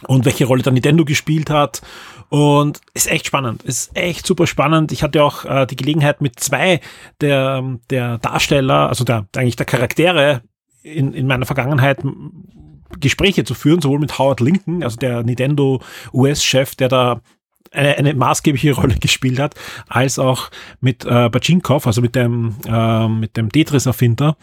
und 0.07 0.25
welche 0.25 0.45
Rolle 0.45 0.62
dann 0.62 0.75
Nintendo 0.75 1.05
gespielt 1.05 1.51
hat. 1.51 1.83
Und 2.31 2.81
ist 2.93 3.11
echt 3.11 3.27
spannend, 3.27 3.62
ist 3.62 3.97
echt 3.97 4.27
super 4.27 4.47
spannend. 4.47 4.93
Ich 4.93 5.03
hatte 5.03 5.25
auch 5.25 5.47
äh, 5.47 5.67
die 5.67 5.77
Gelegenheit 5.77 6.21
mit 6.21 6.38
zwei 6.38 6.81
der, 7.23 7.79
der 7.88 8.19
Darsteller, 8.19 8.91
also 8.91 9.03
der, 9.03 9.27
eigentlich 9.35 9.57
der 9.57 9.64
Charaktere 9.64 10.43
in, 10.83 11.14
in 11.14 11.27
meiner 11.27 11.47
Vergangenheit 11.47 12.01
Gespräche 13.01 13.44
zu 13.44 13.55
führen, 13.55 13.81
sowohl 13.81 13.98
mit 13.98 14.18
Howard 14.18 14.40
Lincoln, 14.40 14.83
also 14.83 14.96
der 14.96 15.22
Nintendo 15.22 15.81
US-Chef, 16.12 16.74
der 16.74 16.88
da 16.88 17.20
eine, 17.72 17.96
eine 17.96 18.14
maßgebliche 18.14 18.72
Rolle 18.77 18.96
gespielt 18.96 19.38
hat, 19.38 19.55
als 19.88 20.18
auch 20.18 20.51
mit 20.81 21.05
äh, 21.05 21.29
Bachinkov, 21.29 21.87
also 21.87 22.01
mit 22.01 22.14
dem, 22.14 22.57
äh, 22.66 23.09
mit 23.09 23.37
dem 23.37 23.51
Tetris-Erfinder. 23.51 24.37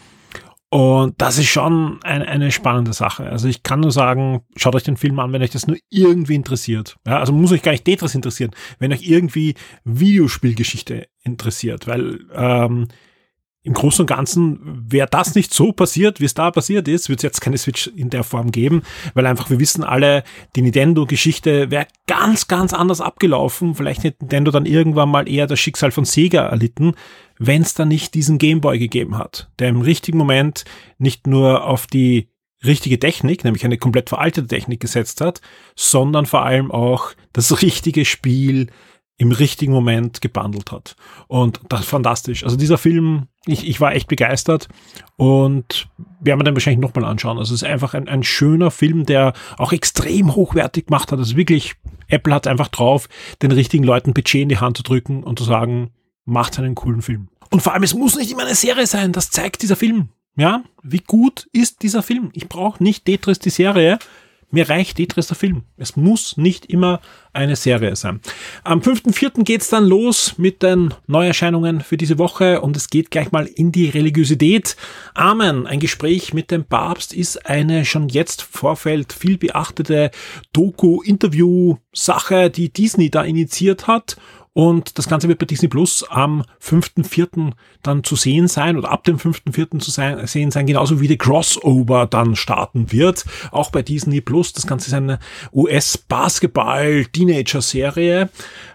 Und 0.70 1.22
das 1.22 1.38
ist 1.38 1.48
schon 1.48 2.04
eine, 2.04 2.28
eine 2.28 2.52
spannende 2.52 2.92
Sache. 2.92 3.30
Also 3.30 3.48
ich 3.48 3.64
kann 3.64 3.80
nur 3.80 3.92
sagen, 3.92 4.42
schaut 4.58 4.76
euch 4.76 4.84
den 4.84 4.98
Film 4.98 5.20
an, 5.20 5.32
wenn 5.32 5.42
euch 5.42 5.52
das 5.52 5.68
nur 5.68 5.78
irgendwie 5.90 6.36
interessiert. 6.36 6.98
Ja, 7.08 7.20
also 7.20 7.32
muss 7.32 7.52
euch 7.52 7.62
gar 7.62 7.72
nicht 7.72 7.86
Tetris 7.86 8.16
interessieren, 8.16 8.52
wenn 8.80 8.92
euch 8.92 9.08
irgendwie 9.08 9.54
Videospielgeschichte 9.86 11.08
interessiert, 11.24 11.88
weil 11.88 12.26
ähm, 12.34 12.88
im 13.66 13.74
Großen 13.74 14.04
und 14.04 14.08
Ganzen 14.08 14.60
wäre 14.88 15.08
das 15.10 15.34
nicht 15.34 15.52
so 15.52 15.72
passiert, 15.72 16.20
wie 16.20 16.26
es 16.26 16.36
da 16.36 16.52
passiert 16.52 16.88
ist, 16.88 17.10
wird 17.10 17.20
es 17.20 17.24
jetzt 17.24 17.42
keine 17.42 17.58
Switch 17.58 17.88
in 17.88 18.12
der 18.12 18.24
Form 18.24 18.52
geben, 18.52 18.84
weil 19.16 19.26
einfach 19.26 19.50
wir 19.50 19.60
wissen 19.60 19.84
alle, 19.84 20.24
die 20.56 20.62
Nintendo-Geschichte 20.62 21.72
wäre 21.72 21.88
ganz, 22.06 22.48
ganz 22.48 22.74
anders 22.74 23.02
abgelaufen. 23.02 23.74
Vielleicht 23.74 24.04
hätte 24.04 24.24
Nintendo 24.24 24.52
dann 24.52 24.68
irgendwann 24.68 25.10
mal 25.10 25.28
eher 25.28 25.48
das 25.48 25.60
Schicksal 25.60 25.90
von 25.90 26.06
Sega 26.06 26.46
erlitten, 26.46 26.94
wenn 27.40 27.64
es 27.64 27.74
dann 27.74 27.88
nicht 27.88 28.14
diesen 28.14 28.38
Gameboy 28.38 28.78
gegeben 28.78 29.18
hat, 29.18 29.50
der 29.58 29.70
im 29.70 29.82
richtigen 29.82 30.20
Moment 30.20 30.64
nicht 31.00 31.26
nur 31.26 31.66
auf 31.66 31.88
die 31.88 32.30
richtige 32.64 33.00
Technik, 33.00 33.44
nämlich 33.44 33.66
eine 33.66 33.80
komplett 33.80 34.10
veraltete 34.10 34.48
Technik 34.48 34.80
gesetzt 34.80 35.22
hat, 35.22 35.42
sondern 35.76 36.28
vor 36.28 36.46
allem 36.46 36.72
auch 36.72 37.14
das 37.34 37.62
richtige 37.64 38.06
Spiel 38.06 38.68
im 39.18 39.32
richtigen 39.32 39.72
Moment 39.72 40.22
gebundelt 40.22 40.72
hat. 40.72 40.96
Und 41.28 41.62
das 41.70 41.82
ist 41.82 41.90
fantastisch. 41.90 42.44
Also 42.44 42.58
dieser 42.58 42.78
Film, 42.78 43.28
ich, 43.46 43.68
ich 43.68 43.80
war 43.80 43.94
echt 43.94 44.08
begeistert 44.08 44.68
und 45.16 45.88
werden 46.20 46.40
wir 46.40 46.44
den 46.44 46.56
wahrscheinlich 46.56 46.82
nochmal 46.82 47.06
anschauen. 47.06 47.38
Also 47.38 47.54
es 47.54 47.62
ist 47.62 47.68
einfach 47.68 47.94
ein, 47.94 48.10
ein 48.10 48.24
schöner 48.24 48.72
Film, 48.72 49.06
der 49.06 49.34
auch 49.58 49.72
extrem 49.72 50.36
hochwertig 50.36 50.88
gemacht 50.88 51.12
hat. 51.12 51.20
Also 51.20 51.38
wirklich, 51.38 51.76
Apple 52.08 52.34
hat 52.34 52.48
einfach 52.48 52.68
drauf, 52.68 53.08
den 53.42 53.52
richtigen 53.52 53.86
Leuten 53.86 54.14
Budget 54.14 54.42
in 54.42 54.50
die 54.50 54.58
Hand 54.58 54.78
zu 54.78 54.84
drücken 54.84 55.24
und 55.24 55.40
zu 55.40 55.46
sagen, 55.46 55.92
macht 56.26 56.60
einen 56.60 56.76
coolen 56.76 57.02
Film. 57.02 57.30
Und 57.52 57.62
vor 57.62 57.74
allem, 57.74 57.84
es 57.84 57.94
muss 57.94 58.18
nicht 58.18 58.32
immer 58.32 58.44
eine 58.44 58.56
Serie 58.56 58.88
sein, 58.88 59.14
das 59.14 59.30
zeigt 59.30 59.62
dieser 59.62 59.76
Film. 59.76 60.10
Ja, 60.36 60.64
wie 60.84 61.00
gut 61.00 61.48
ist 61.54 61.84
dieser 61.84 62.04
Film? 62.04 62.30
Ich 62.34 62.50
brauche 62.50 62.84
nicht 62.84 63.06
Tetris 63.06 63.40
die 63.40 63.50
Serie, 63.50 63.98
mir 64.56 64.70
reicht 64.70 64.98
Tetris 64.98 65.28
der 65.28 65.36
Film. 65.36 65.64
Es 65.78 65.96
muss 65.98 66.38
nicht 66.38 66.66
immer 66.66 67.02
eine 67.34 67.56
Serie 67.58 67.96
sein. 67.96 68.22
Am 68.64 68.80
5.4. 68.80 69.44
geht's 69.44 69.70
dann 69.70 69.86
los 69.86 70.36
mit 70.38 70.64
den 70.64 70.94
Neuerscheinungen 71.08 71.82
für 71.82 71.98
diese 71.98 72.18
Woche 72.18 72.62
und 72.62 72.78
es 72.78 72.90
geht 72.90 73.12
gleich 73.12 73.32
mal 73.34 73.46
in 73.46 73.74
die 73.74 73.90
Religiosität. 73.90 74.78
Amen. 75.14 75.68
Ein 75.68 75.82
Gespräch 75.82 76.34
mit 76.34 76.52
dem 76.52 76.64
Papst 76.64 77.14
ist 77.14 77.46
eine 77.46 77.84
schon 77.86 78.08
jetzt 78.08 78.42
Vorfeld 78.42 79.12
viel 79.12 79.38
beachtete 79.38 80.10
Doku-Interview-Sache, 80.54 82.50
die 82.50 82.72
Disney 82.72 83.12
da 83.12 83.24
initiiert 83.24 83.88
hat 83.88 84.16
und 84.56 84.98
das 84.98 85.08
Ganze 85.10 85.28
wird 85.28 85.40
bei 85.40 85.46
Disney 85.46 85.68
Plus 85.68 86.06
am 86.10 86.44
5.4. 86.64 87.52
dann 87.84 88.06
zu 88.06 88.16
sehen 88.16 88.48
sein 88.48 88.78
oder 88.78 88.90
ab 88.90 89.04
dem 89.04 89.18
5.4. 89.18 89.80
zu 89.80 89.92
sein, 89.92 90.26
sehen 90.28 90.50
sein, 90.50 90.66
genauso 90.66 91.02
wie 91.02 91.10
die 91.10 91.18
Crossover 91.18 92.06
dann 92.06 92.38
starten 92.38 92.94
wird. 92.94 93.26
Auch 93.52 93.70
bei 93.70 93.82
Disney 93.82 94.22
Plus. 94.22 94.54
Das 94.54 94.66
Ganze 94.66 94.88
ist 94.88 94.94
eine 94.94 95.20
US-Basketball-Teenager-Serie. 95.52 98.30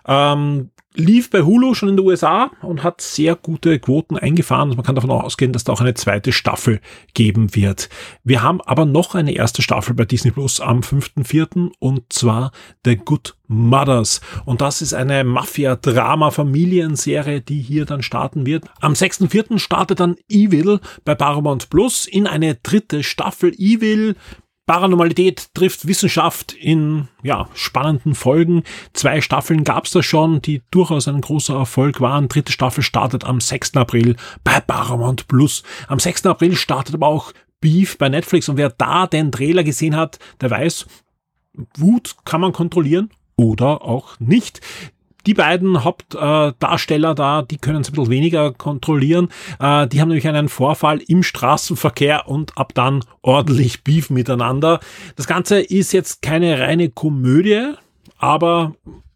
Ähm, 0.07 0.69
lief 0.94 1.31
bei 1.31 1.42
Hulu 1.42 1.74
schon 1.74 1.90
in 1.90 1.96
den 1.96 2.07
USA 2.07 2.50
und 2.62 2.83
hat 2.83 3.00
sehr 3.00 3.37
gute 3.37 3.79
Quoten 3.79 4.16
eingefahren. 4.16 4.68
Also 4.68 4.76
man 4.76 4.85
kann 4.85 4.96
davon 4.96 5.11
ausgehen, 5.11 5.53
dass 5.53 5.64
da 5.64 5.72
auch 5.72 5.81
eine 5.81 5.94
zweite 5.94 6.33
Staffel 6.33 6.81
geben 7.14 7.55
wird. 7.55 7.88
Wir 8.24 8.42
haben 8.42 8.61
aber 8.61 8.85
noch 8.87 9.14
eine 9.14 9.33
erste 9.33 9.62
Staffel 9.62 9.94
bei 9.94 10.05
Disney 10.05 10.33
Plus 10.33 10.61
am 10.61 10.81
5.4. 10.81 11.70
und 11.79 12.12
zwar 12.12 12.50
The 12.85 12.96
Good 12.96 13.37
Mothers. 13.46 14.20
Und 14.44 14.61
das 14.61 14.83
ist 14.83 14.92
eine 14.94 15.22
Mafia-Drama-Familienserie, 15.24 17.40
die 17.40 17.61
hier 17.61 17.85
dann 17.85 18.03
starten 18.03 18.46
wird. 18.46 18.64
Am 18.81 18.94
6.4. 18.94 19.59
startet 19.59 20.00
dann 20.00 20.16
Evil 20.29 20.81
bei 21.05 21.14
Paramount 21.14 21.70
Plus 21.70 22.07
in 22.07 22.26
eine 22.26 22.57
dritte 22.57 23.03
Staffel. 23.03 23.53
Evil 23.57 24.16
Paranormalität 24.70 25.52
trifft 25.52 25.88
Wissenschaft 25.88 26.52
in 26.52 27.09
ja, 27.24 27.48
spannenden 27.54 28.14
Folgen. 28.14 28.62
Zwei 28.92 29.20
Staffeln 29.20 29.64
gab 29.64 29.87
es 29.87 29.90
da 29.90 30.00
schon, 30.00 30.42
die 30.42 30.62
durchaus 30.70 31.09
ein 31.09 31.20
großer 31.20 31.56
Erfolg 31.56 32.00
waren. 32.00 32.28
Dritte 32.28 32.52
Staffel 32.52 32.85
startet 32.85 33.24
am 33.24 33.40
6. 33.40 33.76
April 33.76 34.14
bei 34.44 34.61
Paramount 34.61 35.26
Plus. 35.26 35.64
Am 35.88 35.98
6. 35.98 36.26
April 36.26 36.54
startet 36.54 36.94
aber 36.94 37.09
auch 37.09 37.33
Beef 37.61 37.98
bei 37.98 38.09
Netflix 38.09 38.48
und 38.48 38.59
wer 38.59 38.70
da 38.70 39.09
den 39.09 39.33
Trailer 39.33 39.64
gesehen 39.64 39.97
hat, 39.97 40.20
der 40.40 40.53
weiß, 40.53 40.86
Wut 41.76 42.14
kann 42.24 42.40
man 42.40 42.53
kontrollieren 42.53 43.11
oder 43.34 43.82
auch 43.82 44.20
nicht 44.20 44.61
die 45.27 45.35
beiden 45.35 45.85
Hauptdarsteller 45.85 47.14
da, 47.14 47.43
die 47.43 47.59
können 47.59 47.83
es 47.83 47.89
ein 47.89 47.93
bisschen 47.93 48.11
weniger 48.11 48.53
kontrollieren. 48.53 49.29
Äh, 49.59 49.87
die 49.89 50.01
haben 50.01 50.09
nämlich 50.09 50.29
einen 50.29 50.49
Vorfall 50.49 50.99
im 51.07 51.23
Straßenverkehr 51.23 52.29
und 52.29 52.57
ab 52.57 52.73
dann 52.75 53.05
ordentlich 53.23 53.85
Beef 53.85 54.11
miteinander. 54.11 54.81
Das 55.16 55.27
Ganze 55.27 55.61
ist 55.61 55.93
jetzt 55.93 56.23
keine 56.23 56.59
reine 56.59 56.91
Komödie, 56.91 57.75
aber 58.18 58.75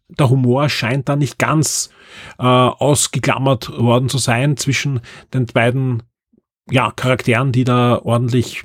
der 0.08 0.30
Humor 0.30 0.68
scheint 0.68 1.08
da 1.08 1.16
nicht 1.16 1.38
ganz 1.38 1.90
äh, 2.38 2.44
ausgeklammert 2.44 3.76
worden 3.78 4.08
zu 4.08 4.18
sein 4.18 4.56
zwischen 4.56 5.00
den 5.32 5.46
beiden 5.46 6.02
ja, 6.70 6.90
Charakteren, 6.90 7.52
die 7.52 7.64
da 7.64 8.00
ordentlich 8.02 8.64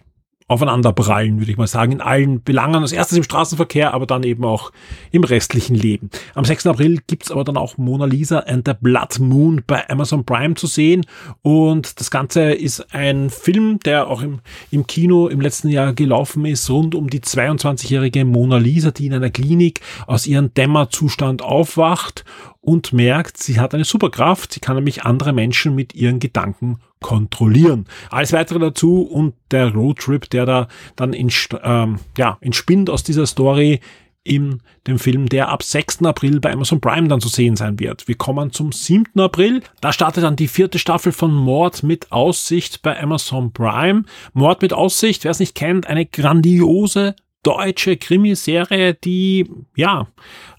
aufeinander 0.49 0.91
prallen, 0.93 1.39
würde 1.39 1.51
ich 1.51 1.57
mal 1.57 1.67
sagen, 1.67 1.93
in 1.93 2.01
allen 2.01 2.43
Belangen. 2.43 2.81
Als 2.81 2.91
erstes 2.91 3.17
im 3.17 3.23
Straßenverkehr, 3.23 3.93
aber 3.93 4.07
dann 4.07 4.23
eben 4.23 4.43
auch 4.43 4.71
im 5.11 5.23
restlichen 5.23 5.75
Leben. 5.75 6.09
Am 6.33 6.43
6. 6.43 6.67
April 6.67 6.99
gibt's 7.05 7.31
aber 7.31 7.43
dann 7.43 7.55
auch 7.55 7.77
Mona 7.77 8.05
Lisa 8.05 8.39
and 8.39 8.67
the 8.67 8.73
Blood 8.79 9.19
Moon 9.19 9.61
bei 9.65 9.87
Amazon 9.89 10.25
Prime 10.25 10.55
zu 10.55 10.65
sehen. 10.65 11.05
Und 11.43 11.99
das 11.99 12.09
Ganze 12.09 12.51
ist 12.51 12.93
ein 12.93 13.29
Film, 13.29 13.79
der 13.85 14.07
auch 14.07 14.23
im, 14.23 14.39
im 14.71 14.87
Kino 14.87 15.27
im 15.27 15.39
letzten 15.39 15.69
Jahr 15.69 15.93
gelaufen 15.93 16.43
ist, 16.45 16.67
rund 16.69 16.95
um 16.95 17.09
die 17.09 17.21
22-jährige 17.21 18.25
Mona 18.25 18.57
Lisa, 18.57 18.89
die 18.89 19.05
in 19.05 19.13
einer 19.13 19.29
Klinik 19.29 19.81
aus 20.07 20.25
ihrem 20.25 20.51
Dämmerzustand 20.55 21.43
aufwacht 21.43 22.25
und 22.59 22.91
merkt, 22.91 23.37
sie 23.37 23.59
hat 23.59 23.75
eine 23.75 23.85
Superkraft. 23.85 24.53
Sie 24.53 24.59
kann 24.59 24.75
nämlich 24.75 25.03
andere 25.03 25.31
Menschen 25.31 25.75
mit 25.75 25.93
ihren 25.93 26.19
Gedanken 26.19 26.79
kontrollieren. 27.01 27.85
Alles 28.09 28.33
weitere 28.33 28.59
dazu 28.59 29.01
und 29.01 29.33
der 29.51 29.73
Roadtrip, 29.73 30.29
der 30.29 30.45
da 30.45 30.67
dann 30.95 31.13
in, 31.13 31.31
ähm, 31.63 31.99
ja, 32.17 32.37
entspinnt 32.41 32.89
aus 32.89 33.03
dieser 33.03 33.25
Story 33.25 33.79
in 34.23 34.61
dem 34.85 34.99
Film, 34.99 35.27
der 35.27 35.47
ab 35.49 35.63
6. 35.63 36.03
April 36.03 36.39
bei 36.39 36.51
Amazon 36.51 36.81
Prime 36.81 37.07
dann 37.07 37.21
zu 37.21 37.29
sehen 37.29 37.55
sein 37.55 37.79
wird. 37.79 38.07
Wir 38.07 38.15
kommen 38.15 38.51
zum 38.51 38.71
7. 38.71 39.19
April. 39.19 39.61
Da 39.81 39.93
startet 39.93 40.23
dann 40.23 40.35
die 40.35 40.47
vierte 40.47 40.77
Staffel 40.77 41.11
von 41.11 41.33
Mord 41.33 41.83
mit 41.83 42.11
Aussicht 42.11 42.81
bei 42.81 43.01
Amazon 43.01 43.53
Prime. 43.53 44.03
Mord 44.33 44.61
mit 44.61 44.73
Aussicht, 44.73 45.23
wer 45.23 45.31
es 45.31 45.39
nicht 45.39 45.55
kennt, 45.55 45.87
eine 45.87 46.05
grandiose 46.05 47.15
deutsche 47.43 47.97
Krimiserie, 47.97 48.93
die 48.93 49.49
ja 49.75 50.07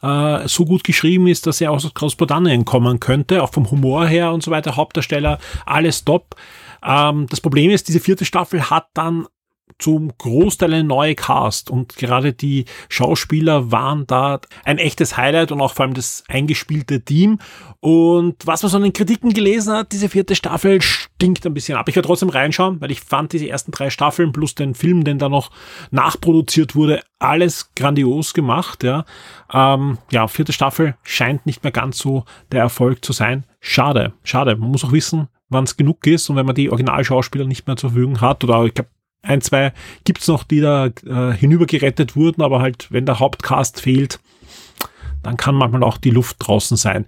äh, 0.02 0.48
so 0.48 0.64
gut 0.64 0.84
geschrieben 0.84 1.26
ist, 1.26 1.46
dass 1.46 1.60
er 1.60 1.72
aus 1.72 1.92
Großbritannien 1.92 2.64
kommen 2.64 3.00
könnte, 3.00 3.42
auch 3.42 3.52
vom 3.52 3.70
Humor 3.70 4.06
her 4.06 4.32
und 4.32 4.42
so 4.42 4.50
weiter, 4.50 4.76
Hauptdarsteller, 4.76 5.38
alles 5.66 6.04
top. 6.04 6.36
Ähm, 6.82 7.26
das 7.28 7.40
Problem 7.40 7.70
ist, 7.70 7.88
diese 7.88 8.00
vierte 8.00 8.24
Staffel 8.24 8.70
hat 8.70 8.88
dann 8.94 9.26
zum 9.80 10.12
Großteil 10.16 10.72
eine 10.72 10.84
neue 10.84 11.14
Cast 11.14 11.70
und 11.70 11.96
gerade 11.96 12.32
die 12.32 12.66
Schauspieler 12.88 13.72
waren 13.72 14.06
da 14.06 14.40
ein 14.64 14.78
echtes 14.78 15.16
Highlight 15.16 15.52
und 15.52 15.60
auch 15.60 15.72
vor 15.72 15.84
allem 15.84 15.94
das 15.94 16.22
eingespielte 16.28 17.02
Team. 17.02 17.38
Und 17.80 18.46
was 18.46 18.62
man 18.62 18.70
so 18.70 18.76
in 18.76 18.84
den 18.84 18.92
Kritiken 18.92 19.32
gelesen 19.32 19.72
hat, 19.72 19.92
diese 19.92 20.08
vierte 20.08 20.34
Staffel 20.34 20.82
stinkt 20.82 21.46
ein 21.46 21.54
bisschen 21.54 21.78
ab. 21.78 21.88
Ich 21.88 21.96
werde 21.96 22.06
trotzdem 22.06 22.28
reinschauen, 22.28 22.80
weil 22.80 22.90
ich 22.90 23.00
fand 23.00 23.32
diese 23.32 23.48
ersten 23.48 23.72
drei 23.72 23.90
Staffeln 23.90 24.32
plus 24.32 24.54
den 24.54 24.74
Film, 24.74 25.04
den 25.04 25.18
da 25.18 25.28
noch 25.28 25.50
nachproduziert 25.90 26.74
wurde, 26.74 27.02
alles 27.18 27.74
grandios 27.74 28.34
gemacht. 28.34 28.84
Ja, 28.84 29.04
ähm, 29.52 29.98
ja 30.10 30.28
vierte 30.28 30.52
Staffel 30.52 30.96
scheint 31.02 31.46
nicht 31.46 31.62
mehr 31.62 31.72
ganz 31.72 31.98
so 31.98 32.24
der 32.52 32.60
Erfolg 32.60 33.04
zu 33.04 33.12
sein. 33.12 33.44
Schade, 33.60 34.12
schade. 34.22 34.56
Man 34.56 34.70
muss 34.70 34.84
auch 34.84 34.92
wissen, 34.92 35.28
wann 35.48 35.64
es 35.64 35.76
genug 35.76 36.06
ist 36.06 36.28
und 36.30 36.36
wenn 36.36 36.46
man 36.46 36.54
die 36.54 36.70
Originalschauspieler 36.70 37.44
nicht 37.44 37.66
mehr 37.66 37.76
zur 37.76 37.90
Verfügung 37.90 38.20
hat 38.20 38.44
oder 38.44 38.64
ich 38.64 38.74
glaube 38.74 38.90
ein, 39.22 39.40
zwei 39.40 39.72
gibt's 40.04 40.28
noch, 40.28 40.44
die 40.44 40.60
da 40.60 40.86
äh, 40.86 41.32
hinübergerettet 41.32 42.16
wurden, 42.16 42.42
aber 42.42 42.60
halt, 42.60 42.88
wenn 42.90 43.06
der 43.06 43.18
Hauptcast 43.18 43.80
fehlt, 43.80 44.20
dann 45.22 45.36
kann 45.36 45.54
manchmal 45.54 45.82
auch 45.82 45.98
die 45.98 46.10
Luft 46.10 46.36
draußen 46.40 46.76
sein. 46.76 47.06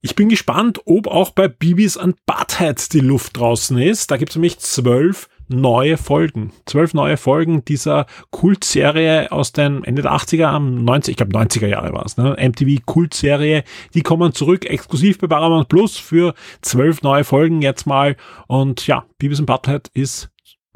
Ich 0.00 0.14
bin 0.14 0.28
gespannt, 0.28 0.80
ob 0.84 1.08
auch 1.08 1.30
bei 1.30 1.48
Bibis 1.48 1.96
and 1.96 2.16
Butthead 2.24 2.92
die 2.92 3.00
Luft 3.00 3.36
draußen 3.36 3.76
ist. 3.78 4.10
Da 4.10 4.16
gibt's 4.16 4.36
nämlich 4.36 4.60
zwölf 4.60 5.28
neue 5.48 5.96
Folgen. 5.96 6.52
Zwölf 6.66 6.94
neue 6.94 7.16
Folgen 7.16 7.64
dieser 7.64 8.06
Kultserie 8.30 9.32
aus 9.32 9.52
den 9.52 9.82
Ende 9.82 10.02
der 10.02 10.12
80er, 10.12 10.44
am 10.44 10.84
90, 10.84 11.12
ich 11.12 11.16
glaube 11.16 11.36
90er 11.36 11.66
Jahre 11.66 11.92
war 11.92 12.06
es, 12.06 12.16
ne? 12.16 12.36
MTV 12.38 12.84
Kultserie. 12.84 13.64
Die 13.94 14.02
kommen 14.02 14.32
zurück, 14.34 14.66
exklusiv 14.66 15.18
bei 15.18 15.26
Paramount 15.26 15.68
Plus 15.68 15.96
für 15.96 16.34
zwölf 16.62 17.02
neue 17.02 17.24
Folgen 17.24 17.62
jetzt 17.62 17.86
mal. 17.86 18.16
Und 18.46 18.86
ja, 18.86 19.04
Beavis 19.18 19.40
and 19.40 19.46
Butthead 19.46 19.90
ist 19.94 20.30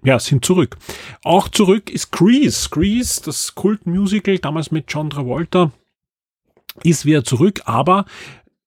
ja, 0.05 0.19
sind 0.19 0.45
zurück. 0.45 0.77
Auch 1.23 1.49
zurück 1.49 1.91
ist 1.91 2.11
Grease. 2.11 2.69
Grease, 2.71 3.23
das 3.25 3.55
Kultmusical, 3.55 4.39
damals 4.39 4.71
mit 4.71 4.87
John 4.89 5.11
Travolta, 5.11 5.73
ist 6.83 7.05
wieder 7.05 7.25
zurück, 7.25 7.63
aber 7.65 8.07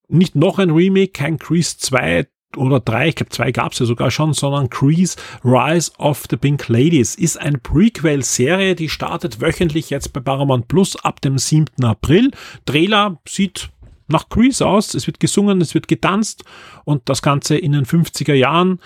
nicht 0.07 0.35
noch 0.35 0.59
ein 0.59 0.69
Remake, 0.69 1.11
kein 1.11 1.37
Grease 1.37 1.77
2 1.77 2.27
oder 2.55 2.79
3, 2.79 3.09
ich 3.09 3.15
glaube 3.15 3.31
2 3.31 3.51
gab 3.51 3.73
es 3.73 3.79
ja 3.79 3.85
sogar 3.85 4.11
schon, 4.11 4.33
sondern 4.33 4.69
Grease 4.69 5.17
Rise 5.43 5.91
of 5.97 6.25
the 6.29 6.37
Pink 6.37 6.69
Ladies 6.69 7.15
ist 7.15 7.37
eine 7.37 7.57
Prequel-Serie, 7.57 8.75
die 8.75 8.87
startet 8.87 9.41
wöchentlich 9.41 9.89
jetzt 9.89 10.13
bei 10.13 10.21
Paramount 10.21 10.67
Plus 10.67 10.95
ab 11.03 11.19
dem 11.21 11.37
7. 11.37 11.83
April. 11.83 12.31
Trailer 12.65 13.19
sieht 13.27 13.69
nach 14.07 14.29
Grease 14.29 14.65
aus, 14.65 14.93
es 14.93 15.07
wird 15.07 15.19
gesungen, 15.19 15.59
es 15.61 15.73
wird 15.73 15.87
getanzt 15.87 16.43
und 16.85 17.09
das 17.09 17.21
Ganze 17.21 17.57
in 17.57 17.73
den 17.73 17.85
50er 17.85 18.33
Jahren. 18.33 18.79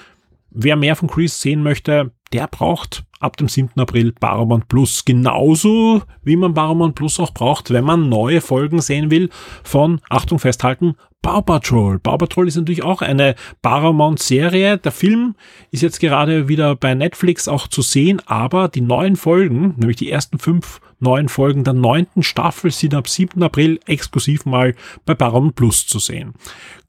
Wer 0.49 0.75
mehr 0.75 0.95
von 0.95 1.07
Grease 1.07 1.37
sehen 1.37 1.61
möchte, 1.61 2.11
der 2.33 2.47
braucht 2.47 3.03
ab 3.19 3.37
dem 3.37 3.47
7. 3.47 3.79
April 3.79 4.13
Paramount 4.13 4.67
Plus. 4.67 5.03
Genauso 5.05 6.03
wie 6.23 6.35
man 6.35 6.53
Paramount 6.53 6.95
Plus 6.95 7.19
auch 7.19 7.33
braucht, 7.33 7.71
wenn 7.71 7.83
man 7.83 8.09
neue 8.09 8.41
Folgen 8.41 8.81
sehen 8.81 9.11
will 9.11 9.29
von, 9.63 9.99
Achtung 10.09 10.39
festhalten, 10.39 10.95
Paw 11.21 11.41
Patrol. 11.41 11.99
Paw 11.99 12.17
Patrol 12.17 12.47
ist 12.47 12.55
natürlich 12.55 12.83
auch 12.83 13.01
eine 13.01 13.35
Paramount-Serie. 13.61 14.77
Der 14.77 14.91
Film 14.91 15.35
ist 15.69 15.83
jetzt 15.83 15.99
gerade 15.99 16.47
wieder 16.47 16.75
bei 16.75 16.95
Netflix 16.95 17.49
auch 17.49 17.67
zu 17.67 17.81
sehen, 17.81 18.21
aber 18.25 18.69
die 18.69 18.81
neuen 18.81 19.17
Folgen, 19.17 19.75
nämlich 19.77 19.97
die 19.97 20.09
ersten 20.09 20.39
fünf 20.39 20.79
neuen 20.99 21.27
Folgen 21.27 21.65
der 21.65 21.73
neunten 21.73 22.23
Staffel, 22.23 22.71
sind 22.71 22.93
ab 22.93 23.09
7. 23.09 23.43
April 23.43 23.79
exklusiv 23.85 24.45
mal 24.45 24.75
bei 25.05 25.13
Paramount 25.13 25.55
Plus 25.55 25.87
zu 25.87 25.99
sehen. 25.99 26.33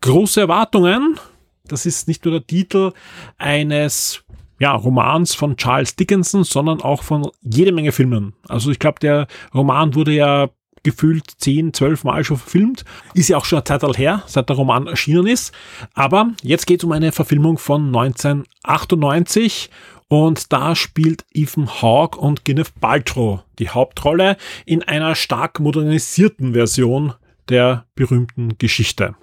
Große 0.00 0.40
Erwartungen. 0.40 1.18
Das 1.64 1.86
ist 1.86 2.06
nicht 2.06 2.24
nur 2.24 2.32
der 2.32 2.46
Titel 2.46 2.92
eines 3.36 4.24
ja, 4.60 4.72
Romans 4.72 5.34
von 5.34 5.56
Charles 5.56 5.96
Dickinson, 5.96 6.44
sondern 6.44 6.82
auch 6.82 7.02
von 7.02 7.28
jede 7.42 7.72
Menge 7.72 7.92
Filmen. 7.92 8.34
Also 8.46 8.70
ich 8.70 8.78
glaube, 8.78 9.00
der 9.00 9.26
Roman 9.54 9.94
wurde 9.94 10.12
ja 10.12 10.50
gefühlt 10.82 11.24
zehn, 11.38 11.72
zwölf 11.72 12.04
Mal 12.04 12.22
schon 12.24 12.36
verfilmt. 12.36 12.84
Ist 13.14 13.28
ja 13.28 13.38
auch 13.38 13.44
schon 13.44 13.58
eine 13.58 13.64
Zeit 13.64 13.98
her, 13.98 14.22
seit 14.26 14.48
der 14.48 14.56
Roman 14.56 14.86
erschienen 14.86 15.26
ist. 15.26 15.52
Aber 15.94 16.30
jetzt 16.42 16.66
geht 16.66 16.80
es 16.80 16.84
um 16.84 16.92
eine 16.92 17.10
Verfilmung 17.10 17.58
von 17.58 17.86
1998 17.86 19.70
und 20.08 20.52
da 20.52 20.74
spielt 20.74 21.24
Ethan 21.32 21.68
Hawke 21.82 22.18
und 22.18 22.44
Gwyneth 22.44 22.78
Paltrow 22.80 23.40
die 23.58 23.70
Hauptrolle 23.70 24.36
in 24.66 24.82
einer 24.82 25.14
stark 25.14 25.60
modernisierten 25.60 26.52
Version 26.52 27.14
der 27.48 27.86
berühmten 27.94 28.58
Geschichte. 28.58 29.14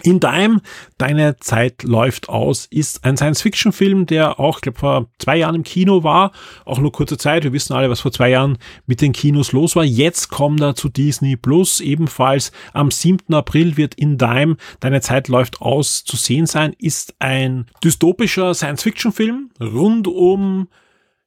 In 0.00 0.20
Time, 0.20 0.62
deine 0.96 1.36
Zeit 1.36 1.82
läuft 1.82 2.30
aus, 2.30 2.66
ist 2.70 3.04
ein 3.04 3.18
Science-Fiction-Film, 3.18 4.06
der 4.06 4.40
auch, 4.40 4.56
ich 4.56 4.62
glaube, 4.62 4.78
vor 4.78 5.10
zwei 5.18 5.36
Jahren 5.36 5.54
im 5.54 5.64
Kino 5.64 6.02
war. 6.02 6.32
Auch 6.64 6.78
nur 6.78 6.92
kurze 6.92 7.18
Zeit. 7.18 7.44
Wir 7.44 7.52
wissen 7.52 7.74
alle, 7.74 7.90
was 7.90 8.00
vor 8.00 8.10
zwei 8.10 8.30
Jahren 8.30 8.56
mit 8.86 9.02
den 9.02 9.12
Kinos 9.12 9.52
los 9.52 9.76
war. 9.76 9.84
Jetzt 9.84 10.30
kommt 10.30 10.62
er 10.62 10.74
zu 10.74 10.88
Disney 10.88 11.36
Plus. 11.36 11.80
Ebenfalls 11.80 12.52
am 12.72 12.90
7. 12.90 13.34
April 13.34 13.76
wird 13.76 13.94
In 13.94 14.18
Time, 14.18 14.56
deine 14.80 15.02
Zeit 15.02 15.28
läuft 15.28 15.60
aus, 15.60 16.04
zu 16.04 16.16
sehen 16.16 16.46
sein. 16.46 16.74
Ist 16.78 17.14
ein 17.18 17.66
dystopischer 17.84 18.54
Science-Fiction-Film 18.54 19.50
rund 19.60 20.08
um 20.08 20.68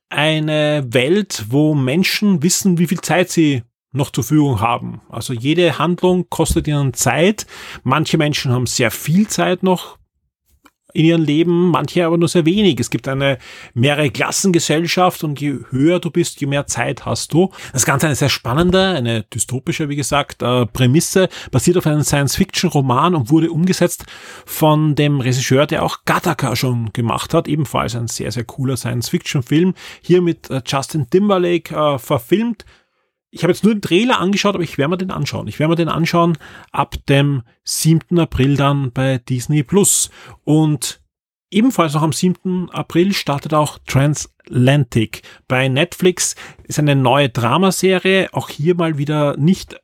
eine 0.09 0.85
Welt, 0.89 1.45
wo 1.49 1.75
Menschen 1.75 2.41
wissen, 2.41 2.79
wie 2.79 2.87
viel 2.87 3.01
Zeit 3.01 3.29
sie 3.29 3.63
noch 3.95 4.11
zur 4.11 4.23
Verfügung 4.23 4.61
haben. 4.61 5.01
Also 5.09 5.33
jede 5.33 5.79
Handlung 5.79 6.29
kostet 6.29 6.67
ihnen 6.67 6.93
Zeit. 6.93 7.45
Manche 7.83 8.17
Menschen 8.17 8.51
haben 8.51 8.65
sehr 8.65 8.91
viel 8.91 9.27
Zeit 9.27 9.63
noch 9.63 9.97
in 10.95 11.05
ihrem 11.05 11.23
Leben, 11.23 11.69
manche 11.71 12.05
aber 12.05 12.17
nur 12.17 12.29
sehr 12.29 12.45
wenig. 12.45 12.79
Es 12.79 12.89
gibt 12.89 13.07
eine 13.07 13.37
mehrere 13.73 14.09
Klassengesellschaft 14.09 15.23
und 15.23 15.41
je 15.41 15.57
höher 15.69 15.99
du 15.99 16.09
bist, 16.09 16.39
je 16.39 16.47
mehr 16.47 16.67
Zeit 16.67 17.05
hast 17.05 17.33
du. 17.33 17.51
Das 17.73 17.85
Ganze 17.85 18.07
eine 18.07 18.15
sehr 18.15 18.29
spannende, 18.29 18.89
eine 18.89 19.23
dystopische, 19.23 19.89
wie 19.89 19.97
gesagt, 19.97 20.41
äh, 20.41 20.65
Prämisse, 20.65 21.27
basiert 21.51 21.77
auf 21.77 21.85
einem 21.85 22.03
Science-Fiction-Roman 22.03 23.13
und 23.13 23.29
wurde 23.29 23.51
umgesetzt 23.51 24.05
von 24.45 24.95
dem 24.95 25.19
Regisseur, 25.19 25.67
der 25.67 25.83
auch 25.83 26.05
Gattaca 26.05 26.55
schon 26.55 26.93
gemacht 26.93 27.33
hat. 27.33 27.49
Ebenfalls 27.49 27.95
ein 27.95 28.07
sehr, 28.07 28.31
sehr 28.31 28.45
cooler 28.45 28.77
Science-Fiction-Film. 28.77 29.73
Hier 30.01 30.21
mit 30.21 30.49
äh, 30.49 30.61
Justin 30.65 31.09
Timberlake 31.09 31.75
äh, 31.75 31.99
verfilmt 31.99 32.63
ich 33.35 33.43
habe 33.43 33.51
jetzt 33.51 33.65
nur 33.65 33.75
den 33.75 33.81
Trailer 33.81 34.21
angeschaut, 34.21 34.55
aber 34.55 34.63
ich 34.63 34.77
werde 34.77 34.91
mir 34.91 34.97
den 34.97 35.11
anschauen. 35.11 35.49
Ich 35.49 35.59
werde 35.59 35.71
mir 35.71 35.75
den 35.75 35.89
anschauen 35.89 36.37
ab 36.71 36.95
dem 37.09 37.43
7. 37.65 38.17
April 38.17 38.55
dann 38.55 38.93
bei 38.93 39.17
Disney 39.17 39.61
Plus. 39.61 40.09
Und 40.45 41.01
ebenfalls 41.51 41.93
noch 41.93 42.01
am 42.01 42.13
7. 42.13 42.69
April 42.71 43.11
startet 43.11 43.53
auch 43.53 43.77
Transatlantic. 43.87 45.21
Bei 45.49 45.67
Netflix 45.67 46.35
ist 46.63 46.79
eine 46.79 46.95
neue 46.95 47.27
Dramaserie. 47.27 48.29
Auch 48.31 48.47
hier 48.47 48.73
mal 48.73 48.97
wieder 48.97 49.35
nicht 49.35 49.81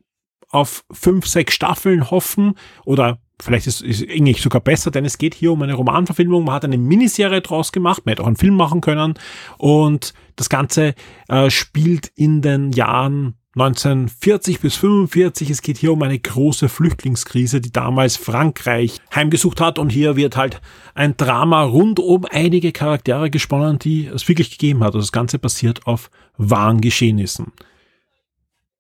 auf 0.48 0.86
fünf, 0.90 1.28
sechs 1.28 1.54
Staffeln 1.54 2.10
hoffen 2.10 2.56
oder 2.86 3.20
vielleicht 3.42 3.68
ist 3.68 3.82
es 3.82 4.02
eigentlich 4.02 4.42
sogar 4.42 4.62
besser, 4.62 4.92
denn 4.92 5.04
es 5.04 5.18
geht 5.18 5.34
hier 5.34 5.52
um 5.52 5.62
eine 5.62 5.74
Romanverfilmung. 5.74 6.46
Man 6.46 6.56
hat 6.56 6.64
eine 6.64 6.78
Miniserie 6.78 7.42
draus 7.42 7.74
gemacht, 7.74 8.06
man 8.06 8.12
hätte 8.12 8.24
auch 8.24 8.28
einen 8.28 8.38
Film 8.38 8.56
machen 8.56 8.80
können 8.80 9.16
und 9.58 10.14
das 10.38 10.48
Ganze 10.48 10.96
äh, 11.28 11.50
spielt 11.50 12.08
in 12.16 12.42
den 12.42 12.72
Jahren 12.72 13.36
1940 13.56 14.62
bis 14.62 14.76
45. 14.78 15.50
Es 15.50 15.62
geht 15.62 15.78
hier 15.78 15.92
um 15.92 16.02
eine 16.04 16.18
große 16.18 16.70
Flüchtlingskrise, 16.70 17.60
die 17.60 17.74
damals 17.74 18.16
Frankreich 18.16 19.00
heimgesucht 19.14 19.60
hat. 19.60 19.78
Und 19.78 19.90
hier 19.90 20.16
wird 20.16 20.38
halt 20.38 20.62
ein 20.94 21.18
Drama 21.18 21.64
rund 21.64 22.00
um 22.00 22.26
einige 22.30 22.72
Charaktere 22.72 23.30
gesponnen, 23.30 23.78
die 23.78 24.06
es 24.06 24.28
wirklich 24.30 24.52
gegeben 24.52 24.80
hat. 24.80 24.88
Also 24.88 25.00
das 25.00 25.12
Ganze 25.12 25.38
basiert 25.38 25.86
auf 25.86 26.10
wahren 26.38 26.80
Geschehnissen. 26.80 27.52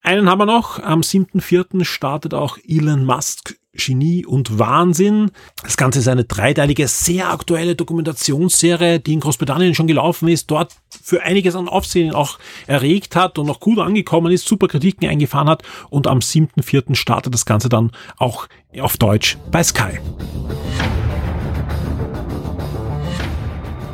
Einen 0.03 0.29
haben 0.29 0.39
wir 0.39 0.45
noch. 0.45 0.79
Am 0.79 1.01
7.4. 1.01 1.83
startet 1.83 2.33
auch 2.33 2.57
Elon 2.65 3.05
Musk 3.05 3.55
Genie 3.73 4.25
und 4.25 4.59
Wahnsinn. 4.59 5.31
Das 5.63 5.77
Ganze 5.77 5.99
ist 5.99 6.07
eine 6.07 6.25
dreiteilige, 6.25 6.87
sehr 6.87 7.31
aktuelle 7.31 7.75
Dokumentationsserie, 7.75 8.99
die 8.99 9.13
in 9.13 9.21
Großbritannien 9.21 9.75
schon 9.75 9.87
gelaufen 9.87 10.27
ist, 10.27 10.51
dort 10.51 10.75
für 11.01 11.23
einiges 11.23 11.55
an 11.55 11.69
Aufsehen 11.69 12.13
auch 12.13 12.37
erregt 12.67 13.15
hat 13.15 13.37
und 13.37 13.45
noch 13.47 13.59
gut 13.59 13.79
angekommen 13.79 14.31
ist, 14.31 14.47
super 14.47 14.67
Kritiken 14.67 15.07
eingefahren 15.07 15.49
hat 15.49 15.63
und 15.89 16.07
am 16.07 16.19
7.4. 16.19 16.95
startet 16.95 17.33
das 17.33 17.45
Ganze 17.45 17.69
dann 17.69 17.91
auch 18.17 18.47
auf 18.79 18.97
Deutsch 18.97 19.37
bei 19.51 19.63
Sky. 19.63 19.99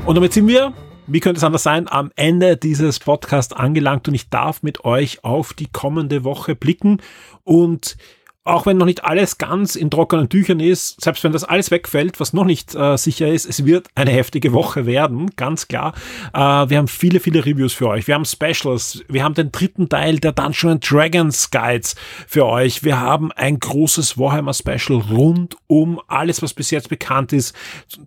Und 0.05 0.15
damit 0.15 0.33
sind 0.33 0.47
wir 0.47 0.73
wie 1.09 1.21
könnte 1.21 1.37
es 1.37 1.43
anders 1.43 1.63
sein, 1.63 1.87
am 1.89 2.11
Ende 2.17 2.57
dieses 2.57 2.99
Podcasts 2.99 3.53
angelangt 3.53 4.09
und 4.09 4.13
ich 4.13 4.29
darf 4.29 4.61
mit 4.61 4.83
euch 4.83 5.23
auf 5.23 5.53
die 5.53 5.67
kommende 5.67 6.25
Woche 6.25 6.53
blicken 6.53 7.01
und 7.45 7.95
auch 8.47 8.65
wenn 8.65 8.77
noch 8.77 8.85
nicht 8.85 9.03
alles 9.03 9.37
ganz 9.37 9.75
in 9.75 9.91
trockenen 9.91 10.29
Tüchern 10.29 10.59
ist, 10.59 11.01
selbst 11.01 11.23
wenn 11.23 11.31
das 11.31 11.43
alles 11.43 11.71
wegfällt, 11.71 12.19
was 12.19 12.33
noch 12.33 12.45
nicht 12.45 12.75
äh, 12.75 12.97
sicher 12.97 13.27
ist, 13.27 13.45
es 13.45 13.65
wird 13.65 13.87
eine 13.95 14.11
heftige 14.11 14.53
Woche 14.53 14.85
werden, 14.85 15.31
ganz 15.35 15.67
klar. 15.67 15.93
Äh, 16.33 16.39
wir 16.39 16.77
haben 16.77 16.87
viele, 16.87 17.19
viele 17.19 17.45
Reviews 17.45 17.73
für 17.73 17.87
euch. 17.89 18.07
Wir 18.07 18.15
haben 18.15 18.25
Specials. 18.25 19.03
Wir 19.07 19.23
haben 19.23 19.33
den 19.35 19.51
dritten 19.51 19.89
Teil 19.89 20.19
der 20.19 20.31
Dungeons 20.31 20.87
Dragons 20.87 21.51
Guides 21.51 21.95
für 22.27 22.45
euch. 22.45 22.83
Wir 22.83 22.99
haben 22.99 23.31
ein 23.33 23.59
großes 23.59 24.17
Warhammer 24.17 24.53
Special 24.53 25.01
rund 25.11 25.55
um 25.67 25.99
alles, 26.07 26.41
was 26.41 26.53
bis 26.53 26.71
jetzt 26.71 26.89
bekannt 26.89 27.33
ist. 27.33 27.55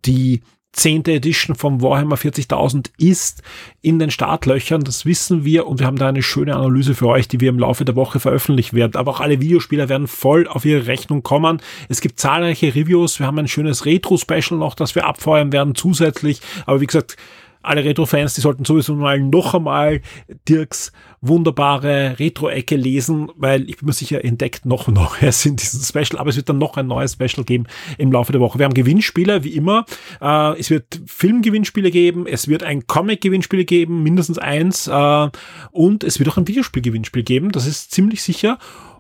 Die 0.05 0.43
zehnte 0.73 1.13
Edition 1.13 1.57
vom 1.57 1.83
Warhammer 1.83 2.17
40.000 2.17 2.91
ist 2.97 3.43
in 3.83 3.99
den 3.99 4.11
Startlöchern, 4.11 4.83
das 4.83 5.05
wissen 5.05 5.45
wir 5.45 5.67
und 5.67 5.81
wir 5.81 5.87
haben 5.87 5.99
da 5.99 6.09
eine 6.09 6.23
schöne 6.23 6.55
Analyse 6.55 6.95
für 6.95 7.09
euch, 7.09 7.29
die 7.29 7.41
wir 7.41 7.51
im 7.51 7.59
Laufe 7.59 7.85
der 7.85 7.97
Woche 7.97 8.21
veröffentlichen 8.21 8.77
werden. 8.77 8.97
Aber 8.97 9.11
auch 9.11 9.21
alle 9.21 9.41
Videospieler 9.41 9.89
werden 9.89 10.07
voll 10.07 10.47
auf 10.47 10.65
ihre 10.65 10.87
Rechnung 10.87 11.23
kommen. 11.23 11.61
Es 11.89 12.01
gibt 12.01 12.21
zahlreiche 12.21 12.75
Reviews, 12.75 13.19
wir 13.19 13.27
haben 13.27 13.39
ein 13.39 13.49
schönes 13.49 13.85
Retro-Special 13.85 14.59
noch, 14.59 14.75
das 14.75 14.95
wir 14.95 15.07
abfeuern 15.07 15.53
werden 15.53 15.75
zusätzlich. 15.75 16.41
Aber 16.67 16.81
wie 16.81 16.87
gesagt, 16.87 17.17
alle 17.63 17.85
Retro-Fans, 17.85 18.35
die 18.35 18.41
sollten 18.41 18.65
sowieso 18.65 18.95
mal 18.95 19.21
noch 19.21 19.55
einmal 19.55 20.01
Dirks 20.49 20.93
wunderbare 21.21 22.19
Retro-Ecke 22.19 22.77
lesen, 22.77 23.31
weil 23.37 23.69
ich 23.69 23.77
bin 23.77 23.87
mir 23.87 23.93
sicher, 23.93 24.25
entdeckt 24.25 24.65
noch 24.65 24.89
Neues 25.21 25.45
in 25.45 25.57
diesem 25.57 25.83
Special, 25.83 26.19
aber 26.19 26.31
es 26.31 26.37
wird 26.37 26.49
dann 26.49 26.59
noch 26.59 26.77
ein 26.77 26.87
neues 26.87 27.13
Special 27.13 27.45
geben 27.45 27.67
im 27.99 28.11
Laufe 28.13 28.33
der 28.33 28.41
Woche. 28.41 28.59
Wir 28.59 28.65
haben 28.65 28.75
Gewinnspiele, 28.75 29.45
wie 29.45 29.55
immer. 29.55 29.85
Äh, 30.21 30.59
es 30.59 30.71
wird 30.71 31.01
Filmgewinnspiele 31.07 31.91
geben, 31.91 32.27
es 32.27 32.49
wird 32.49 32.63
ein 32.63 32.87
Comic-Gewinnspiel 32.87 33.65
geben, 33.65 34.03
mindestens 34.03 34.39
eins, 34.39 34.87
äh, 34.87 35.29
und 35.71 36.05
es 36.05 36.19
wird 36.19 36.29
auch 36.31 36.39
ein 36.39 36.49
Videospiel-Gewinnspiel 36.49 37.23
geben, 37.23 37.53
das 37.53 37.67
ist 37.67 37.93
ziemlich 37.93 38.23
sicher. 38.23 38.59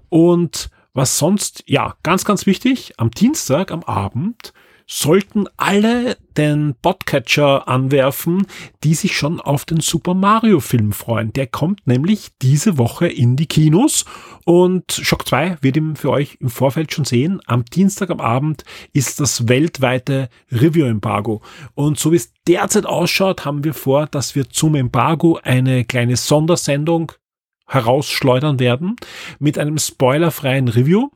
Und 0.08 0.70
was 0.92 1.18
sonst, 1.18 1.62
ja, 1.66 1.94
ganz, 2.02 2.24
ganz 2.24 2.46
wichtig, 2.46 2.94
am 2.96 3.11
Dienstag, 3.11 3.70
am 3.70 3.82
Abend, 3.84 4.52
sollten 4.93 5.47
alle 5.57 6.16
den 6.36 6.74
Podcatcher 6.82 7.68
anwerfen, 7.68 8.45
die 8.82 8.95
sich 8.95 9.16
schon 9.16 9.41
auf 9.41 9.64
den 9.64 9.78
Super 9.78 10.14
Mario 10.14 10.59
Film 10.59 10.91
freuen. 10.91 11.32
Der 11.32 11.47
kommt 11.47 11.86
nämlich 11.86 12.30
diese 12.43 12.76
Woche 12.76 13.07
in 13.07 13.36
die 13.36 13.47
Kinos 13.47 14.05
und 14.45 14.91
Shock 14.91 15.28
2 15.28 15.59
wird 15.61 15.76
ihm 15.76 15.95
für 15.95 16.11
euch 16.11 16.38
im 16.41 16.51
Vorfeld 16.51 16.93
schon 16.93 17.05
sehen. 17.05 17.41
Am 17.47 17.64
Dienstag 17.64 18.11
am 18.11 18.18
Abend 18.18 18.64
ist 18.93 19.20
das 19.20 19.49
weltweite 19.49 20.28
Review-Embargo. 20.51 21.41
Und 21.74 22.01
so 22.01 22.11
wie 22.11 22.16
es 22.16 22.32
derzeit 22.49 22.84
ausschaut, 22.84 23.45
haben 23.45 23.62
wir 23.62 23.74
vor, 23.74 24.07
dass 24.07 24.34
wir 24.34 24.51
zum 24.51 24.74
Embargo 24.74 25.38
eine 25.41 25.84
kleine 25.84 26.16
Sondersendung 26.16 27.12
herausschleudern 27.68 28.59
werden 28.59 28.97
mit 29.38 29.57
einem 29.57 29.78
spoilerfreien 29.78 30.66
Review 30.66 31.11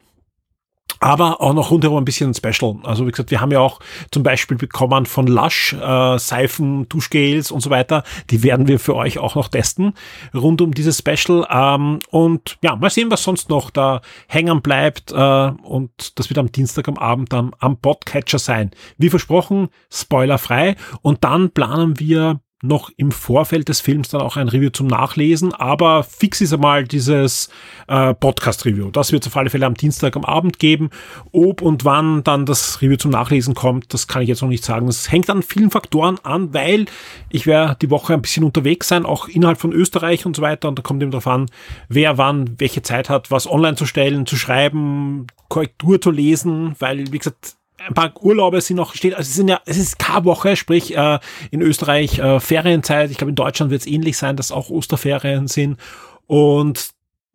aber 1.00 1.42
auch 1.42 1.52
noch 1.52 1.70
rundherum 1.70 1.98
ein 1.98 2.04
bisschen 2.04 2.32
Special. 2.32 2.76
Also 2.82 3.06
wie 3.06 3.10
gesagt, 3.10 3.30
wir 3.30 3.40
haben 3.40 3.50
ja 3.50 3.60
auch 3.60 3.80
zum 4.10 4.22
Beispiel 4.22 4.56
bekommen 4.56 5.04
von 5.04 5.26
Lush 5.26 5.74
äh, 5.74 6.18
Seifen, 6.18 6.88
Duschgels 6.88 7.50
und 7.50 7.60
so 7.60 7.68
weiter. 7.68 8.04
Die 8.30 8.42
werden 8.42 8.68
wir 8.68 8.78
für 8.78 8.94
euch 8.94 9.18
auch 9.18 9.34
noch 9.34 9.48
testen 9.48 9.92
rund 10.34 10.62
um 10.62 10.72
dieses 10.72 10.98
Special. 10.98 11.46
Ähm, 11.50 11.98
und 12.10 12.56
ja, 12.62 12.76
mal 12.76 12.90
sehen, 12.90 13.10
was 13.10 13.22
sonst 13.22 13.50
noch 13.50 13.70
da 13.70 14.00
hängen 14.28 14.62
bleibt. 14.62 15.12
Äh, 15.12 15.16
und 15.16 16.18
das 16.18 16.30
wird 16.30 16.38
am 16.38 16.50
Dienstag 16.50 16.88
am 16.88 16.96
Abend 16.96 17.32
dann 17.32 17.52
am 17.58 17.76
Podcatcher 17.76 18.38
sein. 18.38 18.70
Wie 18.96 19.10
versprochen, 19.10 19.68
spoilerfrei. 19.92 20.76
Und 21.02 21.24
dann 21.24 21.50
planen 21.50 22.00
wir 22.00 22.40
noch 22.64 22.90
im 22.96 23.12
Vorfeld 23.12 23.68
des 23.68 23.80
Films 23.80 24.08
dann 24.08 24.22
auch 24.22 24.36
ein 24.36 24.48
Review 24.48 24.70
zum 24.70 24.86
Nachlesen, 24.86 25.52
aber 25.52 26.02
fix 26.02 26.40
ist 26.40 26.52
einmal 26.52 26.84
dieses 26.84 27.50
äh, 27.86 28.14
Podcast-Review. 28.14 28.90
Das 28.90 29.12
wird 29.12 29.24
es 29.24 29.28
auf 29.28 29.36
alle 29.36 29.50
Fälle 29.50 29.66
am 29.66 29.74
Dienstag 29.74 30.16
am 30.16 30.24
Abend 30.24 30.58
geben. 30.58 30.90
Ob 31.32 31.62
und 31.62 31.84
wann 31.84 32.24
dann 32.24 32.46
das 32.46 32.80
Review 32.80 32.96
zum 32.96 33.10
Nachlesen 33.10 33.54
kommt, 33.54 33.92
das 33.92 34.08
kann 34.08 34.22
ich 34.22 34.28
jetzt 34.28 34.42
noch 34.42 34.48
nicht 34.48 34.64
sagen. 34.64 34.86
Das 34.86 35.12
hängt 35.12 35.28
an 35.30 35.42
vielen 35.42 35.70
Faktoren 35.70 36.18
an, 36.22 36.54
weil 36.54 36.86
ich 37.30 37.46
werde 37.46 37.76
die 37.80 37.90
Woche 37.90 38.14
ein 38.14 38.22
bisschen 38.22 38.44
unterwegs 38.44 38.88
sein, 38.88 39.04
auch 39.04 39.28
innerhalb 39.28 39.60
von 39.60 39.72
Österreich 39.72 40.24
und 40.24 40.34
so 40.34 40.42
weiter. 40.42 40.68
Und 40.68 40.78
da 40.78 40.82
kommt 40.82 41.02
eben 41.02 41.10
darauf 41.10 41.26
an, 41.26 41.46
wer 41.88 42.18
wann 42.18 42.58
welche 42.58 42.82
Zeit 42.82 43.10
hat, 43.10 43.30
was 43.30 43.50
online 43.50 43.76
zu 43.76 43.86
stellen, 43.86 44.26
zu 44.26 44.36
schreiben, 44.36 45.26
Korrektur 45.48 46.00
zu 46.00 46.10
lesen, 46.10 46.74
weil, 46.78 47.12
wie 47.12 47.18
gesagt, 47.18 47.56
ein 47.86 47.94
paar 47.94 48.12
Urlaube 48.22 48.60
sind 48.60 48.76
noch 48.76 48.94
steht, 48.94 49.14
also 49.14 49.28
es 49.28 49.34
sind 49.34 49.48
ja, 49.48 49.60
es 49.66 49.76
ist 49.76 49.98
K-Woche, 49.98 50.56
sprich 50.56 50.96
äh, 50.96 51.18
in 51.50 51.60
Österreich 51.60 52.18
äh, 52.18 52.40
Ferienzeit. 52.40 53.10
Ich 53.10 53.18
glaube, 53.18 53.30
in 53.30 53.36
Deutschland 53.36 53.70
wird 53.70 53.82
es 53.82 53.86
ähnlich 53.86 54.16
sein, 54.16 54.36
dass 54.36 54.52
auch 54.52 54.70
Osterferien 54.70 55.48
sind. 55.48 55.78
Und 56.26 56.90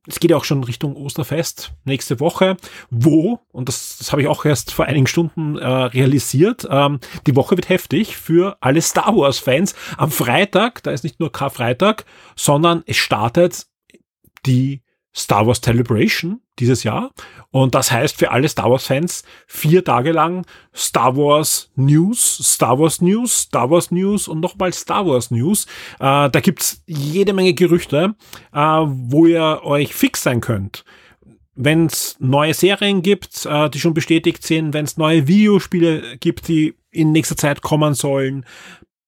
es 0.08 0.20
geht 0.20 0.32
ja 0.32 0.38
auch 0.38 0.46
schon 0.46 0.64
Richtung 0.64 0.96
Osterfest 0.96 1.72
nächste 1.84 2.20
Woche, 2.20 2.58
wo, 2.90 3.40
und 3.52 3.70
das, 3.70 3.98
das 4.00 4.12
habe 4.12 4.22
ich 4.22 4.28
auch 4.28 4.44
erst 4.44 4.72
vor 4.72 4.86
einigen 4.86 5.08
Stunden 5.08 5.58
äh, 5.58 5.68
realisiert, 5.68 6.68
ähm, 6.70 7.00
die 7.28 7.36
Woche 7.36 7.56
wird 7.56 7.70
heftig 7.70 8.18
für 8.18 8.58
alle 8.62 8.82
Star 8.82 9.16
Wars-Fans. 9.16 9.76
Am 9.98 10.10
Freitag, 10.10 10.82
da 10.84 10.92
ist 10.92 11.04
nicht 11.04 11.20
nur 11.20 11.32
Karfreitag, 11.32 12.06
sondern 12.36 12.84
es 12.88 12.98
startet 12.98 13.68
die 14.46 14.82
Star 15.16 15.48
Wars 15.48 15.62
Celebration 15.62 16.42
dieses 16.60 16.84
Jahr. 16.84 17.12
Und 17.52 17.74
das 17.74 17.92
heißt 17.92 18.18
für 18.18 18.32
alle 18.32 18.48
Star 18.48 18.70
Wars 18.70 18.86
Fans 18.86 19.24
vier 19.48 19.84
Tage 19.84 20.12
lang 20.12 20.46
Star 20.76 21.16
Wars 21.18 21.72
News, 21.76 22.40
Star 22.44 22.78
Wars 22.80 23.02
News, 23.02 23.42
Star 23.42 23.70
Wars 23.72 23.92
News 23.92 24.28
und 24.28 24.40
nochmal 24.40 24.72
Star 24.74 25.06
Wars 25.08 25.32
News. 25.32 25.66
Äh, 26.00 26.30
da 26.30 26.40
gibt's 26.42 26.84
jede 26.86 27.34
Menge 27.34 27.54
Gerüchte, 27.54 28.16
äh, 28.54 28.60
wo 28.60 29.26
ihr 29.26 29.62
euch 29.64 29.94
fix 29.94 30.24
sein 30.24 30.42
könnt. 30.42 30.86
Wenn 31.56 31.88
es 31.88 32.16
neue 32.20 32.54
Serien 32.54 33.02
gibt, 33.02 33.46
äh, 33.46 33.70
die 33.70 33.80
schon 33.80 33.94
bestätigt 33.94 34.44
sind, 34.44 34.74
wenn 34.74 34.86
es 34.86 34.98
neue 34.98 35.28
Videospiele 35.28 36.18
gibt, 36.18 36.48
die 36.48 36.76
in 36.92 37.12
nächster 37.12 37.36
Zeit 37.36 37.62
kommen 37.62 37.94
sollen, 37.94 38.46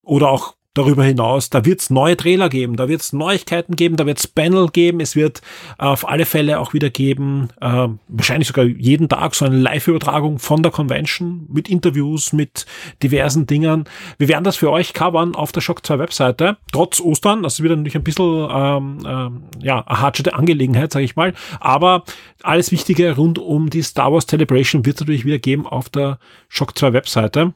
oder 0.04 0.30
auch 0.30 0.56
darüber 0.74 1.04
hinaus, 1.04 1.50
da 1.50 1.66
wird 1.66 1.82
es 1.82 1.90
neue 1.90 2.16
Trailer 2.16 2.48
geben, 2.48 2.78
da 2.78 2.88
wird 2.88 3.02
es 3.02 3.12
Neuigkeiten 3.12 3.76
geben, 3.76 3.98
da 3.98 4.06
wird 4.06 4.20
es 4.20 4.28
Panel 4.28 4.70
geben, 4.70 5.02
es 5.02 5.18
wird 5.18 5.42
äh, 5.78 5.84
auf 5.84 6.08
alle 6.08 6.26
Fälle 6.26 6.60
auch 6.60 6.74
wieder 6.74 6.90
geben, 6.90 7.50
äh, 7.60 7.90
wahrscheinlich 8.08 8.48
sogar 8.48 8.66
jeden 8.66 9.10
Tag 9.10 9.36
so 9.36 9.46
eine 9.46 9.58
Live-Übertragung 9.58 10.40
von 10.40 10.64
der 10.64 10.72
Convention 10.72 11.46
mit 11.52 11.68
Interviews, 11.70 12.32
mit 12.32 12.66
diversen 13.04 13.48
Dingen. 13.48 13.84
Wir 14.18 14.30
werden 14.30 14.46
das 14.46 14.56
für 14.56 14.72
euch 14.72 14.94
covern 14.94 15.36
auf 15.36 15.52
der 15.52 15.62
Shock 15.62 15.86
2 15.86 16.00
Webseite, 16.00 16.58
trotz 16.72 17.02
Ostern, 17.02 17.44
das 17.44 17.62
wird 17.62 17.72
natürlich 17.72 17.96
ein 17.96 18.04
bisschen 18.04 18.48
ähm, 18.50 19.00
ähm, 19.06 19.44
ja, 19.62 19.86
eine 19.86 20.00
hartschete 20.00 20.34
Angelegenheit, 20.36 20.94
sage 20.94 21.04
ich 21.04 21.18
mal, 21.18 21.34
aber 21.60 22.06
alles 22.44 22.72
Wichtige 22.72 23.18
rund 23.18 23.40
um 23.40 23.70
die 23.70 23.82
Star 23.82 24.14
Wars 24.14 24.26
Celebration 24.26 24.86
wird 24.86 24.96
es 24.96 25.02
natürlich 25.02 25.26
wieder 25.26 25.40
geben 25.40 25.68
auf 25.68 25.90
der 25.90 26.18
Shock 26.48 26.78
2 26.78 26.94
Webseite. 26.94 27.54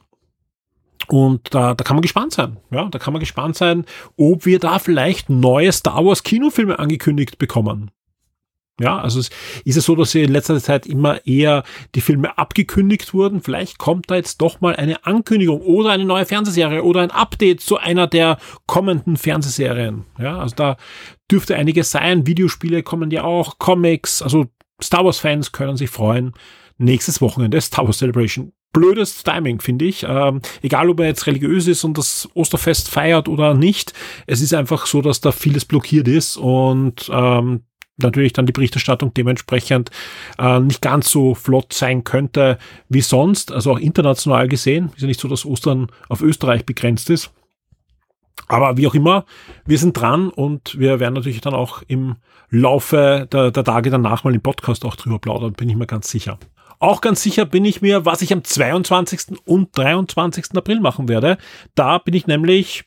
Und 1.08 1.54
da, 1.54 1.74
da 1.74 1.84
kann 1.84 1.96
man 1.96 2.02
gespannt 2.02 2.32
sein. 2.32 2.56
Ja, 2.70 2.88
da 2.88 2.98
kann 2.98 3.12
man 3.12 3.20
gespannt 3.20 3.56
sein, 3.56 3.84
ob 4.16 4.46
wir 4.46 4.58
da 4.58 4.78
vielleicht 4.78 5.30
neue 5.30 5.72
Star 5.72 6.04
Wars 6.04 6.22
Kinofilme 6.22 6.78
angekündigt 6.78 7.38
bekommen. 7.38 7.90
Ja, 8.78 8.98
also 8.98 9.20
es 9.20 9.30
ist 9.64 9.76
es 9.76 9.86
so, 9.86 9.96
dass 9.96 10.14
in 10.14 10.30
letzter 10.30 10.60
Zeit 10.60 10.86
immer 10.86 11.26
eher 11.26 11.64
die 11.94 12.02
Filme 12.02 12.36
abgekündigt 12.36 13.14
wurden. 13.14 13.40
Vielleicht 13.40 13.78
kommt 13.78 14.10
da 14.10 14.16
jetzt 14.16 14.42
doch 14.42 14.60
mal 14.60 14.76
eine 14.76 15.06
Ankündigung 15.06 15.62
oder 15.62 15.92
eine 15.92 16.04
neue 16.04 16.26
Fernsehserie 16.26 16.82
oder 16.82 17.00
ein 17.00 17.10
Update 17.10 17.62
zu 17.62 17.78
einer 17.78 18.06
der 18.06 18.36
kommenden 18.66 19.16
Fernsehserien. 19.16 20.04
Ja, 20.18 20.38
also 20.38 20.54
da 20.56 20.76
dürfte 21.30 21.56
einiges 21.56 21.90
sein. 21.90 22.26
Videospiele 22.26 22.82
kommen 22.82 23.10
ja 23.10 23.24
auch, 23.24 23.58
Comics, 23.58 24.20
also 24.20 24.46
Star 24.82 25.06
Wars 25.06 25.20
Fans 25.20 25.52
können 25.52 25.78
sich 25.78 25.88
freuen. 25.88 26.34
Nächstes 26.76 27.22
Wochenende 27.22 27.58
Star 27.62 27.86
Wars 27.86 27.96
Celebration 27.96 28.52
blödes 28.76 29.24
Timing, 29.24 29.60
finde 29.62 29.86
ich. 29.86 30.04
Ähm, 30.06 30.42
egal, 30.60 30.90
ob 30.90 31.00
er 31.00 31.06
jetzt 31.06 31.26
religiös 31.26 31.66
ist 31.66 31.82
und 31.82 31.96
das 31.96 32.28
Osterfest 32.34 32.90
feiert 32.90 33.26
oder 33.26 33.54
nicht. 33.54 33.94
Es 34.26 34.42
ist 34.42 34.52
einfach 34.52 34.84
so, 34.84 35.00
dass 35.00 35.22
da 35.22 35.32
vieles 35.32 35.64
blockiert 35.64 36.06
ist 36.08 36.36
und 36.36 37.10
ähm, 37.10 37.62
natürlich 37.96 38.34
dann 38.34 38.44
die 38.44 38.52
Berichterstattung 38.52 39.14
dementsprechend 39.14 39.90
äh, 40.38 40.60
nicht 40.60 40.82
ganz 40.82 41.10
so 41.10 41.34
flott 41.34 41.72
sein 41.72 42.04
könnte 42.04 42.58
wie 42.90 43.00
sonst, 43.00 43.50
also 43.50 43.72
auch 43.72 43.78
international 43.78 44.46
gesehen. 44.46 44.90
Ist 44.94 45.00
ja 45.00 45.08
nicht 45.08 45.20
so, 45.20 45.28
dass 45.28 45.46
Ostern 45.46 45.86
auf 46.10 46.20
Österreich 46.20 46.66
begrenzt 46.66 47.08
ist. 47.08 47.30
Aber 48.48 48.76
wie 48.76 48.86
auch 48.86 48.94
immer, 48.94 49.24
wir 49.64 49.78
sind 49.78 49.98
dran 49.98 50.28
und 50.28 50.78
wir 50.78 51.00
werden 51.00 51.14
natürlich 51.14 51.40
dann 51.40 51.54
auch 51.54 51.82
im 51.88 52.16
Laufe 52.50 53.26
der, 53.32 53.50
der 53.50 53.64
Tage 53.64 53.88
danach 53.88 54.22
mal 54.22 54.34
im 54.34 54.42
Podcast 54.42 54.84
auch 54.84 54.96
drüber 54.96 55.18
plaudern, 55.18 55.54
bin 55.54 55.70
ich 55.70 55.76
mir 55.76 55.86
ganz 55.86 56.10
sicher. 56.10 56.38
Auch 56.78 57.00
ganz 57.00 57.22
sicher 57.22 57.46
bin 57.46 57.64
ich 57.64 57.82
mir, 57.82 58.04
was 58.04 58.22
ich 58.22 58.32
am 58.32 58.44
22. 58.44 59.38
und 59.44 59.76
23. 59.76 60.46
April 60.54 60.80
machen 60.80 61.08
werde. 61.08 61.38
Da 61.74 61.98
bin 61.98 62.14
ich 62.14 62.26
nämlich 62.26 62.84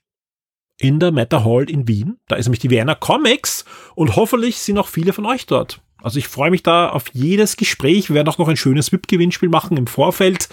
in 0.79 0.99
der 0.99 1.11
Meta 1.11 1.43
Hall 1.43 1.69
in 1.69 1.87
Wien. 1.87 2.19
Da 2.27 2.35
ist 2.35 2.45
nämlich 2.45 2.59
die 2.59 2.69
Vienna 2.69 2.95
Comics 2.95 3.65
und 3.95 4.15
hoffentlich 4.15 4.59
sind 4.59 4.77
auch 4.77 4.87
viele 4.87 5.13
von 5.13 5.25
euch 5.25 5.45
dort. 5.45 5.81
Also 6.01 6.17
ich 6.17 6.29
freue 6.29 6.51
mich 6.51 6.63
da 6.63 6.89
auf 6.89 7.05
jedes 7.11 7.57
Gespräch. 7.57 8.09
Wir 8.09 8.15
werden 8.15 8.29
auch 8.29 8.37
noch 8.37 8.47
ein 8.47 8.55
schönes 8.55 8.91
VIP-Gewinnspiel 8.91 9.49
machen 9.49 9.75
im 9.75 9.87
Vorfeld, 9.87 10.47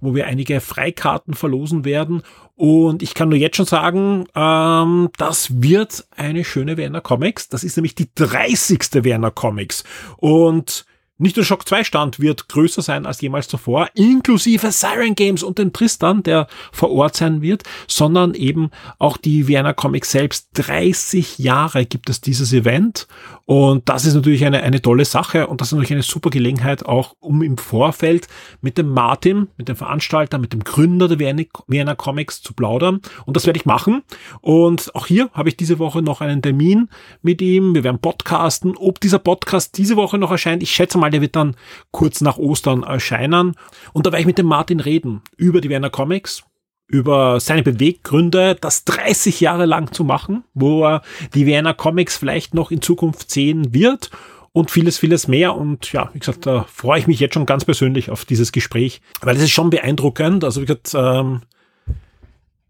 wo 0.00 0.14
wir 0.14 0.26
einige 0.26 0.60
Freikarten 0.60 1.34
verlosen 1.34 1.84
werden. 1.84 2.22
Und 2.54 3.02
ich 3.02 3.14
kann 3.14 3.28
nur 3.28 3.38
jetzt 3.38 3.56
schon 3.56 3.66
sagen, 3.66 4.26
ähm, 4.36 5.08
das 5.16 5.62
wird 5.62 6.06
eine 6.16 6.44
schöne 6.44 6.76
Werner 6.76 7.00
Comics. 7.00 7.48
Das 7.48 7.64
ist 7.64 7.76
nämlich 7.76 7.96
die 7.96 8.14
30. 8.14 9.04
Werner 9.04 9.32
Comics. 9.32 9.82
Und 10.18 10.86
nicht 11.24 11.36
der 11.36 11.42
Shock 11.42 11.66
2 11.66 11.84
Stand 11.84 12.20
wird 12.20 12.48
größer 12.48 12.82
sein 12.82 13.06
als 13.06 13.20
jemals 13.20 13.48
zuvor, 13.48 13.88
inklusive 13.94 14.70
Siren 14.70 15.14
Games 15.14 15.42
und 15.42 15.58
den 15.58 15.72
Tristan, 15.72 16.22
der 16.22 16.46
vor 16.70 16.90
Ort 16.90 17.16
sein 17.16 17.42
wird, 17.42 17.62
sondern 17.88 18.34
eben 18.34 18.70
auch 18.98 19.16
die 19.16 19.48
Vienna 19.48 19.72
Comics 19.72 20.10
selbst. 20.10 20.48
30 20.54 21.38
Jahre 21.38 21.86
gibt 21.86 22.10
es 22.10 22.20
dieses 22.20 22.52
Event 22.52 23.08
und 23.46 23.88
das 23.88 24.04
ist 24.04 24.14
natürlich 24.14 24.44
eine, 24.44 24.62
eine 24.62 24.80
tolle 24.82 25.04
Sache 25.04 25.46
und 25.46 25.60
das 25.60 25.68
ist 25.68 25.72
natürlich 25.72 25.92
eine 25.92 26.02
super 26.02 26.30
Gelegenheit 26.30 26.84
auch, 26.84 27.16
um 27.20 27.42
im 27.42 27.58
Vorfeld 27.58 28.28
mit 28.60 28.78
dem 28.78 28.90
Martin, 28.90 29.48
mit 29.56 29.68
dem 29.68 29.76
Veranstalter, 29.76 30.38
mit 30.38 30.52
dem 30.52 30.62
Gründer 30.62 31.08
der 31.08 31.18
Vienna 31.18 31.94
Comics 31.94 32.42
zu 32.42 32.52
plaudern 32.52 33.00
und 33.24 33.36
das 33.36 33.46
werde 33.46 33.58
ich 33.58 33.64
machen 33.64 34.02
und 34.42 34.94
auch 34.94 35.06
hier 35.06 35.30
habe 35.32 35.48
ich 35.48 35.56
diese 35.56 35.78
Woche 35.78 36.02
noch 36.02 36.20
einen 36.20 36.42
Termin 36.42 36.88
mit 37.22 37.40
ihm. 37.40 37.74
Wir 37.74 37.84
werden 37.84 37.98
podcasten. 37.98 38.76
Ob 38.76 39.00
dieser 39.00 39.18
Podcast 39.18 39.78
diese 39.78 39.96
Woche 39.96 40.18
noch 40.18 40.30
erscheint, 40.30 40.62
ich 40.62 40.70
schätze 40.70 40.98
mal, 40.98 41.13
der 41.14 41.22
wird 41.22 41.36
dann 41.36 41.54
kurz 41.92 42.20
nach 42.20 42.38
Ostern 42.38 42.82
erscheinen. 42.82 43.54
Und 43.92 44.04
da 44.04 44.10
werde 44.10 44.20
ich 44.20 44.26
mit 44.26 44.38
dem 44.38 44.46
Martin 44.46 44.80
reden 44.80 45.22
über 45.36 45.60
die 45.60 45.70
Werner 45.70 45.90
Comics, 45.90 46.42
über 46.88 47.38
seine 47.38 47.62
Beweggründe, 47.62 48.56
das 48.60 48.84
30 48.84 49.40
Jahre 49.40 49.64
lang 49.64 49.92
zu 49.92 50.02
machen, 50.02 50.42
wo 50.54 50.84
er 50.84 51.02
die 51.34 51.46
Werner 51.46 51.72
Comics 51.72 52.16
vielleicht 52.16 52.52
noch 52.52 52.72
in 52.72 52.82
Zukunft 52.82 53.30
sehen 53.30 53.72
wird 53.72 54.10
und 54.52 54.72
vieles, 54.72 54.98
vieles 54.98 55.28
mehr. 55.28 55.54
Und 55.54 55.92
ja, 55.92 56.10
wie 56.12 56.18
gesagt, 56.18 56.46
da 56.46 56.66
freue 56.68 56.98
ich 56.98 57.06
mich 57.06 57.20
jetzt 57.20 57.34
schon 57.34 57.46
ganz 57.46 57.64
persönlich 57.64 58.10
auf 58.10 58.24
dieses 58.24 58.50
Gespräch, 58.50 59.00
weil 59.20 59.36
es 59.36 59.42
ist 59.42 59.52
schon 59.52 59.70
beeindruckend. 59.70 60.42
Also 60.42 60.60
wie 60.60 60.66
gesagt, 60.66 60.94
ähm, 60.94 61.42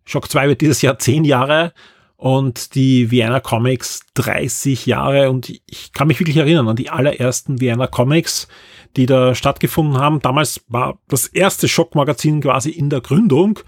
Shock 0.05 0.31
2 0.31 0.49
wird 0.49 0.61
dieses 0.61 0.83
Jahr 0.83 0.99
zehn 0.99 1.25
Jahre 1.25 1.73
und 2.17 2.75
die 2.75 3.11
Vienna 3.11 3.41
Comics 3.41 4.01
30 4.15 4.87
Jahre 4.87 5.31
und 5.31 5.51
ich 5.67 5.93
kann 5.93 6.09
mich 6.09 6.21
wirklich 6.21 6.37
erinnern 6.37 6.69
an 6.69 6.77
die 6.77 6.91
allerersten 6.91 7.61
Vienna 7.61 7.87
Comics, 7.87 8.49
die 8.97 9.07
da 9.07 9.35
stattgefunden 9.35 9.99
haben. 9.99 10.21
Damals 10.21 10.65
war 10.69 10.99
das 11.09 11.27
erste 11.27 11.69
Schockmagazin 11.69 12.41
quasi 12.41 12.71
in 12.71 12.91
der 12.91 13.01
Gründung 13.01 13.59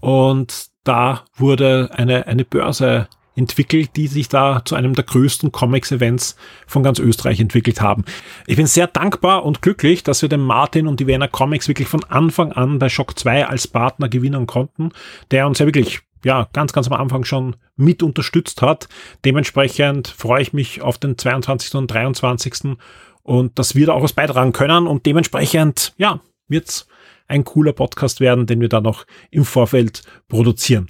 und 0.00 0.66
da 0.82 1.24
wurde 1.36 1.90
eine, 1.92 2.26
eine 2.26 2.44
Börse 2.44 3.08
entwickelt, 3.36 3.90
die 3.96 4.06
sich 4.06 4.28
da 4.28 4.62
zu 4.64 4.74
einem 4.74 4.94
der 4.94 5.04
größten 5.04 5.50
Comics-Events 5.50 6.36
von 6.66 6.82
ganz 6.82 6.98
Österreich 6.98 7.40
entwickelt 7.40 7.80
haben. 7.80 8.04
Ich 8.46 8.56
bin 8.56 8.66
sehr 8.66 8.86
dankbar 8.86 9.44
und 9.44 9.62
glücklich, 9.62 10.04
dass 10.04 10.22
wir 10.22 10.28
den 10.28 10.40
Martin 10.40 10.86
und 10.86 11.00
die 11.00 11.06
Vienna 11.06 11.26
Comics 11.26 11.68
wirklich 11.68 11.88
von 11.88 12.04
Anfang 12.04 12.52
an 12.52 12.78
bei 12.78 12.88
Shock 12.88 13.18
2 13.18 13.46
als 13.46 13.66
Partner 13.66 14.08
gewinnen 14.08 14.46
konnten, 14.46 14.90
der 15.30 15.46
uns 15.46 15.58
ja 15.58 15.66
wirklich 15.66 16.02
ja, 16.24 16.48
ganz, 16.52 16.72
ganz 16.72 16.88
am 16.88 17.00
Anfang 17.00 17.24
schon 17.24 17.56
mit 17.76 18.02
unterstützt 18.02 18.62
hat. 18.62 18.88
Dementsprechend 19.24 20.08
freue 20.08 20.42
ich 20.42 20.52
mich 20.52 20.82
auf 20.82 20.98
den 20.98 21.16
22. 21.16 21.74
und 21.74 21.88
23. 21.88 22.76
und 23.22 23.58
dass 23.58 23.74
wir 23.74 23.86
da 23.86 23.92
auch 23.92 24.02
was 24.02 24.12
beitragen 24.12 24.52
können 24.52 24.86
und 24.86 25.06
dementsprechend, 25.06 25.94
ja, 25.96 26.20
wird's 26.48 26.86
ein 27.26 27.44
cooler 27.44 27.72
Podcast 27.72 28.20
werden, 28.20 28.46
den 28.46 28.60
wir 28.60 28.68
da 28.68 28.80
noch 28.80 29.06
im 29.30 29.44
Vorfeld 29.44 30.02
produzieren. 30.28 30.86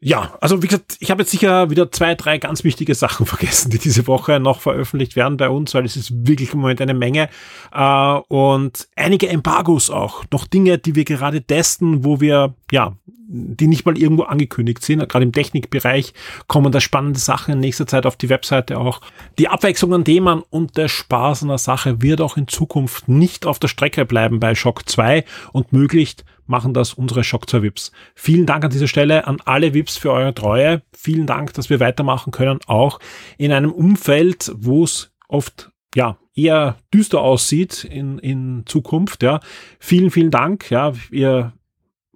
Ja, 0.00 0.34
also 0.40 0.62
wie 0.62 0.66
gesagt, 0.66 0.96
ich 1.00 1.10
habe 1.10 1.22
jetzt 1.22 1.30
sicher 1.30 1.70
wieder 1.70 1.90
zwei, 1.90 2.14
drei 2.14 2.36
ganz 2.36 2.62
wichtige 2.62 2.94
Sachen 2.94 3.24
vergessen, 3.26 3.70
die 3.70 3.78
diese 3.78 4.06
Woche 4.06 4.38
noch 4.38 4.60
veröffentlicht 4.60 5.16
werden 5.16 5.38
bei 5.38 5.48
uns, 5.48 5.72
weil 5.74 5.84
es 5.86 5.96
ist 5.96 6.26
wirklich 6.26 6.52
im 6.52 6.60
Moment 6.60 6.80
eine 6.80 6.94
Menge. 6.94 7.28
Äh, 7.72 8.18
und 8.28 8.86
einige 8.96 9.28
Embargos 9.28 9.90
auch. 9.90 10.24
Noch 10.30 10.46
Dinge, 10.46 10.78
die 10.78 10.94
wir 10.94 11.04
gerade 11.04 11.42
testen, 11.42 12.04
wo 12.04 12.20
wir, 12.20 12.54
ja, 12.70 12.94
die 13.26 13.66
nicht 13.66 13.86
mal 13.86 13.96
irgendwo 13.96 14.24
angekündigt 14.24 14.84
sind. 14.84 15.08
Gerade 15.08 15.24
im 15.24 15.32
Technikbereich 15.32 16.12
kommen 16.46 16.72
da 16.72 16.80
spannende 16.80 17.18
Sachen 17.18 17.54
in 17.54 17.60
nächster 17.60 17.86
Zeit 17.86 18.06
auf 18.06 18.16
die 18.16 18.28
Webseite 18.28 18.78
auch. 18.78 19.00
Die 19.38 19.48
Abwechslung 19.48 19.94
an 19.94 20.04
Themen 20.04 20.42
und 20.50 20.76
der 20.76 20.88
Spaß 20.88 21.42
an 21.42 21.48
der 21.48 21.58
Sache 21.58 22.02
wird 22.02 22.20
auch 22.20 22.36
in 22.36 22.48
Zukunft 22.48 23.08
nicht 23.08 23.46
auf 23.46 23.58
der 23.58 23.68
Strecke 23.68 24.04
bleiben 24.04 24.40
bei 24.40 24.54
Shock 24.54 24.88
2 24.88 25.24
und 25.52 25.72
möglichst 25.72 26.24
machen 26.46 26.74
das 26.74 26.94
unsere 26.94 27.24
Shock 27.24 27.48
2 27.48 27.62
VIPs. 27.62 27.92
Vielen 28.14 28.46
Dank 28.46 28.64
an 28.64 28.70
dieser 28.70 28.88
Stelle 28.88 29.26
an 29.26 29.38
alle 29.44 29.74
VIPs 29.74 29.96
für 29.96 30.12
eure 30.12 30.34
Treue. 30.34 30.82
Vielen 30.92 31.26
Dank, 31.26 31.54
dass 31.54 31.70
wir 31.70 31.80
weitermachen 31.80 32.32
können, 32.32 32.60
auch 32.66 32.98
in 33.38 33.52
einem 33.52 33.72
Umfeld, 33.72 34.52
wo 34.56 34.84
es 34.84 35.12
oft 35.28 35.70
ja, 35.94 36.18
eher 36.34 36.76
düster 36.92 37.20
aussieht 37.20 37.84
in, 37.84 38.18
in 38.18 38.64
Zukunft, 38.66 39.22
ja. 39.22 39.40
Vielen, 39.78 40.10
vielen 40.10 40.30
Dank, 40.30 40.70
ja. 40.70 40.92
Wir 41.10 41.52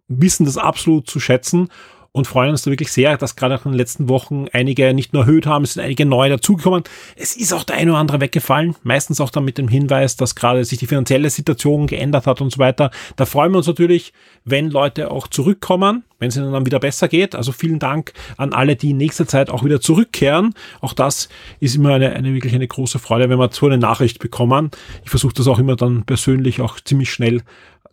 wissen 0.08 0.46
das 0.46 0.58
absolut 0.58 1.08
zu 1.08 1.20
schätzen 1.20 1.68
und 2.12 2.26
freuen 2.26 2.50
uns 2.50 2.62
da 2.62 2.70
wirklich 2.70 2.90
sehr, 2.90 3.16
dass 3.16 3.36
gerade 3.36 3.54
auch 3.54 3.64
in 3.66 3.72
den 3.72 3.78
letzten 3.78 4.08
Wochen 4.08 4.46
einige 4.52 4.92
nicht 4.94 5.12
nur 5.12 5.22
erhöht 5.22 5.46
haben, 5.46 5.64
es 5.64 5.74
sind 5.74 5.82
einige 5.82 6.06
neue 6.06 6.30
dazugekommen. 6.30 6.82
Es 7.16 7.36
ist 7.36 7.52
auch 7.52 7.64
der 7.64 7.76
eine 7.76 7.92
oder 7.92 8.00
andere 8.00 8.20
weggefallen, 8.20 8.74
meistens 8.82 9.20
auch 9.20 9.30
dann 9.30 9.44
mit 9.44 9.58
dem 9.58 9.68
Hinweis, 9.68 10.16
dass 10.16 10.34
gerade 10.34 10.64
sich 10.64 10.78
die 10.78 10.86
finanzielle 10.86 11.30
Situation 11.30 11.86
geändert 11.86 12.26
hat 12.26 12.40
und 12.40 12.50
so 12.50 12.58
weiter. 12.58 12.90
Da 13.16 13.26
freuen 13.26 13.52
wir 13.52 13.58
uns 13.58 13.66
natürlich, 13.66 14.12
wenn 14.44 14.70
Leute 14.70 15.10
auch 15.10 15.28
zurückkommen, 15.28 16.04
wenn 16.18 16.28
es 16.28 16.36
ihnen 16.36 16.52
dann 16.52 16.66
wieder 16.66 16.80
besser 16.80 17.08
geht. 17.08 17.34
Also 17.34 17.52
vielen 17.52 17.78
Dank 17.78 18.12
an 18.36 18.52
alle, 18.52 18.74
die 18.74 18.90
in 18.90 18.96
nächster 18.96 19.26
Zeit 19.26 19.50
auch 19.50 19.64
wieder 19.64 19.80
zurückkehren. 19.80 20.54
Auch 20.80 20.94
das 20.94 21.28
ist 21.60 21.76
immer 21.76 21.94
eine, 21.94 22.14
eine 22.14 22.34
wirklich 22.34 22.54
eine 22.54 22.66
große 22.66 22.98
Freude, 22.98 23.28
wenn 23.28 23.38
wir 23.38 23.50
so 23.52 23.66
eine 23.66 23.78
Nachricht 23.78 24.18
bekommen. 24.18 24.70
Ich 25.04 25.10
versuche 25.10 25.34
das 25.34 25.46
auch 25.46 25.58
immer 25.58 25.76
dann 25.76 26.04
persönlich 26.04 26.60
auch 26.60 26.80
ziemlich 26.80 27.12
schnell 27.12 27.42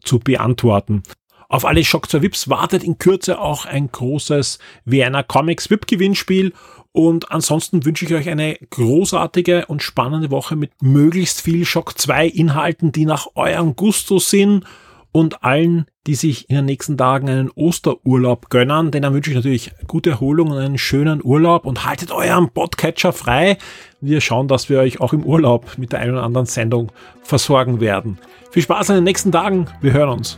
zu 0.04 0.20
beantworten. 0.20 1.04
Auf 1.50 1.66
alle 1.66 1.84
Shock 1.84 2.10
2 2.10 2.22
Vips 2.22 2.50
wartet 2.50 2.84
in 2.84 2.98
Kürze 2.98 3.40
auch 3.40 3.66
ein 3.66 3.92
großes 3.92 4.60
Vienna 4.86 5.24
Comics 5.24 5.70
VIP 5.70 5.88
Gewinnspiel 5.88 6.54
und 6.92 7.32
ansonsten 7.32 7.84
wünsche 7.84 8.06
ich 8.06 8.14
euch 8.14 8.30
eine 8.30 8.58
großartige 8.70 9.66
und 9.66 9.84
spannende 9.84 10.32
Woche 10.32 10.56
mit 10.56 10.72
möglichst 10.82 11.42
viel 11.42 11.66
Shock 11.66 12.00
2 12.00 12.28
Inhalten, 12.28 12.92
die 12.92 13.06
nach 13.06 13.28
eurem 13.36 13.76
Gusto 13.76 14.18
sind 14.18 14.64
und 15.12 15.44
allen, 15.44 15.86
die 16.08 16.16
sich 16.16 16.50
in 16.50 16.56
den 16.56 16.66
nächsten 16.66 16.98
Tagen 16.98 17.30
einen 17.30 17.50
Osterurlaub 17.50 18.50
gönnen, 18.50 18.92
denn 18.92 19.02
dann 19.02 19.14
wünsche 19.14 19.30
ich 19.30 19.36
natürlich 19.36 19.72
gute 19.88 20.12
Erholung 20.12 20.52
und 20.52 20.58
einen 20.58 20.78
schönen 20.78 21.22
Urlaub 21.24 21.66
und 21.66 21.86
haltet 21.86 22.12
euren 22.12 22.50
Podcatcher 22.50 23.14
frei. 23.14 23.58
Wir 24.02 24.22
schauen, 24.22 24.48
dass 24.48 24.70
wir 24.70 24.80
euch 24.80 25.00
auch 25.02 25.14
im 25.14 25.24
Urlaub 25.24 25.78
mit 25.78 25.92
der 25.92 26.00
einen 26.00 26.14
oder 26.14 26.24
anderen 26.24 26.48
Sendung 26.48 26.92
versorgen 27.24 27.80
werden. 27.80 28.18
Viel 28.52 28.64
Spaß 28.64 28.90
in 28.90 28.96
den 28.96 29.04
nächsten 29.04 29.32
Tagen. 29.32 29.68
Wir 29.82 29.94
hören 29.94 30.10
uns. 30.10 30.38